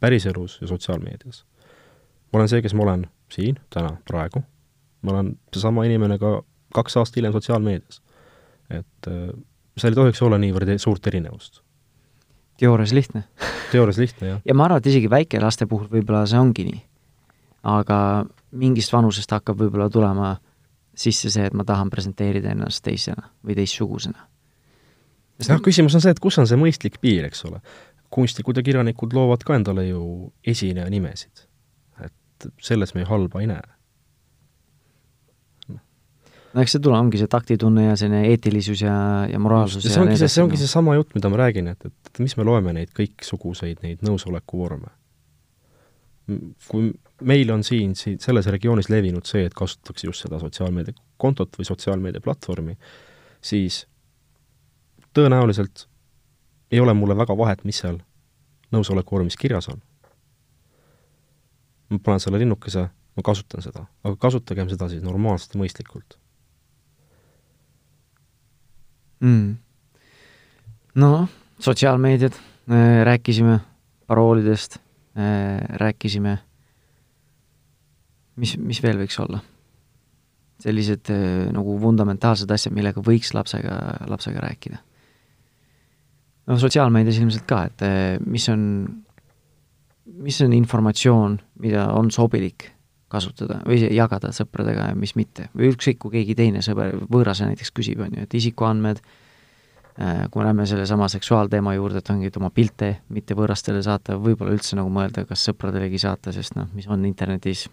päriselus 0.00 0.58
ja 0.60 0.66
sotsiaalmeedias. 0.66 1.44
ma 2.32 2.38
olen 2.38 2.48
see, 2.48 2.62
kes 2.62 2.74
ma 2.74 2.82
olen 2.82 3.06
siin 3.32 3.58
täna, 3.70 3.96
praegu, 4.08 4.42
ma 5.02 5.12
olen 5.12 5.36
seesama 5.54 5.84
inimene 5.84 6.18
ka 6.18 6.42
kaks 6.74 6.96
aastat 6.96 7.16
hiljem 7.16 7.32
sotsiaalmeedias. 7.32 8.02
et 8.70 9.12
seal 9.78 9.92
ei 9.92 10.02
tohiks 10.02 10.22
olla 10.22 10.38
niivõrd 10.38 10.74
e-, 10.74 10.78
suurt 10.78 11.06
erinevust 11.06 11.62
teoorias 12.58 12.92
lihtne 12.92 13.24
teoorias 13.72 13.98
lihtne, 13.98 14.28
jah. 14.28 14.40
ja 14.44 14.54
ma 14.54 14.66
arvan, 14.66 14.82
et 14.82 14.90
isegi 14.90 15.10
väikelaste 15.10 15.66
puhul 15.70 15.88
võib-olla 15.92 16.24
see 16.28 16.40
ongi 16.40 16.66
nii. 16.70 16.82
aga 17.76 17.98
mingist 18.56 18.92
vanusest 18.92 19.32
hakkab 19.34 19.60
võib-olla 19.60 19.88
tulema 19.92 20.36
sisse 20.96 21.30
see, 21.32 21.46
et 21.48 21.56
ma 21.56 21.64
tahan 21.68 21.90
presenteerida 21.92 22.54
ennast 22.54 22.84
teisena 22.84 23.30
või 23.44 23.58
teistsugusena. 23.58 24.26
jah, 25.46 25.60
küsimus 25.62 25.94
on 25.94 26.04
see, 26.04 26.14
et 26.16 26.22
kus 26.22 26.38
on 26.40 26.48
see 26.48 26.58
mõistlik 26.60 27.00
piir, 27.00 27.28
eks 27.28 27.44
ole. 27.48 27.60
kunstnikud 28.10 28.56
ja 28.56 28.62
kirjanikud 28.62 29.12
loovad 29.12 29.42
ka 29.44 29.56
endale 29.58 29.88
ju 29.88 30.32
esineja 30.44 30.88
nimesid. 30.90 31.46
et 32.04 32.50
selles 32.62 32.94
me 32.94 33.02
ju 33.02 33.06
halba 33.06 33.40
ei 33.40 33.50
näe 33.50 33.76
no 36.56 36.64
eks 36.64 36.76
see 36.76 36.82
tule, 36.82 36.96
ongi 36.98 37.20
see 37.20 37.30
taktitunne 37.30 37.90
ja 37.90 37.96
selline 38.00 38.30
eetilisus 38.30 38.82
ja, 38.84 38.96
ja 39.28 39.40
moraalsus 39.42 39.84
ja 39.84 39.92
see 39.92 40.04
ongi 40.04 40.16
see, 40.20 40.32
see 40.32 40.44
ongi 40.44 40.60
seesama 40.60 40.96
jutt, 40.96 41.12
mida 41.16 41.30
ma 41.32 41.42
räägin, 41.44 41.68
et, 41.72 41.88
et, 41.88 41.96
et 42.10 42.22
mis 42.24 42.36
me 42.38 42.46
loeme 42.48 42.72
neid 42.76 42.94
kõiksuguseid 42.96 43.84
neid 43.84 44.04
nõusoleku 44.06 44.62
vorme. 44.62 44.92
Kui 46.68 46.90
meil 47.22 47.50
on 47.54 47.62
siin, 47.64 47.94
siin 47.96 48.18
selles 48.22 48.48
regioonis 48.50 48.88
levinud 48.90 49.26
see, 49.28 49.44
et 49.46 49.54
kasutatakse 49.54 50.08
just 50.08 50.24
seda 50.24 50.40
sotsiaalmeediakontot 50.42 51.58
või 51.58 51.68
sotsiaalmeediaplatvormi, 51.68 52.76
siis 53.40 53.84
tõenäoliselt 55.16 55.86
ei 56.70 56.80
ole 56.82 56.94
mulle 56.98 57.16
väga 57.16 57.36
vahet, 57.38 57.64
mis 57.64 57.78
seal 57.82 58.00
nõusoleku 58.74 59.16
vormis 59.16 59.38
kirjas 59.38 59.70
on. 59.72 59.82
ma 61.90 61.98
panen 62.02 62.20
selle 62.20 62.40
linnukese, 62.42 62.88
ma 62.90 63.22
kasutan 63.22 63.62
seda, 63.62 63.84
aga 64.02 64.16
kasutagem 64.18 64.68
seda 64.68 64.88
siis 64.90 65.04
normaalselt 65.06 65.54
ja 65.54 65.60
mõistlikult. 65.60 66.18
Mm.. 69.22 69.54
noh, 71.00 71.28
sotsiaalmeediad, 71.62 72.34
rääkisime 73.06 73.60
paroolidest, 74.10 74.76
rääkisime, 75.16 76.36
mis, 78.36 78.56
mis 78.58 78.82
veel 78.84 79.00
võiks 79.04 79.20
olla? 79.22 79.42
sellised 80.56 81.10
äh, 81.12 81.48
nagu 81.52 81.74
fundamentaalsed 81.82 82.50
asjad, 82.52 82.72
millega 82.72 83.02
võiks 83.04 83.34
lapsega, 83.36 83.74
lapsega 84.08 84.40
rääkida. 84.40 84.78
no 86.48 86.56
sotsiaalmeedias 86.60 87.18
ilmselt 87.20 87.44
ka, 87.48 87.58
et 87.68 87.84
mis 88.24 88.48
on, 88.48 88.62
mis 90.24 90.40
on 90.40 90.54
informatsioon, 90.56 91.36
mida 91.60 91.90
on 91.92 92.08
sobilik 92.10 92.70
kasutada 93.12 93.60
või 93.68 93.84
jagada 93.92 94.32
sõpradega 94.32 94.88
ja 94.90 94.96
mis 94.96 95.12
mitte. 95.16 95.50
või 95.52 95.74
ükskõik, 95.74 96.00
kui 96.00 96.16
keegi 96.16 96.38
teine 96.40 96.64
sõber, 96.64 96.96
võõrase 97.04 97.50
näiteks 97.50 97.76
küsib, 97.76 98.00
on 98.00 98.16
ju, 98.16 98.24
et 98.24 98.40
isikuandmed, 98.40 99.04
äh, 99.04 99.25
kui 99.96 100.40
me 100.40 100.44
läheme 100.44 100.66
sellesama 100.68 101.08
seksuaalteema 101.08 101.72
juurde, 101.74 102.02
et 102.02 102.10
ongi, 102.12 102.28
et 102.28 102.36
oma 102.36 102.50
pilte 102.54 102.90
mitte 103.16 103.36
võõrastele 103.36 103.80
saata, 103.84 104.18
võib-olla 104.20 104.52
üldse 104.52 104.76
nagu 104.76 104.90
mõelda, 104.92 105.24
kas 105.28 105.46
sõpradelegi 105.48 106.00
saata, 106.02 106.34
sest 106.36 106.56
noh, 106.58 106.68
mis 106.76 106.88
on 106.92 107.04
internetis, 107.08 107.66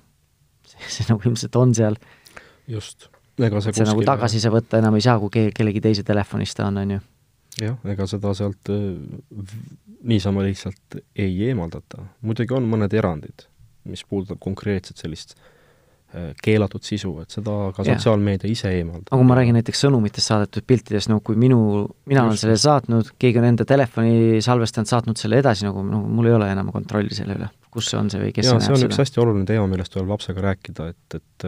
see, 0.94 1.08
nagu 1.10 1.24
ilmselt 1.28 1.60
on 1.60 1.76
seal. 1.76 2.00
just, 2.72 3.10
ega 3.40 3.62
see 3.64 3.76
see 3.76 3.90
nagu 3.90 4.06
tagasi 4.08 4.40
sa 4.44 4.54
võtta 4.54 4.80
enam 4.80 4.96
ei 4.96 5.04
saa, 5.04 5.18
kui 5.20 5.34
ke-, 5.34 5.50
kellegi 5.56 5.84
teise 5.84 6.08
telefonist 6.08 6.58
ta 6.60 6.70
on, 6.72 6.80
on 6.84 6.98
ju. 6.98 7.06
jah, 7.68 7.80
ega 7.96 8.08
seda 8.08 8.32
sealt 8.38 8.72
äh, 8.72 8.86
niisama 10.04 10.46
lihtsalt 10.48 11.02
ei 11.16 11.50
eemaldata. 11.50 12.08
muidugi 12.22 12.56
on 12.56 12.70
mõned 12.72 12.96
erandid 12.96 13.50
mis 13.84 14.06
puudutab 14.08 14.40
konkreetselt 14.40 15.02
sellist 15.02 15.36
äh, 15.36 15.53
keelatud 16.44 16.84
sisu, 16.86 17.14
et 17.24 17.34
seda 17.34 17.56
ka 17.74 17.86
sotsiaalmeedia 17.88 18.52
ise 18.52 18.70
eemaldab. 18.70 19.10
aga 19.10 19.20
kui 19.20 19.28
ma 19.30 19.38
räägin 19.40 19.58
näiteks 19.58 19.84
sõnumitest 19.86 20.30
saadetud 20.30 20.66
piltidest, 20.70 21.10
no 21.10 21.20
kui 21.26 21.38
minu, 21.40 21.60
mina 22.10 22.22
Just. 22.22 22.28
olen 22.28 22.42
selle 22.44 22.58
saatnud, 22.62 23.14
keegi 23.22 23.42
on 23.42 23.48
enda 23.50 23.66
telefoni 23.70 24.42
salvestanud, 24.46 24.90
saatnud 24.90 25.20
selle 25.20 25.42
edasi, 25.42 25.66
nagu 25.66 25.82
no 25.88 26.04
mul 26.06 26.30
ei 26.30 26.38
ole 26.38 26.52
enam 26.54 26.70
kontrolli 26.76 27.18
selle 27.18 27.38
üle, 27.40 27.50
kus 27.74 27.90
see 27.90 28.00
on 28.00 28.14
see 28.14 28.22
või 28.22 28.34
kes 28.36 28.46
ja, 28.46 28.54
see 28.54 28.60
näeb 28.60 28.68
seda. 28.68 28.78
see 28.78 28.86
on 28.86 28.92
üks 28.92 29.02
hästi 29.04 29.24
oluline 29.26 29.50
teema, 29.50 29.68
millest 29.74 29.96
tuleb 29.96 30.14
lapsega 30.14 30.46
rääkida, 30.48 30.90
et, 30.94 31.20
et 31.20 31.48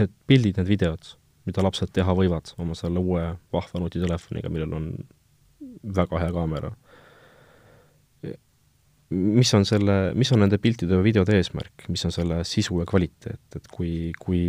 need 0.00 0.12
pildid, 0.30 0.60
need 0.60 0.70
videod, 0.70 1.14
mida 1.48 1.64
lapsed 1.66 1.92
teha 1.92 2.14
võivad 2.16 2.54
oma 2.62 2.76
selle 2.78 3.02
uue 3.02 3.26
vahva 3.52 3.82
nutitelefoniga, 3.84 4.52
millel 4.52 4.76
on 4.78 4.92
väga 5.96 6.24
hea 6.24 6.32
kaamera 6.34 6.72
mis 9.10 9.50
on 9.54 9.64
selle, 9.66 9.96
mis 10.14 10.30
on 10.32 10.44
nende 10.44 10.58
piltide 10.62 10.94
või 10.94 11.08
videode 11.10 11.34
eesmärk, 11.34 11.88
mis 11.90 12.04
on 12.06 12.14
selle 12.14 12.40
sisu 12.46 12.78
ja 12.80 12.86
kvaliteet, 12.86 13.56
et 13.58 13.66
kui, 13.72 14.12
kui 14.18 14.42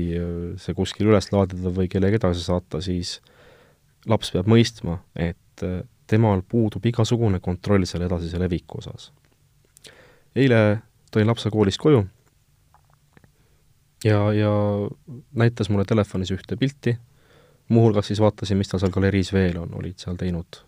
see 0.62 0.76
kuskil 0.78 1.10
üles 1.10 1.32
laadida 1.34 1.74
või 1.74 1.90
kellegi 1.90 2.20
edasi 2.20 2.46
saata, 2.46 2.82
siis 2.86 3.18
laps 4.10 4.32
peab 4.34 4.50
mõistma, 4.52 5.00
et 5.18 5.66
temal 6.10 6.44
puudub 6.46 6.86
igasugune 6.86 7.42
kontroll 7.42 7.88
selle 7.90 8.06
edasise 8.10 8.40
leviku 8.42 8.82
osas. 8.82 9.12
eile 10.36 10.82
tõin 11.12 11.28
lapse 11.28 11.50
koolist 11.52 11.82
koju 11.82 12.04
ja, 14.06 14.20
ja 14.34 14.52
näitas 15.34 15.70
mulle 15.70 15.86
telefonis 15.90 16.32
ühte 16.32 16.58
pilti, 16.58 16.96
muuhulgas 17.70 18.12
siis 18.12 18.22
vaatasin, 18.22 18.58
mis 18.62 18.70
tal 18.70 18.80
seal 18.80 18.94
galeriis 18.94 19.34
veel 19.34 19.58
on, 19.58 19.74
olid 19.74 19.98
seal 19.98 20.20
teinud 20.20 20.62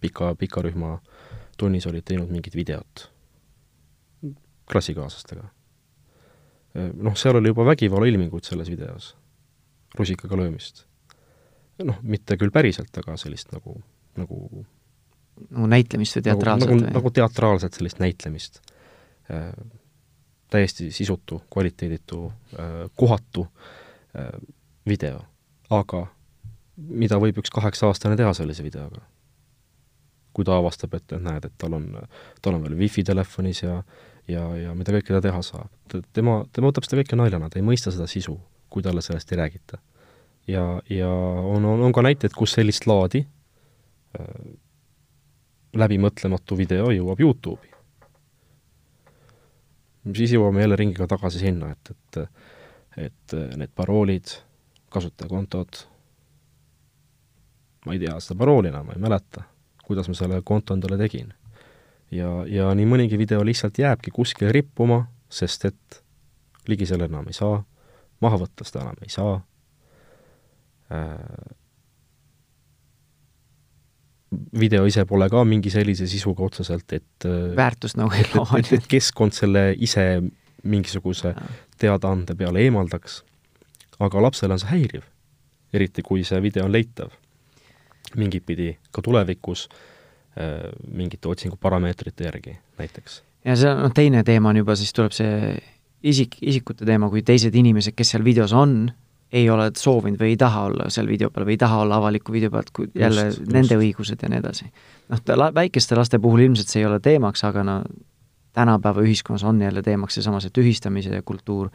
pika, 0.00 0.34
pika 0.38 0.62
rühma 0.64 0.96
äh, 0.96 1.13
tunnis 1.56 1.86
olid 1.86 2.04
teinud 2.06 2.30
mingit 2.30 2.54
videot 2.56 3.08
klassikaaslastega. 4.70 5.44
noh, 6.74 7.16
seal 7.16 7.38
oli 7.38 7.52
juba 7.52 7.66
vägivallailminguid 7.68 8.44
selles 8.44 8.70
videos, 8.70 9.12
rusikaga 9.98 10.36
löömist. 10.36 10.84
noh, 11.84 11.98
mitte 12.02 12.36
küll 12.40 12.54
päriselt, 12.54 12.96
aga 12.98 13.16
sellist 13.20 13.52
nagu, 13.52 13.76
nagu 14.16 14.66
nagu 15.50 15.66
näitlemist 15.66 16.20
või 16.20 16.26
teatraalset 16.28 16.68
nagu, 16.70 16.80
nagu, 16.80 16.94
nagu 16.94 17.10
teatraalset 17.10 17.74
sellist 17.74 17.98
näitlemist 17.98 18.60
äh,. 19.30 19.50
täiesti 20.50 20.90
sisutu, 20.94 21.42
kvaliteeditu 21.50 22.26
äh,, 22.28 22.76
kohatu 22.94 23.46
äh, 24.14 24.30
video, 24.88 25.24
aga 25.70 26.06
mida 26.76 27.18
võib 27.18 27.40
üks 27.42 27.50
kaheksa-aastane 27.50 28.16
teha 28.16 28.30
sellise 28.34 28.62
videoga 28.62 29.02
kui 30.34 30.46
ta 30.46 30.58
avastab, 30.58 30.96
et, 30.98 31.14
näed, 31.22 31.46
et 31.46 31.54
tal 31.58 31.76
on, 31.78 31.86
tal 32.42 32.58
on 32.58 32.66
veel 32.66 32.76
wifi 32.82 33.04
telefonis 33.06 33.62
ja 33.62 33.78
ja, 34.28 34.44
ja 34.56 34.74
mida 34.76 34.94
kõike 34.94 35.12
ta 35.12 35.20
teha 35.24 35.42
saab. 35.44 35.70
tema, 36.16 36.38
tema 36.52 36.70
võtab 36.70 36.86
seda 36.86 37.02
kõike 37.02 37.18
naljana, 37.18 37.50
ta 37.50 37.60
ei 37.60 37.66
mõista 37.66 37.92
seda 37.92 38.06
sisu, 38.10 38.38
kui 38.72 38.82
talle 38.82 39.02
sellest 39.04 39.32
ei 39.32 39.40
räägita. 39.40 39.78
ja, 40.48 40.64
ja 40.90 41.10
on, 41.10 41.64
on, 41.64 41.82
on 41.88 41.92
ka 41.92 42.02
näiteid, 42.02 42.32
kus 42.36 42.56
sellist 42.56 42.86
laadi 42.86 43.24
äh, 44.18 44.42
läbimõtlematu 45.74 46.56
video 46.56 46.90
jõuab 46.90 47.20
YouTube'i. 47.20 47.70
siis 50.14 50.32
jõuame 50.36 50.60
jälle 50.60 50.76
ringiga 50.76 51.06
tagasi 51.06 51.38
sinna, 51.38 51.72
et, 51.72 51.90
et 51.90 52.28
et 52.96 53.34
need 53.58 53.72
paroolid, 53.74 54.30
kasutajakontod, 54.94 55.80
ma 57.86 57.94
ei 57.96 57.98
tea 57.98 58.14
seda 58.22 58.38
parooli 58.38 58.70
enam, 58.70 58.86
ma 58.86 58.94
ei 58.94 59.02
mäleta, 59.02 59.42
kuidas 59.86 60.08
ma 60.08 60.16
selle 60.18 60.40
konto 60.44 60.74
endale 60.74 60.98
tegin. 61.00 61.32
ja, 62.10 62.30
ja 62.46 62.70
nii 62.74 62.86
mõnigi 62.88 63.18
video 63.18 63.44
lihtsalt 63.44 63.78
jääbki 63.78 64.12
kuskile 64.14 64.52
rippuma, 64.52 65.04
sest 65.28 65.64
et 65.70 66.02
ligi 66.68 66.86
selle 66.86 67.08
enam 67.10 67.26
ei 67.28 67.36
saa, 67.36 67.58
maha 68.24 68.38
võtta 68.44 68.66
seda 68.66 68.84
enam 68.84 69.04
ei 69.04 69.12
saa 69.12 69.34
äh,, 70.92 71.54
video 74.60 74.86
ise 74.86 75.04
pole 75.08 75.28
ka 75.30 75.44
mingi 75.48 75.72
sellise 75.72 76.06
sisuga 76.10 76.46
otseselt, 76.46 76.92
et 76.92 77.26
äh, 77.28 77.50
väärtust 77.56 77.98
nagu 78.00 78.14
ei 78.16 78.26
loo. 78.34 78.46
et, 78.58 78.72
et 78.76 78.86
keskkond 78.90 79.36
selle 79.36 79.72
ise 79.78 80.22
mingisuguse 80.64 81.34
teadaande 81.80 82.36
peale 82.38 82.62
eemaldaks, 82.64 83.20
aga 84.02 84.22
lapsele 84.24 84.56
on 84.56 84.62
see 84.62 84.72
häiriv, 84.72 85.04
eriti 85.76 86.02
kui 86.06 86.24
see 86.24 86.40
video 86.42 86.64
on 86.68 86.72
leitav 86.72 87.12
mingit 88.16 88.46
pidi 88.46 88.72
ka 88.92 89.02
tulevikus 89.02 89.68
äh, 90.38 90.70
mingite 90.92 91.28
otsinguparameetrite 91.28 92.24
järgi 92.24 92.58
näiteks. 92.78 93.22
ja 93.44 93.56
see 93.56 93.70
on 93.70 93.86
noh, 93.86 93.94
teine 93.94 94.24
teema 94.24 94.52
on 94.52 94.62
juba, 94.62 94.76
siis 94.78 94.92
tuleb 94.96 95.14
see 95.16 95.54
isik, 96.04 96.36
isikute 96.42 96.86
teema, 96.88 97.08
kui 97.12 97.24
teised 97.26 97.54
inimesed, 97.56 97.96
kes 97.96 98.14
seal 98.14 98.24
videos 98.26 98.52
on, 98.56 98.92
ei 99.34 99.48
ole 99.50 99.70
soovinud 99.78 100.20
või 100.20 100.34
ei 100.34 100.38
taha 100.38 100.66
olla 100.68 100.88
seal 100.94 101.08
video 101.10 101.30
peal 101.34 101.46
või 101.48 101.56
ei 101.56 101.62
taha 101.64 101.80
olla 101.82 101.98
avaliku 101.98 102.34
video 102.34 102.52
pealt, 102.54 102.70
kui 102.76 102.90
jälle 102.94 103.28
just, 103.30 103.42
nende 103.48 103.74
just. 103.74 103.86
õigused 103.86 104.22
ja 104.22 104.30
nii 104.30 104.42
edasi. 104.42 104.68
noh, 105.10 105.24
la-, 105.40 105.50
väikeste 105.54 105.98
laste 105.98 106.20
puhul 106.22 106.44
ilmselt 106.46 106.70
see 106.70 106.84
ei 106.84 106.88
ole 106.88 107.00
teemaks, 107.02 107.42
aga 107.48 107.64
no 107.66 107.80
tänapäeva 108.54 109.02
ühiskonnas 109.02 109.42
on 109.48 109.58
jälle 109.62 109.82
teemaks 109.82 110.20
seesama 110.20 110.38
see 110.42 110.54
tühistamise 110.54 111.22
kultuur, 111.26 111.72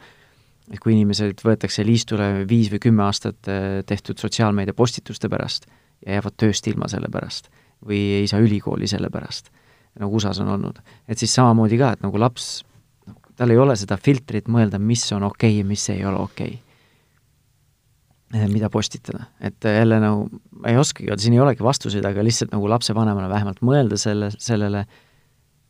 et 0.70 0.80
kui 0.80 0.94
inimesed 0.94 1.42
võetakse 1.44 1.84
liistule 1.84 2.46
viis 2.48 2.70
või 2.72 2.80
kümme 2.86 3.04
aastat 3.04 3.50
äh, 3.50 3.82
tehtud 3.86 4.22
sotsiaalmeedia 4.22 4.76
postituste 4.76 5.28
pärast 5.28 5.68
ja 6.06 6.18
jäävad 6.18 6.36
tööst 6.40 6.66
ilma 6.70 6.88
selle 6.88 7.10
pärast 7.12 7.50
või 7.86 8.00
ei 8.20 8.26
saa 8.28 8.40
ülikooli 8.44 8.88
selle 8.90 9.10
pärast, 9.12 9.50
nagu 10.00 10.16
USA-s 10.16 10.42
on 10.42 10.50
olnud, 10.56 10.80
et 11.08 11.18
siis 11.18 11.32
samamoodi 11.34 11.78
ka, 11.80 11.94
et 11.96 12.02
nagu 12.04 12.20
laps, 12.20 12.60
noh, 13.08 13.16
tal 13.36 13.52
ei 13.52 13.60
ole 13.60 13.76
seda 13.78 13.96
filtrit 14.00 14.50
mõelda, 14.52 14.78
mis 14.78 15.06
on 15.16 15.24
okei 15.28 15.54
okay 15.54 15.62
ja 15.62 15.68
mis 15.68 15.86
ei 15.92 16.04
ole 16.04 16.20
okei. 16.20 16.56
Okay 16.58 16.66
mida 18.30 18.68
postitada, 18.70 19.24
et 19.42 19.64
jälle 19.64 19.96
nagu 19.98 20.28
ma 20.62 20.70
ei 20.70 20.76
oskagi, 20.78 21.10
siin 21.18 21.34
ei 21.34 21.40
olegi 21.42 21.64
vastuseid, 21.66 22.04
aga 22.06 22.22
lihtsalt 22.22 22.52
nagu 22.54 22.68
lapsevanemana 22.70 23.26
vähemalt 23.28 23.58
mõelda 23.66 23.98
selle, 23.98 24.28
sellele, 24.38 24.84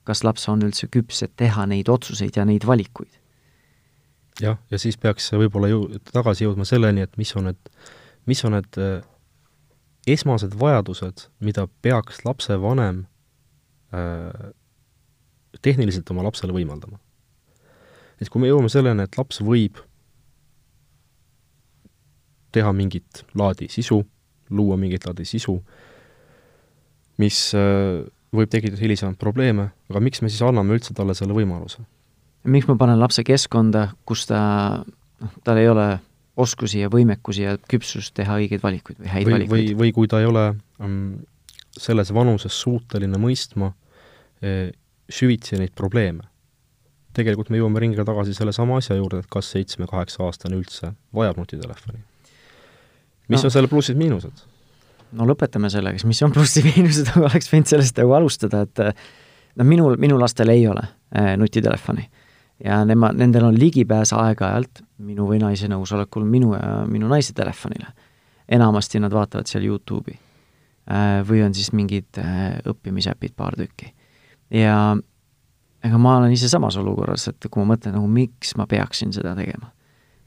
kas 0.04 0.20
laps 0.26 0.44
on 0.52 0.66
üldse 0.66 0.90
küps, 0.92 1.22
et 1.24 1.32
teha 1.40 1.64
neid 1.70 1.88
otsuseid 1.88 2.36
ja 2.36 2.44
neid 2.44 2.66
valikuid. 2.68 3.16
jah, 4.40 4.58
ja 4.70 4.78
siis 4.78 4.98
peaks 5.00 5.32
võib-olla 5.32 5.70
ju 5.72 5.86
tagasi 6.12 6.44
jõudma 6.44 6.68
selleni, 6.68 7.00
et 7.00 7.16
mis 7.16 7.32
on 7.36 7.48
need, 7.48 7.72
mis 8.28 8.44
on 8.44 8.58
need 8.58 8.76
äh, 8.76 9.00
esmased 10.14 10.56
vajadused, 10.60 11.28
mida 11.40 11.66
peaks 11.82 12.24
lapsevanem 12.24 13.04
äh, 13.94 14.50
tehniliselt 15.62 16.10
oma 16.10 16.24
lapsele 16.26 16.54
võimaldama. 16.54 16.98
et 18.20 18.28
kui 18.28 18.42
me 18.42 18.50
jõuame 18.50 18.68
selleni, 18.68 19.06
et 19.06 19.16
laps 19.16 19.40
võib 19.40 19.80
teha 22.52 22.72
mingit 22.74 23.24
laadi 23.38 23.68
sisu, 23.70 24.02
luua 24.50 24.76
mingit 24.76 25.06
laadi 25.06 25.24
sisu, 25.24 25.56
mis 27.20 27.38
äh, 27.54 28.02
võib 28.34 28.50
tekitada 28.50 28.82
hilisemalt 28.82 29.18
probleeme, 29.18 29.70
aga 29.90 30.02
miks 30.02 30.22
me 30.22 30.30
siis 30.30 30.42
anname 30.46 30.76
üldse 30.76 30.94
talle 30.94 31.16
selle 31.18 31.36
võimaluse? 31.36 31.82
miks 32.44 32.68
ma 32.70 32.76
panen 32.80 32.96
lapse 32.96 33.20
keskkonda, 33.26 33.90
kus 34.08 34.24
ta, 34.30 34.40
noh, 35.20 35.32
tal 35.44 35.58
ei 35.60 35.68
ole 35.68 35.88
oskusi 36.40 36.82
ja 36.82 36.90
võimekusi 36.92 37.44
ja 37.44 37.56
küpsust 37.70 38.14
teha 38.16 38.38
õigeid 38.40 38.62
valikuid 38.64 39.00
või 39.00 39.12
häid 39.12 39.28
või, 39.28 39.36
valikuid? 39.36 39.52
või, 39.52 39.78
või 39.82 39.94
kui 39.96 40.10
ta 40.10 40.20
ei 40.22 40.28
ole 40.28 40.46
um, 40.80 41.00
selles 41.76 42.12
vanuses 42.14 42.56
suuteline 42.62 43.20
mõistma 43.20 43.72
eh, 44.42 44.70
süvitsi 45.10 45.58
neid 45.60 45.74
probleeme. 45.76 46.26
tegelikult 47.14 47.50
me 47.50 47.58
jõuame 47.58 47.80
ringiga 47.82 48.04
tagasi 48.06 48.34
sellesama 48.34 48.78
asja 48.78 48.96
juurde, 48.96 49.24
et 49.24 49.30
kas 49.30 49.50
seitsme-kaheksa-aastane 49.54 50.56
üldse 50.56 50.92
vajab 51.14 51.40
nutitelefoni. 51.42 51.98
mis 53.28 53.42
no. 53.42 53.46
on 53.46 53.54
selle 53.54 53.70
plussid-miinused? 53.70 54.46
no 55.12 55.26
lõpetame 55.26 55.70
sellega, 55.72 55.98
siis 55.98 56.08
mis 56.10 56.22
on 56.26 56.34
plussi-miinused, 56.34 57.12
aga 57.14 57.26
oleks 57.30 57.50
võinud 57.52 57.70
sellest 57.70 57.98
nagu 57.98 58.14
alustada, 58.18 58.62
et 58.66 58.82
noh, 58.84 59.66
minul, 59.66 59.98
minu 60.00 60.18
lastel 60.20 60.52
ei 60.52 60.66
ole 60.70 60.84
äh, 60.86 61.34
nutitelefoni. 61.40 62.06
Ja 62.64 62.80
nema, 62.84 63.12
nendel 63.16 63.46
on 63.48 63.58
ligipääs 63.58 64.12
aeg-ajalt 64.16 64.82
minu 65.06 65.28
või 65.28 65.40
naise 65.42 65.68
nõusolekul 65.70 66.26
minu 66.28 66.54
ja 66.54 66.82
minu 66.88 67.08
naise 67.08 67.32
telefonile. 67.36 67.92
enamasti 68.48 69.00
nad 69.00 69.12
vaatavad 69.12 69.46
seal 69.46 69.64
Youtube'i 69.64 70.16
äh, 70.90 71.20
või 71.28 71.44
on 71.46 71.54
siis 71.54 71.72
mingid 71.72 72.18
äh, 72.18 72.58
õppimisäpid, 72.66 73.34
paar 73.36 73.56
tükki. 73.56 73.92
ja 74.50 74.96
ega 75.84 75.98
ma 75.98 76.16
olen 76.18 76.32
ise 76.32 76.48
samas 76.48 76.76
olukorras, 76.76 77.28
et 77.28 77.46
kui 77.50 77.62
ma 77.62 77.74
mõtlen 77.74 77.96
nagu 77.96 78.08
miks 78.10 78.56
ma 78.56 78.66
peaksin 78.66 79.12
seda 79.12 79.34
tegema. 79.38 79.72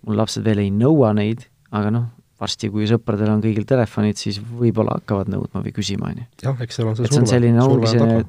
mul 0.08 0.18
lapsed 0.18 0.44
veel 0.44 0.64
ei 0.66 0.72
nõua 0.72 1.14
neid, 1.14 1.46
aga 1.72 1.92
noh, 1.94 2.08
varsti, 2.40 2.70
kui 2.74 2.88
sõpradel 2.90 3.32
on 3.32 3.44
kõigil 3.44 3.66
telefonid, 3.68 4.18
siis 4.20 4.40
võib-olla 4.42 4.98
hakkavad 4.98 5.30
nõudma 5.32 5.62
või 5.64 5.74
küsima, 5.76 6.10
on 6.12 6.24
ju. 6.24 6.30
jah, 6.48 6.64
eks 6.66 6.80
seal 6.80 6.90
on 6.90 6.98
see 6.98 7.12
surve, 7.12 7.54
surve 7.62 7.92
on 7.94 8.02
taga. 8.02 8.26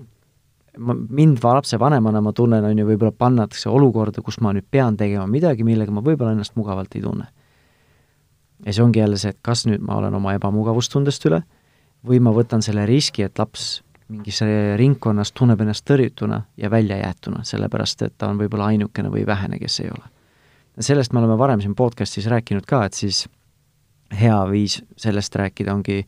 Ma, 0.78 0.94
mind 0.94 1.42
lapsevanemana 1.42 2.20
ma 2.20 2.32
tunnen, 2.32 2.64
on 2.64 2.78
ju, 2.78 2.86
võib-olla 2.88 3.12
pannatakse 3.12 3.70
olukorda, 3.70 4.22
kus 4.22 4.40
ma 4.40 4.52
nüüd 4.54 4.66
pean 4.70 4.96
tegema 4.96 5.26
midagi, 5.30 5.64
millega 5.66 5.92
ma 5.92 6.02
võib-olla 6.04 6.34
ennast 6.34 6.56
mugavalt 6.56 6.94
ei 6.96 7.02
tunne. 7.02 7.26
ja 8.66 8.72
see 8.72 8.84
ongi 8.84 8.98
jälle 8.98 9.18
see, 9.20 9.34
et 9.34 9.38
kas 9.42 9.66
nüüd 9.66 9.82
ma 9.84 9.98
olen 9.98 10.14
oma 10.14 10.34
ebamugavustundest 10.38 11.26
üle 11.28 11.42
või 12.06 12.20
ma 12.20 12.32
võtan 12.32 12.62
selle 12.62 12.86
riski, 12.86 13.24
et 13.24 13.38
laps 13.38 13.82
mingis 14.08 14.40
ringkonnas 14.76 15.32
tunneb 15.32 15.60
ennast 15.64 15.84
tõrjutuna 15.88 16.42
ja 16.60 16.70
väljajäetuna, 16.70 17.44
sellepärast 17.44 18.02
et 18.02 18.18
ta 18.18 18.28
on 18.28 18.40
võib-olla 18.40 18.68
ainukene 18.72 19.10
või 19.12 19.24
vähene, 19.26 19.58
kes 19.58 19.80
ei 19.80 19.90
ole. 19.90 20.10
sellest 20.80 21.12
me 21.12 21.22
oleme 21.22 21.38
varem 21.38 21.60
siin 21.60 21.74
podcastis 21.74 22.26
rääkinud 22.26 22.66
ka, 22.66 22.84
et 22.84 22.94
siis 22.94 23.24
hea 24.20 24.38
viis 24.50 24.82
sellest 24.96 25.34
rääkida 25.34 25.74
ongi, 25.74 26.04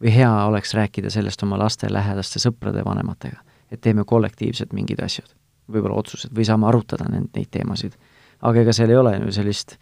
või 0.00 0.14
hea 0.14 0.30
oleks 0.46 0.74
rääkida 0.74 1.10
sellest 1.10 1.42
oma 1.42 1.58
laste 1.58 1.92
lähedaste 1.92 2.38
sõprade, 2.38 2.84
vanematega. 2.84 3.42
Et 3.70 3.80
teeme 3.80 4.04
kollektiivselt 4.04 4.72
mingid 4.72 5.02
asjad, 5.02 5.30
võib-olla 5.70 6.00
otsused, 6.02 6.32
või 6.36 6.46
saame 6.48 6.68
arutada 6.70 7.08
neid, 7.08 7.30
neid 7.36 7.50
teemasid. 7.50 7.96
aga 8.40 8.60
ega 8.60 8.72
seal 8.72 8.90
ei 8.90 8.96
ole 8.96 9.16
ju 9.18 9.32
sellist 9.32 9.76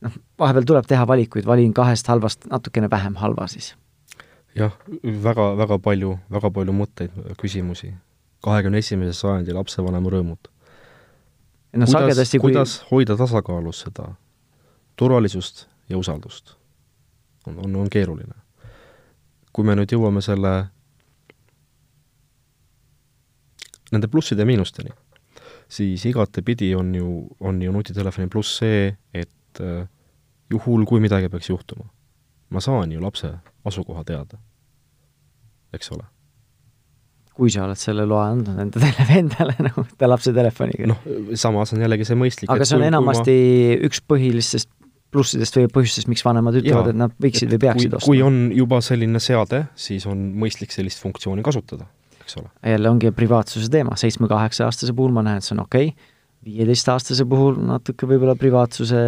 noh, 0.00 0.16
vahepeal 0.38 0.66
tuleb 0.66 0.86
teha 0.88 1.06
valikuid, 1.06 1.46
valin 1.46 1.72
kahest 1.74 2.06
halvast 2.06 2.46
natukene 2.50 2.90
vähem 2.90 3.16
halva 3.16 3.46
siis. 3.46 3.74
jah, 4.54 4.76
väga, 5.02 5.56
väga 5.56 5.78
palju, 5.78 6.18
väga 6.30 6.50
palju 6.50 6.72
mõtteid, 6.72 7.20
küsimusi. 7.40 7.94
kahekümne 8.44 8.78
esimese 8.78 9.12
sajandi 9.20 9.52
lapsevanema 9.52 10.10
rõõmud 10.10 10.48
no 11.72 11.86
kuidas, 11.86 11.92
sagedasti 11.92 12.38
kui 12.38 12.50
kuidas 12.52 12.80
hoida 12.90 13.16
tasakaalus 13.16 13.84
seda 13.86 14.14
turvalisust 14.96 15.66
ja 15.88 15.98
usaldust? 15.98 16.56
on, 17.46 17.58
on, 17.64 17.76
on 17.76 17.90
keeruline. 17.90 18.34
kui 19.52 19.64
me 19.64 19.74
nüüd 19.74 19.92
jõuame 19.92 20.22
selle, 20.22 20.70
nende 23.94 24.10
plusside 24.10 24.44
ja 24.44 24.48
miinusteni, 24.48 24.92
siis 25.70 26.04
igatepidi 26.10 26.74
on 26.78 26.94
ju, 26.94 27.14
on 27.40 27.62
ju 27.62 27.72
nutitelefoni 27.74 28.30
pluss 28.32 28.60
see, 28.62 28.88
et 29.14 29.62
äh, 29.62 29.84
juhul, 30.50 30.86
kui 30.88 31.02
midagi 31.02 31.30
peaks 31.32 31.50
juhtuma, 31.50 31.86
ma 32.50 32.62
saan 32.64 32.92
ju 32.92 33.02
lapse 33.02 33.32
asukoha 33.66 34.04
teada, 34.06 34.40
eks 35.74 35.92
ole. 35.94 36.06
Kui 37.40 37.52
sa 37.52 37.62
oled 37.64 37.78
selle 37.78 38.04
loa 38.08 38.26
andnud 38.34 38.58
enda 38.60 38.82
tele-, 38.82 39.06
endale 39.22 39.54
nagu 39.64 39.86
ta 39.98 40.08
lapse 40.10 40.34
telefoniga. 40.36 40.90
noh, 40.90 41.06
samas 41.38 41.72
on 41.72 41.86
jällegi 41.86 42.08
see 42.08 42.18
mõistlik 42.18 42.52
aga 42.52 42.66
see 42.68 42.76
on 42.76 42.84
kui, 42.84 42.90
enamasti 42.90 43.36
kui 43.38 43.78
ma... 43.78 43.88
üks 43.88 44.02
põhilistest 44.12 44.74
plussidest 45.10 45.56
või 45.58 45.70
põhjustest, 45.74 46.10
miks 46.10 46.22
vanemad 46.26 46.58
ütlevad, 46.60 46.92
et 46.92 46.98
nad 46.98 47.14
võiksid 47.22 47.50
või 47.54 47.62
peaksid 47.64 47.96
ostma. 47.96 48.06
kui 48.06 48.20
on 48.22 48.42
juba 48.54 48.78
selline 48.84 49.22
seade, 49.22 49.64
siis 49.78 50.06
on 50.10 50.28
mõistlik 50.38 50.74
sellist 50.74 51.02
funktsiooni 51.02 51.42
kasutada, 51.46 51.88
eks 52.30 52.40
ole. 52.40 52.72
jälle 52.72 52.90
ongi 52.90 53.10
privaatsuse 53.16 53.70
teema, 53.70 53.96
seitsme-kaheksa-aastase 54.00 54.94
puhul 54.96 55.14
ma 55.16 55.24
näen, 55.26 55.40
et 55.42 55.46
see 55.46 55.56
on 55.56 55.64
okei 55.66 55.92
okay., 55.92 56.10
viieteistaastase 56.44 57.26
puhul 57.28 57.58
natuke 57.68 58.08
võib-olla 58.08 58.36
privaatsuse 58.38 59.00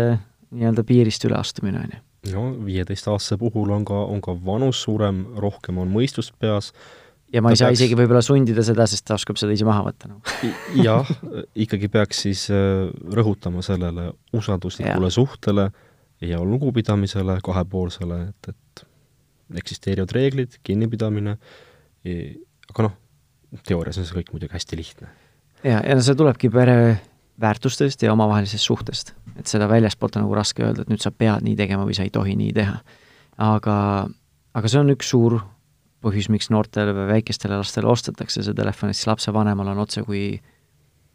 nii-öelda 0.53 0.85
piirist 0.85 1.25
üleastumine, 1.25 1.85
on 1.87 1.95
ju. 1.95 2.03
no 2.35 2.49
viieteistaastase 2.67 3.39
puhul 3.41 3.71
on 3.73 3.87
ka, 3.89 4.03
on 4.05 4.21
ka 4.25 4.35
vanus 4.45 4.83
suurem, 4.85 5.25
rohkem 5.41 5.81
on 5.81 5.93
mõistust 5.93 6.35
peas 6.43 6.73
ja 7.33 7.41
ma 7.41 7.53
ta 7.53 7.57
ei 7.57 7.63
saa 7.63 7.71
peaks... 7.71 7.81
isegi 7.81 7.99
võib-olla 8.03 8.25
sundida 8.25 8.65
seda, 8.67 8.87
sest 8.91 9.07
ta 9.09 9.17
oskab 9.17 9.41
seda 9.41 9.57
ise 9.57 9.69
maha 9.69 9.87
võtta 9.89 10.13
nagu 10.13 10.53
jah, 10.83 11.09
ikkagi 11.67 11.89
peaks 11.93 12.27
siis 12.27 12.45
äh, 12.53 12.91
rõhutama 13.17 13.65
sellele 13.65 14.11
usalduslikule 14.37 15.09
ja. 15.09 15.17
suhtele 15.17 15.71
ja 16.23 16.39
lugupidamisele 16.45 17.41
kahepoolsele, 17.43 18.19
et, 18.29 18.53
et 18.53 18.85
eksisteerivad 19.59 20.13
reeglid, 20.15 20.59
kinnipidamine, 20.65 21.37
aga 22.73 22.87
noh, 22.87 22.95
teoorias 23.69 23.99
on 24.01 24.09
see 24.09 24.19
kõik 24.21 24.33
muidugi 24.35 24.57
hästi 24.57 24.79
lihtne. 24.79 25.09
ja, 25.65 25.81
ja 25.81 25.97
no 25.97 26.05
see 26.05 26.19
tulebki 26.19 26.51
pere 26.53 26.77
väärtustest 27.41 28.03
ja 28.03 28.13
omavahelisest 28.13 28.65
suhtest. 28.65 29.15
et 29.37 29.47
seda 29.47 29.69
väljaspoolt 29.69 30.17
on 30.17 30.27
nagu 30.27 30.35
raske 30.37 30.65
öelda, 30.65 30.83
et 30.83 30.93
nüüd 30.93 31.03
sa 31.03 31.11
pead 31.11 31.45
nii 31.47 31.57
tegema 31.57 31.87
või 31.89 31.97
sa 31.97 32.07
ei 32.07 32.13
tohi 32.15 32.37
nii 32.37 32.53
teha. 32.57 32.79
aga, 33.39 33.77
aga 34.55 34.69
see 34.69 34.81
on 34.81 34.95
üks 34.95 35.11
suur 35.15 35.41
põhjus, 36.03 36.29
miks 36.35 36.51
noortele 36.51 36.95
või 36.97 37.09
väikestele 37.17 37.61
lastele 37.61 37.87
ostetakse 37.91 38.43
see 38.43 38.55
telefon, 38.55 38.91
et 38.91 38.99
siis 38.99 39.07
lapsevanemal 39.07 39.69
on 39.75 39.85
otse 39.85 40.03
kui 40.03 40.41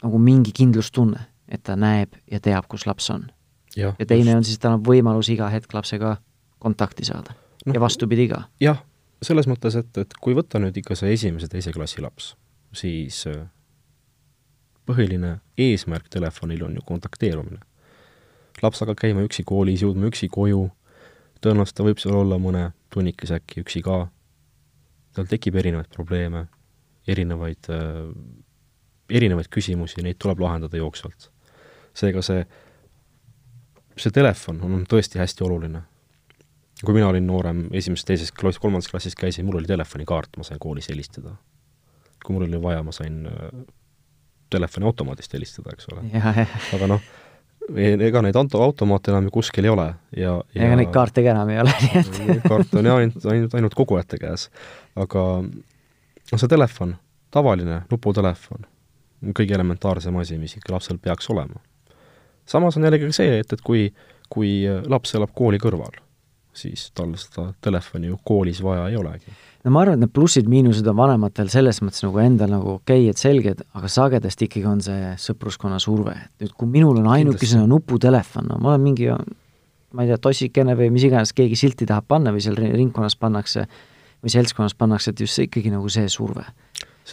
nagu 0.02 0.20
mingi 0.22 0.54
kindlustunne, 0.54 1.20
et 1.48 1.62
ta 1.62 1.76
näeb 1.76 2.14
ja 2.30 2.40
teab, 2.40 2.68
kus 2.68 2.86
laps 2.86 3.10
on. 3.10 3.28
ja 3.76 3.92
teine 4.06 4.30
just. 4.30 4.36
on 4.36 4.44
siis, 4.44 4.58
tal 4.58 4.78
on 4.78 4.84
võimalus 4.84 5.30
iga 5.32 5.50
hetk 5.52 5.74
lapsega 5.74 6.16
kontakti 6.58 7.04
saada 7.04 7.34
no, 7.66 7.74
ja 7.74 7.80
vastupidi 7.80 8.28
ka. 8.28 8.42
jah, 8.60 8.80
selles 9.22 9.48
mõttes, 9.50 9.76
et, 9.78 9.90
et 9.98 10.18
kui 10.22 10.36
võtta 10.36 10.60
nüüd 10.62 10.76
ikka 10.78 10.96
see 10.98 11.12
esimese-teise 11.16 11.72
klassi 11.74 12.02
laps, 12.04 12.32
siis 12.76 13.24
äh, 13.30 13.46
põhiline 14.88 15.38
eesmärk 15.58 16.08
telefonil 16.12 16.64
on 16.68 16.78
ju 16.78 16.84
kontakteerumine. 16.86 17.60
laps 18.62 18.80
hakkab 18.82 18.98
käima 18.98 19.22
üksi 19.22 19.44
koolis, 19.46 19.82
jõudma 19.82 20.08
üksi 20.10 20.28
koju, 20.28 20.64
tõenäoliselt 21.42 21.76
ta 21.78 21.86
võib 21.86 22.00
seal 22.02 22.16
olla 22.18 22.38
mõne 22.42 22.70
tunnikese 22.90 23.38
äkki 23.38 23.62
üksi 23.62 23.82
ka 23.86 24.08
tal 25.14 25.28
tekib 25.30 25.58
erinevaid 25.58 25.90
probleeme, 25.94 26.46
erinevaid 27.06 27.70
äh,, 27.74 28.08
erinevaid 29.08 29.48
küsimusi, 29.52 30.02
neid 30.04 30.18
tuleb 30.20 30.40
lahendada 30.44 30.76
jooksvalt. 30.76 31.30
seega 31.98 32.22
see, 32.22 32.44
see 33.98 34.12
telefon 34.14 34.60
on 34.62 34.84
tõesti 34.86 35.18
hästi 35.18 35.44
oluline. 35.44 35.82
Kui 36.84 36.94
mina 36.94 37.08
olin 37.10 37.26
noorem, 37.26 37.64
esimeses-teises 37.74 38.32
klass, 38.32 38.60
kolmandas 38.62 38.90
klassis 38.90 39.16
käisin, 39.18 39.46
mul 39.46 39.58
oli 39.60 39.70
telefonikaart, 39.70 40.36
ma 40.38 40.46
sain 40.46 40.60
koolis 40.62 40.88
helistada. 40.92 41.34
kui 42.24 42.34
mul 42.34 42.44
oli 42.48 42.62
vaja, 42.62 42.82
ma 42.82 42.92
sain 42.92 43.26
äh, 43.26 43.64
telefoniautomaadist 44.50 45.32
helistada, 45.32 45.72
eks 45.72 45.88
ole. 45.92 46.04
aga 46.76 46.88
noh, 46.90 47.02
ega 47.76 48.22
neid 48.24 48.36
auto, 48.36 48.62
automaate 48.62 49.12
enam 49.12 49.28
ju 49.28 49.34
kuskil 49.38 49.68
ei 49.68 49.72
ole 49.72 49.86
ja, 50.16 50.38
ja 50.54 50.66
ega 50.66 50.78
neid 50.80 50.92
kaarte 50.94 51.24
ka 51.24 51.34
enam 51.34 51.50
ei 51.52 51.60
ole, 51.62 51.74
nii 51.82 52.38
et 52.38 52.48
kaart 52.48 52.74
on 52.80 52.88
jah 52.90 53.02
ainult, 53.02 53.28
ainult, 53.32 53.58
ainult 53.58 53.76
kogujate 53.76 54.20
käes. 54.22 54.48
aga 54.96 55.24
noh, 55.42 56.34
see 56.34 56.50
telefon, 56.50 56.96
tavaline 57.34 57.82
nuputelefon, 57.92 58.66
kõige 59.36 59.56
elementaarsem 59.58 60.16
asi, 60.22 60.38
mis 60.40 60.56
ikka 60.56 60.76
lapsel 60.76 61.00
peaks 61.02 61.30
olema. 61.34 61.60
samas 62.46 62.78
on 62.78 62.88
jällegi 62.88 63.10
ka 63.10 63.18
see, 63.20 63.40
et, 63.42 63.52
et 63.52 63.64
kui, 63.64 63.88
kui 64.32 64.62
laps 64.88 65.14
elab 65.18 65.34
kooli 65.36 65.60
kõrval, 65.62 66.00
siis 66.58 66.88
tal 66.96 67.14
seda 67.20 67.52
telefoni 67.64 68.10
ju 68.10 68.18
koolis 68.26 68.62
vaja 68.64 68.88
ei 68.90 68.98
olegi. 68.98 69.34
No 69.64 69.72
ma 69.74 69.82
arvan, 69.82 69.98
et 69.98 70.06
need 70.06 70.14
plussid-miinused 70.14 70.86
on 70.88 70.96
vanematel 70.98 71.50
selles 71.52 71.80
mõttes 71.82 72.04
nagu 72.04 72.20
endal 72.22 72.52
nagu 72.54 72.76
okei 72.76 73.04
okay,, 73.04 73.10
et 73.12 73.20
selged, 73.20 73.64
aga 73.78 73.90
sagedasti 73.90 74.46
ikkagi 74.46 74.68
on 74.70 74.80
see 74.84 75.12
sõpruskonna 75.22 75.80
surve, 75.82 76.14
et 76.14 76.46
nüüd 76.46 76.54
kui 76.58 76.70
minul 76.70 77.00
on 77.02 77.10
ainukesena 77.16 77.66
nuputelefon, 77.70 78.48
no 78.52 78.60
ma 78.62 78.74
olen 78.74 78.86
mingi 78.86 79.10
ma 79.10 80.04
ei 80.04 80.10
tea, 80.10 80.18
tossikene 80.20 80.76
või 80.78 80.90
mis 80.94 81.06
iganes 81.08 81.34
keegi 81.36 81.58
silti 81.58 81.88
tahab 81.88 82.08
panna 82.08 82.32
või 82.34 82.42
seal 82.44 82.58
ringkonnas 82.58 83.16
pannakse 83.20 83.66
või 84.22 84.32
seltskonnas 84.34 84.74
pannakse, 84.78 85.12
et 85.12 85.22
just 85.24 85.38
see 85.38 85.48
ikkagi 85.48 85.72
nagu 85.72 85.88
see 85.92 86.08
surve. 86.12 86.44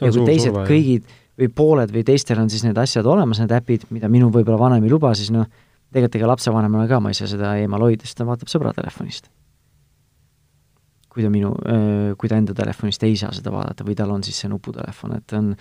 ja 0.01 0.11
kui 0.11 0.25
teised 0.27 0.51
surve, 0.51 0.65
kõigid 0.69 1.13
või 1.39 1.51
pooled 1.51 1.91
või 1.91 2.03
teistel 2.07 2.39
on 2.41 2.49
siis 2.51 2.63
need 2.65 2.77
asjad 2.79 3.07
olemas, 3.07 3.39
need 3.41 3.53
äpid, 3.55 3.87
mida 3.95 4.09
minu 4.11 4.29
võib-olla 4.33 4.59
vanem 4.59 4.85
ei 4.85 4.91
luba, 4.91 5.13
siis 5.15 5.31
noh, 5.35 5.47
tegelikult 5.95 6.19
ega 6.19 6.29
lapsevanemale 6.33 6.91
ka 6.91 6.99
ma 6.99 7.13
ei 7.13 7.17
saa 7.17 7.31
seda 7.31 7.55
eemal 7.61 7.87
hoida, 7.87 8.03
sest 8.05 8.19
ta 8.19 8.27
vaatab 8.27 8.51
sõbra 8.51 8.75
telefonist 8.75 9.31
kui 11.15 11.23
ta 11.23 11.31
minu, 11.31 11.53
kui 12.19 12.29
ta 12.29 12.35
enda 12.35 12.53
telefonist 12.55 13.03
ei 13.07 13.15
saa 13.15 13.31
seda 13.35 13.53
vaadata 13.55 13.87
või 13.87 13.95
tal 13.95 14.11
on 14.11 14.23
siis 14.27 14.41
see 14.43 14.51
nuputelefon, 14.51 15.15
et 15.15 15.35
on 15.37 15.53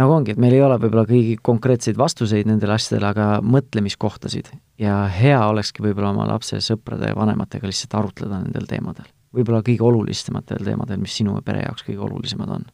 nagu 0.00 0.14
ongi, 0.16 0.34
et 0.34 0.40
meil 0.42 0.56
ei 0.56 0.62
ole 0.66 0.80
võib-olla 0.82 1.06
kõigi 1.06 1.36
konkreetseid 1.46 1.98
vastuseid 1.98 2.50
nendele 2.50 2.74
asjadele, 2.74 3.12
aga 3.14 3.26
mõtlemiskohtasid. 3.46 4.50
ja 4.82 5.04
hea 5.06 5.38
olekski 5.46 5.84
võib-olla 5.86 6.10
oma 6.10 6.26
lapse 6.26 6.58
sõprade 6.58 7.12
ja 7.12 7.14
vanematega 7.14 7.70
lihtsalt 7.70 7.94
arutleda 8.00 8.42
nendel 8.42 8.66
teemadel. 8.66 9.06
võib-olla 9.34 9.62
kõige 9.62 9.86
olulisematel 9.86 10.66
teemadel, 10.66 10.98
mis 10.98 11.14
sinu 11.22 11.38
pere 11.46 11.62
jaoks 11.62 11.86
kõige 11.86 12.02
olulisemad 12.10 12.50
on. 12.58 12.66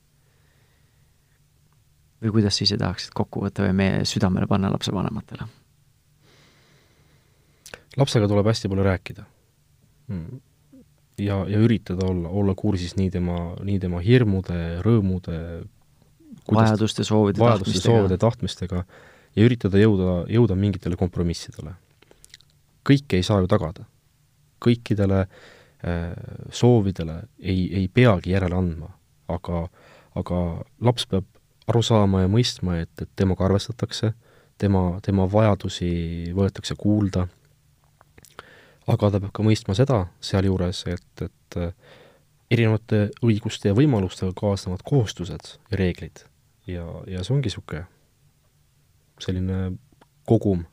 või 2.24 2.33
kuidas 2.33 2.57
sa 2.57 2.64
ise 2.64 2.81
tahaksid 2.81 3.12
kokku 3.12 3.45
võtta 3.45 3.68
või 3.68 3.76
meie 3.76 4.05
südamele 4.05 4.49
panna 4.49 4.72
lapsevanematele? 4.72 5.59
Lapsega 7.99 8.28
tuleb 8.30 8.47
hästi 8.47 8.70
palju 8.70 8.86
rääkida. 8.86 9.26
Hmm. 10.11 10.41
Ja, 11.20 11.43
ja 11.49 11.59
üritada 11.61 12.07
olla, 12.09 12.28
olla 12.28 12.55
kursis 12.57 12.97
nii 12.97 13.11
tema, 13.12 13.36
nii 13.64 13.78
tema 13.82 14.01
hirmude, 14.01 14.80
rõõmude, 14.84 15.36
vajaduste, 16.49 17.05
soovide, 17.05 17.41
vajaduste, 17.43 17.82
soovide, 17.82 18.16
tahtmistega 18.20 18.84
ja 19.36 19.45
üritada 19.45 19.80
jõuda, 19.80 20.24
jõuda 20.32 20.57
mingitele 20.57 20.97
kompromissidele. 20.97 21.74
kõike 22.88 23.18
ei 23.18 23.22
saa 23.22 23.41
ju 23.41 23.47
tagada. 23.47 23.84
kõikidele 24.61 25.20
äh, 25.20 26.12
soovidele 26.53 27.22
ei, 27.38 27.68
ei 27.74 27.88
peagi 27.88 28.30
järele 28.30 28.57
andma, 28.57 28.91
aga, 29.28 29.68
aga 30.14 30.64
laps 30.80 31.07
peab 31.07 31.24
aru 31.66 31.82
saama 31.82 32.22
ja 32.22 32.28
mõistma, 32.28 32.80
et, 32.80 32.91
et 33.01 33.09
temaga 33.16 33.45
arvestatakse, 33.45 34.12
tema, 34.59 34.99
tema 35.03 35.26
vajadusi 35.30 36.32
võetakse 36.34 36.74
kuulda 36.76 37.28
aga 38.89 39.11
ta 39.11 39.20
peab 39.20 39.33
ka 39.37 39.45
mõistma 39.45 39.74
seda 39.76 40.05
sealjuures, 40.24 40.85
et, 40.91 41.24
et 41.26 41.59
äh, 41.61 41.72
erinevate 42.51 43.09
õiguste 43.24 43.70
ja 43.70 43.76
võimalustega 43.76 44.35
kaasnevad 44.39 44.83
kohustused 44.87 45.55
ja 45.70 45.78
reeglid. 45.78 46.24
ja, 46.66 46.87
ja 47.07 47.24
see 47.24 47.35
ongi 47.35 47.51
niisugune 47.51 47.87
selline 49.20 49.76
kogum, 50.28 50.64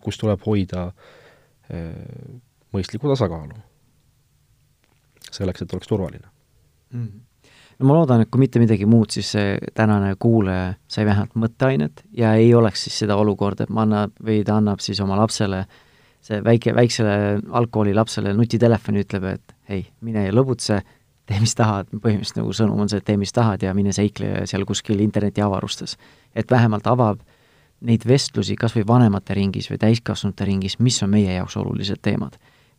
kus 0.00 0.18
tuleb 0.20 0.42
hoida 0.46 0.88
äh, 0.88 1.94
mõistlikku 2.74 3.10
tasakaalu. 3.10 3.56
selleks, 5.30 5.62
et 5.62 5.72
oleks 5.72 5.88
turvaline 5.88 6.24
mm. 6.90 7.20
no 7.78 7.88
ma 7.90 7.98
loodan, 7.98 8.22
et 8.22 8.30
kui 8.30 8.40
mitte 8.40 8.58
midagi 8.58 8.86
muud, 8.86 9.12
siis 9.12 9.34
see 9.36 9.58
tänane 9.74 10.14
kuulaja 10.18 10.72
sai 10.88 11.04
vähemalt 11.04 11.36
mõtteainet 11.36 12.02
ja 12.16 12.32
ei 12.34 12.54
oleks 12.54 12.86
siis 12.88 13.04
seda 13.04 13.16
olukorda, 13.16 13.68
et 13.68 13.70
ma 13.70 13.84
annab 13.84 14.16
või 14.24 14.40
ta 14.44 14.56
annab 14.56 14.80
siis 14.80 15.00
oma 15.04 15.18
lapsele 15.20 15.66
äh, 15.66 15.84
see 16.28 16.44
väike, 16.44 16.74
väiksele 16.76 17.16
algkoolilapsele 17.60 18.34
nutitelefoni 18.36 19.04
ütleb, 19.04 19.26
et 19.32 19.56
hei, 19.70 19.86
mine 20.04 20.26
ja 20.26 20.34
lõbutse, 20.34 20.82
tee, 21.28 21.40
mis 21.42 21.54
tahad, 21.56 21.88
põhimõtteliselt 21.92 22.40
nagu 22.42 22.54
sõnum 22.56 22.84
on 22.84 22.90
see, 22.90 23.00
et 23.00 23.08
tee, 23.08 23.18
mis 23.20 23.32
tahad 23.34 23.64
ja 23.64 23.74
mine 23.76 23.92
seikle 23.96 24.46
seal 24.48 24.66
kuskil 24.68 25.00
internetiavarustes. 25.04 25.96
et 26.34 26.50
vähemalt 26.50 26.86
avab 26.86 27.20
neid 27.80 28.04
vestlusi 28.06 28.56
kas 28.56 28.74
või 28.76 28.86
vanemate 28.86 29.34
ringis 29.34 29.70
või 29.70 29.78
täiskasvanute 29.78 30.44
ringis, 30.44 30.78
mis 30.78 31.02
on 31.02 31.10
meie 31.10 31.32
jaoks 31.32 31.56
olulised 31.56 32.02
teemad. 32.02 32.38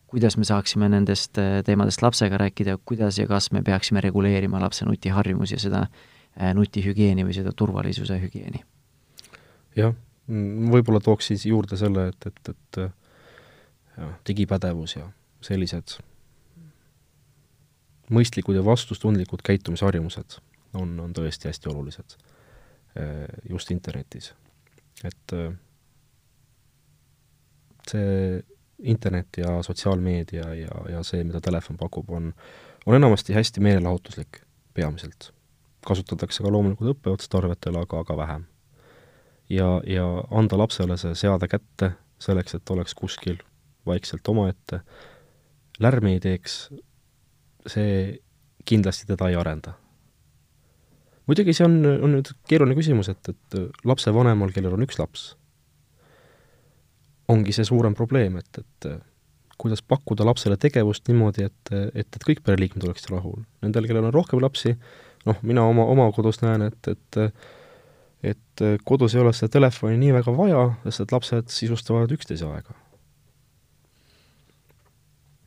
kuidas 0.09 0.37
me 0.37 0.43
saaksime 0.43 0.89
nendest 0.89 1.37
äh, 1.37 1.63
teemadest 1.65 2.01
lapsega 2.01 2.37
rääkida, 2.37 2.77
kuidas 2.85 3.19
ja 3.19 3.27
kas 3.27 3.51
me 3.51 3.61
peaksime 3.61 4.01
reguleerima 4.01 4.59
lapse 4.59 4.85
nutiharjumusi 4.85 5.55
ja 5.55 5.59
seda 5.59 5.81
äh, 5.85 6.53
nutihügieeni 6.53 7.25
või 7.25 7.33
seda 7.33 7.51
turvalisuse 7.53 8.19
hügieeni. 8.21 8.63
jah, 9.75 9.93
võib-olla 10.73 10.99
tooks 10.99 11.27
siis 11.27 11.45
juurde 11.45 11.77
selle, 11.77 12.07
et, 12.09 12.25
et, 12.25 12.49
et 12.49 12.89
ja 13.97 14.11
digipädevus 14.27 14.95
ja 14.95 15.09
sellised 15.41 15.99
mõistlikud 18.09 18.57
ja 18.57 18.65
vastustundlikud 18.65 19.41
käitumisharjumused 19.45 20.39
on, 20.73 20.99
on 20.99 21.13
tõesti 21.13 21.49
hästi 21.49 21.69
olulised 21.69 22.15
eh, 22.95 23.25
just 23.49 23.71
internetis. 23.71 24.33
et 25.03 25.33
eh, 25.33 25.51
see 27.89 28.43
internet 28.79 29.27
ja 29.37 29.63
sotsiaalmeedia 29.63 30.53
ja, 30.53 30.75
ja 30.89 31.03
see, 31.03 31.23
mida 31.23 31.41
telefon 31.41 31.77
pakub, 31.77 32.09
on, 32.09 32.33
on 32.85 32.95
enamasti 32.95 33.33
hästi 33.33 33.59
meelelahutuslik 33.59 34.41
peamiselt. 34.73 35.33
kasutatakse 35.87 36.43
ka 36.43 36.51
loomulikult 36.51 36.91
õppeotstarvetel, 36.95 37.77
aga, 37.79 37.99
aga 37.99 38.17
vähem. 38.17 38.45
ja, 39.49 39.81
ja 39.87 40.07
anda 40.31 40.57
lapsele 40.57 40.97
see 40.97 41.15
seade 41.15 41.47
kätte 41.47 41.91
selleks, 42.19 42.55
et 42.55 42.69
oleks 42.69 42.95
kuskil 42.95 43.39
vaikselt 43.87 44.27
omaette, 44.27 44.81
lärmi 45.79 46.17
ei 46.17 46.23
teeks, 46.23 46.57
see 47.69 48.19
kindlasti 48.67 49.07
teda 49.09 49.29
ei 49.29 49.37
arenda. 49.39 49.75
muidugi 51.29 51.53
see 51.53 51.65
on, 51.65 51.77
on 51.85 52.15
nüüd 52.17 52.31
keeruline 52.49 52.75
küsimus, 52.77 53.09
et, 53.11 53.29
et 53.29 53.85
lapsevanemal, 53.85 54.51
kellel 54.55 54.73
on 54.73 54.85
üks 54.85 54.97
laps, 54.99 55.27
ongi 57.29 57.53
see 57.53 57.67
suurem 57.67 57.93
probleem, 57.95 58.39
et, 58.41 58.61
et 58.63 58.89
kuidas 59.59 59.83
pakkuda 59.85 60.25
lapsele 60.25 60.57
tegevust 60.57 61.07
niimoodi, 61.11 61.45
et, 61.45 61.71
et, 61.93 62.07
et 62.17 62.25
kõik 62.25 62.41
pereliikmed 62.45 62.85
oleksid 62.87 63.11
rahul. 63.13 63.43
Nendel, 63.61 63.87
kellel 63.89 64.07
on 64.09 64.15
rohkem 64.15 64.41
lapsi, 64.41 64.73
noh, 65.27 65.39
mina 65.45 65.65
oma, 65.67 65.85
oma 65.91 66.09
kodus 66.15 66.41
näen, 66.41 66.69
et, 66.71 66.93
et 66.95 67.23
et 68.19 68.61
kodus 68.83 69.13
ei 69.15 69.21
ole 69.21 69.31
seda 69.31 69.53
telefoni 69.53 69.95
nii 69.95 70.11
väga 70.17 70.31
vaja, 70.35 70.63
sest 70.83 71.05
et 71.05 71.13
lapsed 71.15 71.51
sisustavad 71.53 72.11
üksteise 72.11 72.49
aega. 72.49 72.73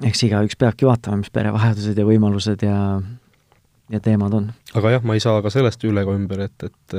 Eks 0.08 0.24
igaüks 0.28 0.58
peabki 0.58 0.88
vaatama, 0.88 1.20
mis 1.22 1.32
pere 1.34 1.52
vajadused 1.54 1.98
ja 1.98 2.06
võimalused 2.08 2.64
ja 2.66 2.78
ja 3.92 4.00
teemad 4.00 4.32
on. 4.34 4.48
aga 4.78 4.96
jah, 4.96 5.04
ma 5.04 5.16
ei 5.16 5.22
saa 5.22 5.42
ka 5.44 5.50
sellest 5.52 5.84
üle 5.84 6.04
ega 6.04 6.14
ümber, 6.16 6.46
et, 6.46 6.66
et 6.68 6.96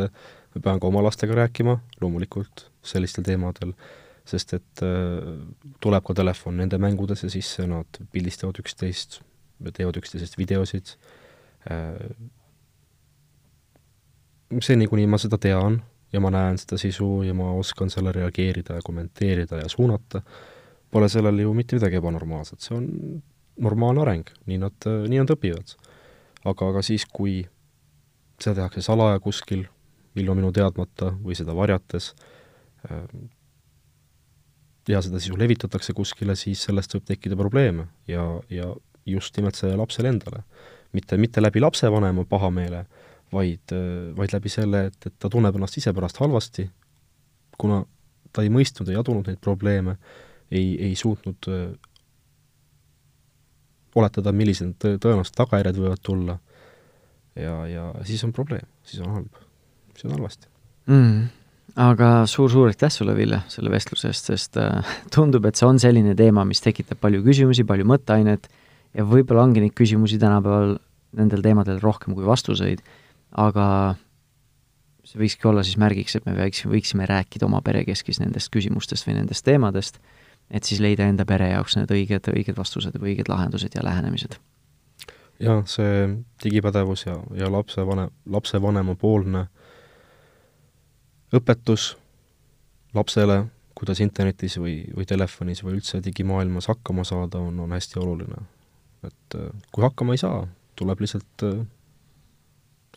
ma 0.53 0.61
pean 0.61 0.81
ka 0.81 0.89
oma 0.89 1.01
lastega 1.05 1.35
rääkima, 1.41 1.77
loomulikult, 2.01 2.67
sellistel 2.85 3.25
teemadel, 3.25 3.73
sest 4.29 4.53
et 4.59 4.83
äh, 4.85 5.31
tuleb 5.83 6.05
ka 6.05 6.15
telefon 6.21 6.59
nende 6.61 6.79
mängudesse 6.81 7.31
sisse, 7.33 7.65
nad 7.67 7.99
pildistavad 8.13 8.61
üksteist, 8.61 9.21
teevad 9.73 9.97
üksteisest 9.99 10.37
videosid 10.37 10.95
äh,, 11.71 11.97
seni, 14.61 14.87
kuni 14.87 15.07
ma 15.09 15.17
seda 15.21 15.39
tean 15.41 15.81
ja 16.13 16.21
ma 16.21 16.29
näen 16.33 16.59
seda 16.61 16.77
sisu 16.77 17.23
ja 17.25 17.33
ma 17.33 17.51
oskan 17.57 17.89
sellele 17.89 18.21
reageerida 18.21 18.77
ja 18.77 18.85
kommenteerida 18.85 19.63
ja 19.63 19.69
suunata, 19.71 20.21
pole 20.93 21.09
sellel 21.09 21.41
ju 21.41 21.53
mitte 21.57 21.77
midagi 21.79 21.99
ebanormaalset, 21.99 22.61
see 22.61 22.77
on 22.77 22.89
normaalne 23.63 24.03
areng, 24.03 24.29
nii 24.49 24.59
nad, 24.61 24.89
nii 25.09 25.21
nad 25.21 25.33
õpivad. 25.33 25.75
aga, 26.43 26.69
aga 26.69 26.81
siis, 26.85 27.05
kui 27.05 27.41
seda 28.41 28.61
tehakse 28.61 28.83
salaja 28.85 29.21
kuskil, 29.23 29.65
ilma 30.19 30.35
minu 30.37 30.51
teadmata 30.53 31.13
või 31.23 31.37
seda 31.37 31.55
varjates, 31.57 32.11
äh, 32.89 33.07
ja 34.89 35.01
seda 35.03 35.21
sisu 35.21 35.37
levitatakse 35.39 35.93
kuskile, 35.95 36.35
siis 36.39 36.63
sellest 36.67 36.93
võib 36.95 37.05
tekkida 37.07 37.37
probleeme 37.39 37.87
ja, 38.09 38.25
ja 38.51 38.73
just 39.07 39.37
nimelt 39.37 39.55
sellele 39.55 39.79
lapsele 39.81 40.11
endale. 40.11 40.43
mitte, 40.93 41.17
mitte 41.17 41.41
läbi 41.41 41.59
lapsevanema 41.59 42.25
pahameele, 42.29 42.83
vaid, 43.33 43.73
vaid 44.17 44.33
läbi 44.33 44.49
selle, 44.49 44.85
et, 44.91 45.07
et 45.07 45.13
ta 45.19 45.29
tunneb 45.29 45.55
ennast 45.57 45.79
ise 45.79 45.93
pärast 45.93 46.19
halvasti, 46.21 46.67
kuna 47.57 47.81
ta 48.33 48.43
ei 48.45 48.51
mõistnud, 48.53 48.89
ei 48.89 48.99
adunud 48.99 49.27
neid 49.29 49.39
probleeme, 49.41 49.95
ei, 50.53 50.73
ei 50.89 50.95
suutnud 50.99 51.49
äh, 51.51 51.67
oletada, 53.97 54.33
millised 54.35 54.75
tõ-, 54.81 54.97
tõenäoliselt 55.01 55.37
tagajärjed 55.37 55.79
võivad 55.81 56.03
tulla. 56.05 56.39
Ja, 57.39 57.63
ja 57.69 57.87
siis 58.05 58.21
on 58.25 58.33
probleem, 58.33 58.65
siis 58.85 59.01
on 59.01 59.15
halb. 59.17 59.39
See 59.97 60.09
on 60.09 60.17
halvasti. 60.17 60.49
Mm.. 60.89 61.29
aga 61.79 62.07
suur-suur 62.27 62.67
aitäh 62.69 62.91
sulle, 62.91 63.13
Ville, 63.15 63.39
selle 63.49 63.71
vestluse 63.71 64.09
eest, 64.11 64.29
sest 64.29 64.57
äh, 64.61 64.95
tundub, 65.13 65.45
et 65.47 65.57
see 65.57 65.69
on 65.69 65.79
selline 65.81 66.15
teema, 66.19 66.43
mis 66.45 66.61
tekitab 66.61 66.99
palju 67.01 67.21
küsimusi, 67.25 67.63
palju 67.65 67.87
mõtteainet 67.87 68.49
ja 68.97 69.05
võib-olla 69.07 69.45
ongi 69.47 69.63
neid 69.63 69.75
küsimusi 69.77 70.19
tänapäeval 70.21 70.75
nendel 71.17 71.45
teemadel 71.45 71.79
rohkem 71.81 72.17
kui 72.17 72.25
vastuseid, 72.27 72.81
aga 73.39 73.67
see 75.07 75.21
võikski 75.21 75.49
olla 75.49 75.63
siis 75.65 75.79
märgiks, 75.81 76.17
et 76.17 76.27
me 76.27 76.35
võiksime, 76.37 76.73
võiksime 76.73 77.07
rääkida 77.09 77.47
oma 77.47 77.61
perekeskis 77.65 78.21
nendest 78.21 78.51
küsimustest 78.53 79.07
või 79.07 79.17
nendest 79.19 79.45
teemadest, 79.45 79.99
et 80.51 80.63
siis 80.63 80.81
leida 80.83 81.07
enda 81.09 81.25
pere 81.25 81.49
jaoks 81.49 81.77
need 81.77 81.91
õiged, 81.91 82.29
õiged 82.33 82.57
vastused 82.57 82.95
või 82.99 83.13
õiged 83.13 83.31
lahendused 83.31 83.75
ja 83.75 83.83
lähenemised. 83.83 84.37
jah, 85.39 85.63
see 85.65 86.07
digipädevus 86.43 87.05
ja, 87.05 87.17
ja 87.35 87.51
lapsevanem, 87.51 88.09
lapsevanemapoolne 88.25 89.47
õpetus 91.33 91.93
lapsele, 92.93 93.43
kuidas 93.75 94.01
internetis 94.03 94.57
või, 94.61 94.83
või 94.95 95.05
telefonis 95.09 95.63
või 95.65 95.77
üldse 95.79 96.01
digimaailmas 96.03 96.69
hakkama 96.69 97.05
saada, 97.07 97.41
on, 97.41 97.59
on 97.59 97.71
hästi 97.73 97.99
oluline. 97.99 98.45
et 99.03 99.35
äh, 99.35 99.49
kui 99.71 99.83
hakkama 99.83 100.13
ei 100.13 100.21
saa, 100.21 100.45
tuleb 100.75 101.01
lihtsalt 101.03 101.45
äh, 101.47 101.65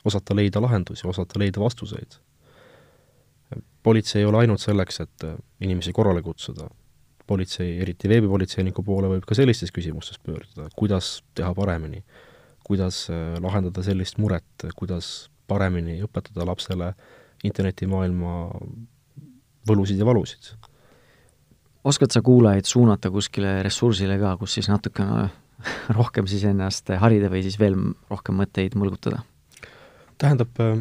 osata 0.04 0.36
leida 0.36 0.62
lahendusi, 0.62 1.06
osata 1.06 1.38
leida 1.38 1.60
vastuseid. 1.60 2.20
politsei 3.82 4.20
ei 4.20 4.26
ole 4.26 4.38
ainult 4.38 4.60
selleks, 4.60 5.00
et 5.00 5.24
äh, 5.24 5.36
inimesi 5.60 5.92
korrale 5.92 6.22
kutsuda, 6.22 6.68
politsei, 7.26 7.76
eriti 7.82 8.08
veebipolitseiniku 8.08 8.84
poole 8.86 9.10
võib 9.10 9.26
ka 9.26 9.34
sellistes 9.38 9.72
küsimustes 9.74 10.18
pöörduda, 10.22 10.68
kuidas 10.76 11.20
teha 11.34 11.52
paremini, 11.54 12.02
kuidas 12.66 13.06
lahendada 13.42 13.82
sellist 13.86 14.18
muret, 14.22 14.66
kuidas 14.78 15.28
paremini 15.46 16.00
õpetada 16.02 16.46
lapsele 16.46 16.92
äh, 16.92 17.14
internetimaailma 17.44 18.36
võlusid 19.68 20.00
ja 20.00 20.06
valusid. 20.06 20.54
oskad 21.84 22.10
sa 22.10 22.22
kuulajaid 22.22 22.66
suunata 22.66 23.10
kuskile 23.10 23.60
ressursile 23.66 24.18
ka, 24.18 24.36
kus 24.40 24.56
siis 24.58 24.70
natukene 24.70 25.28
rohkem 25.98 26.26
siis 26.30 26.44
ennast 26.48 26.90
harida 27.02 27.30
või 27.32 27.42
siis 27.46 27.58
veel 27.60 27.76
rohkem 28.10 28.38
mõtteid 28.40 28.76
mõlgutada? 28.78 29.22
tähendab, 30.18 30.54
äh, 30.62 30.78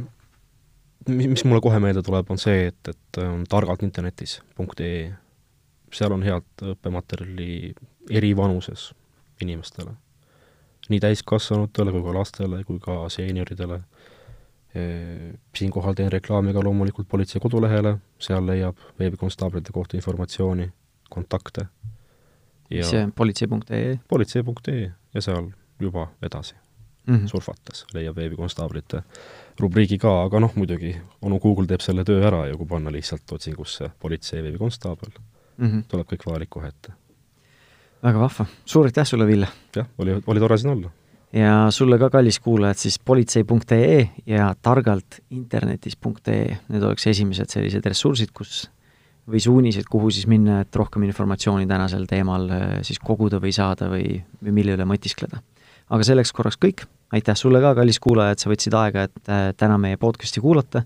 mis, 1.09 1.27
mis 1.27 1.45
mulle 1.45 1.61
kohe 1.61 1.79
meelde 1.83 2.05
tuleb, 2.05 2.29
on 2.31 2.39
see, 2.41 2.69
et, 2.71 2.93
et 2.93 3.21
on 3.23 3.43
seal 5.95 6.13
on 6.15 6.23
head 6.23 6.65
õppematerjali 6.73 7.73
eri 8.11 8.33
vanuses 8.37 8.91
inimestele. 9.41 9.91
nii 10.89 10.99
täiskasvanutele 11.01 11.91
kui 11.91 12.03
ka 12.05 12.13
lastele 12.13 12.63
kui 12.63 12.79
ka 12.79 12.97
seenioridele 13.09 13.79
siinkohal 15.57 15.95
teen 15.95 16.11
reklaami 16.11 16.53
ka 16.53 16.63
loomulikult 16.63 17.07
politsei 17.07 17.39
kodulehele, 17.41 17.95
seal 18.19 18.45
leiab 18.47 18.81
veebikonstaablite 18.99 19.71
kohta 19.73 19.97
informatsiooni, 19.97 20.67
kontakte. 21.09 21.67
see 22.81 23.03
on 23.03 23.11
politsei.ee? 23.11 23.99
politsei.ee 24.07 24.91
ja 25.13 25.21
seal 25.21 25.49
juba 25.79 26.07
edasi 26.21 26.55
mm 27.07 27.15
-hmm. 27.15 27.27
surfates 27.27 27.85
leiab 27.93 28.15
veebikonstaablite 28.15 29.03
rubriigi 29.59 29.97
ka, 29.97 30.23
aga 30.23 30.39
noh, 30.39 30.55
muidugi 30.55 30.95
onu 31.21 31.39
Google 31.39 31.67
teeb 31.67 31.81
selle 31.81 32.03
töö 32.03 32.27
ära 32.27 32.47
ja 32.47 32.57
kui 32.57 32.65
panna 32.65 32.91
lihtsalt 32.91 33.31
otsingusse 33.31 33.89
politsei 33.99 34.43
veebikonstaabel 34.43 35.09
mm, 35.57 35.65
-hmm. 35.71 35.87
tuleb 35.87 36.11
kõik 36.11 36.27
vajalik 36.27 36.49
kohe 36.49 36.67
ette. 36.67 36.93
väga 38.03 38.19
vahva, 38.19 38.45
suur 38.65 38.85
aitäh 38.85 39.07
sulle, 39.07 39.27
Ville! 39.27 39.47
jah, 39.75 39.87
oli, 39.97 40.21
oli 40.27 40.39
tore 40.39 40.57
siin 40.57 40.71
olla 40.71 40.91
ja 41.33 41.67
sulle 41.69 41.97
ka, 41.99 42.09
kallis 42.09 42.39
kuulajad, 42.39 42.79
siis 42.79 42.99
politsei.ee 42.99 44.09
ja 44.25 44.53
targalt 44.61 45.19
internetis.ee, 45.29 46.57
need 46.69 46.83
oleks 46.83 47.07
esimesed 47.07 47.51
sellised 47.51 47.85
ressursid, 47.85 48.31
kus 48.33 48.69
või 49.25 49.41
suunised, 49.41 49.87
kuhu 49.89 50.11
siis 50.13 50.27
minna, 50.29 50.59
et 50.61 50.75
rohkem 50.77 51.03
informatsiooni 51.07 51.65
tänasel 51.67 52.05
teemal 52.09 52.49
äh, 52.53 52.65
siis 52.85 52.99
koguda 53.01 53.39
või 53.41 53.53
saada 53.55 53.89
või, 53.89 54.19
või 54.43 54.53
mille 54.59 54.75
üle 54.77 54.85
mõtiskleda. 54.85 55.41
aga 55.89 56.05
selleks 56.05 56.31
korraks 56.33 56.57
kõik, 56.61 56.85
aitäh 57.13 57.37
sulle 57.37 57.61
ka, 57.61 57.73
kallis 57.77 57.99
kuulaja, 57.99 58.35
et 58.35 58.43
sa 58.43 58.49
võtsid 58.49 58.77
aega, 58.77 59.07
et 59.09 59.29
äh, 59.29 59.49
täna 59.57 59.77
meie 59.81 59.97
podcasti 59.97 60.41
kuulata, 60.41 60.85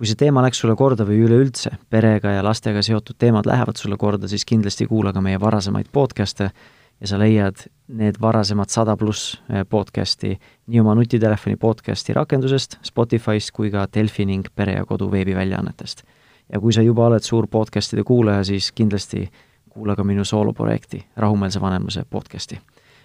kui 0.00 0.08
see 0.08 0.16
teema 0.16 0.40
läks 0.40 0.62
sulle 0.62 0.72
korda 0.80 1.04
või 1.04 1.18
üleüldse 1.26 1.74
perega 1.92 2.30
ja 2.32 2.44
lastega 2.44 2.80
seotud 2.80 3.18
teemad 3.20 3.44
lähevad 3.44 3.76
sulle 3.76 3.98
korda, 4.00 4.30
siis 4.32 4.46
kindlasti 4.48 4.86
kuula 4.88 5.12
ka 5.12 5.20
meie 5.20 5.36
varasemaid 5.40 5.90
podcast'e 5.92 6.46
ja 6.48 7.08
sa 7.10 7.18
leiad 7.20 7.66
need 8.00 8.16
varasemad 8.20 8.72
sada 8.72 8.96
pluss 8.96 9.34
eh, 9.52 9.66
podcasti 9.68 10.32
nii 10.40 10.80
oma 10.80 10.94
nutitelefoni 10.96 11.60
podcasti 11.60 12.16
rakendusest, 12.16 12.78
Spotify'st 12.88 13.52
kui 13.52 13.68
ka 13.68 13.84
Delfi 13.92 14.24
ning 14.24 14.48
Pere 14.56 14.78
ja 14.78 14.88
Kodu 14.88 15.10
veebiväljaannetest. 15.12 16.02
ja 16.52 16.60
kui 16.60 16.72
sa 16.72 16.80
juba 16.80 17.04
oled 17.06 17.22
suur 17.22 17.46
podcastide 17.46 18.02
kuulaja, 18.02 18.44
siis 18.44 18.72
kindlasti 18.72 19.28
kuula 19.68 19.96
ka 19.96 20.04
minu 20.04 20.24
sooloprojekti, 20.24 21.04
Rahumeelse 21.16 21.60
vanemluse 21.60 22.04
podcasti. 22.10 22.60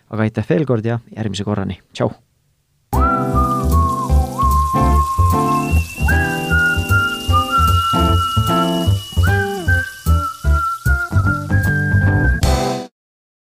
aga 0.10 0.22
aitäh 0.22 0.48
veel 0.50 0.66
kord 0.66 0.86
ja 0.86 1.00
järgmise 1.16 1.44
korrani, 1.44 1.82
tšau! 1.92 2.25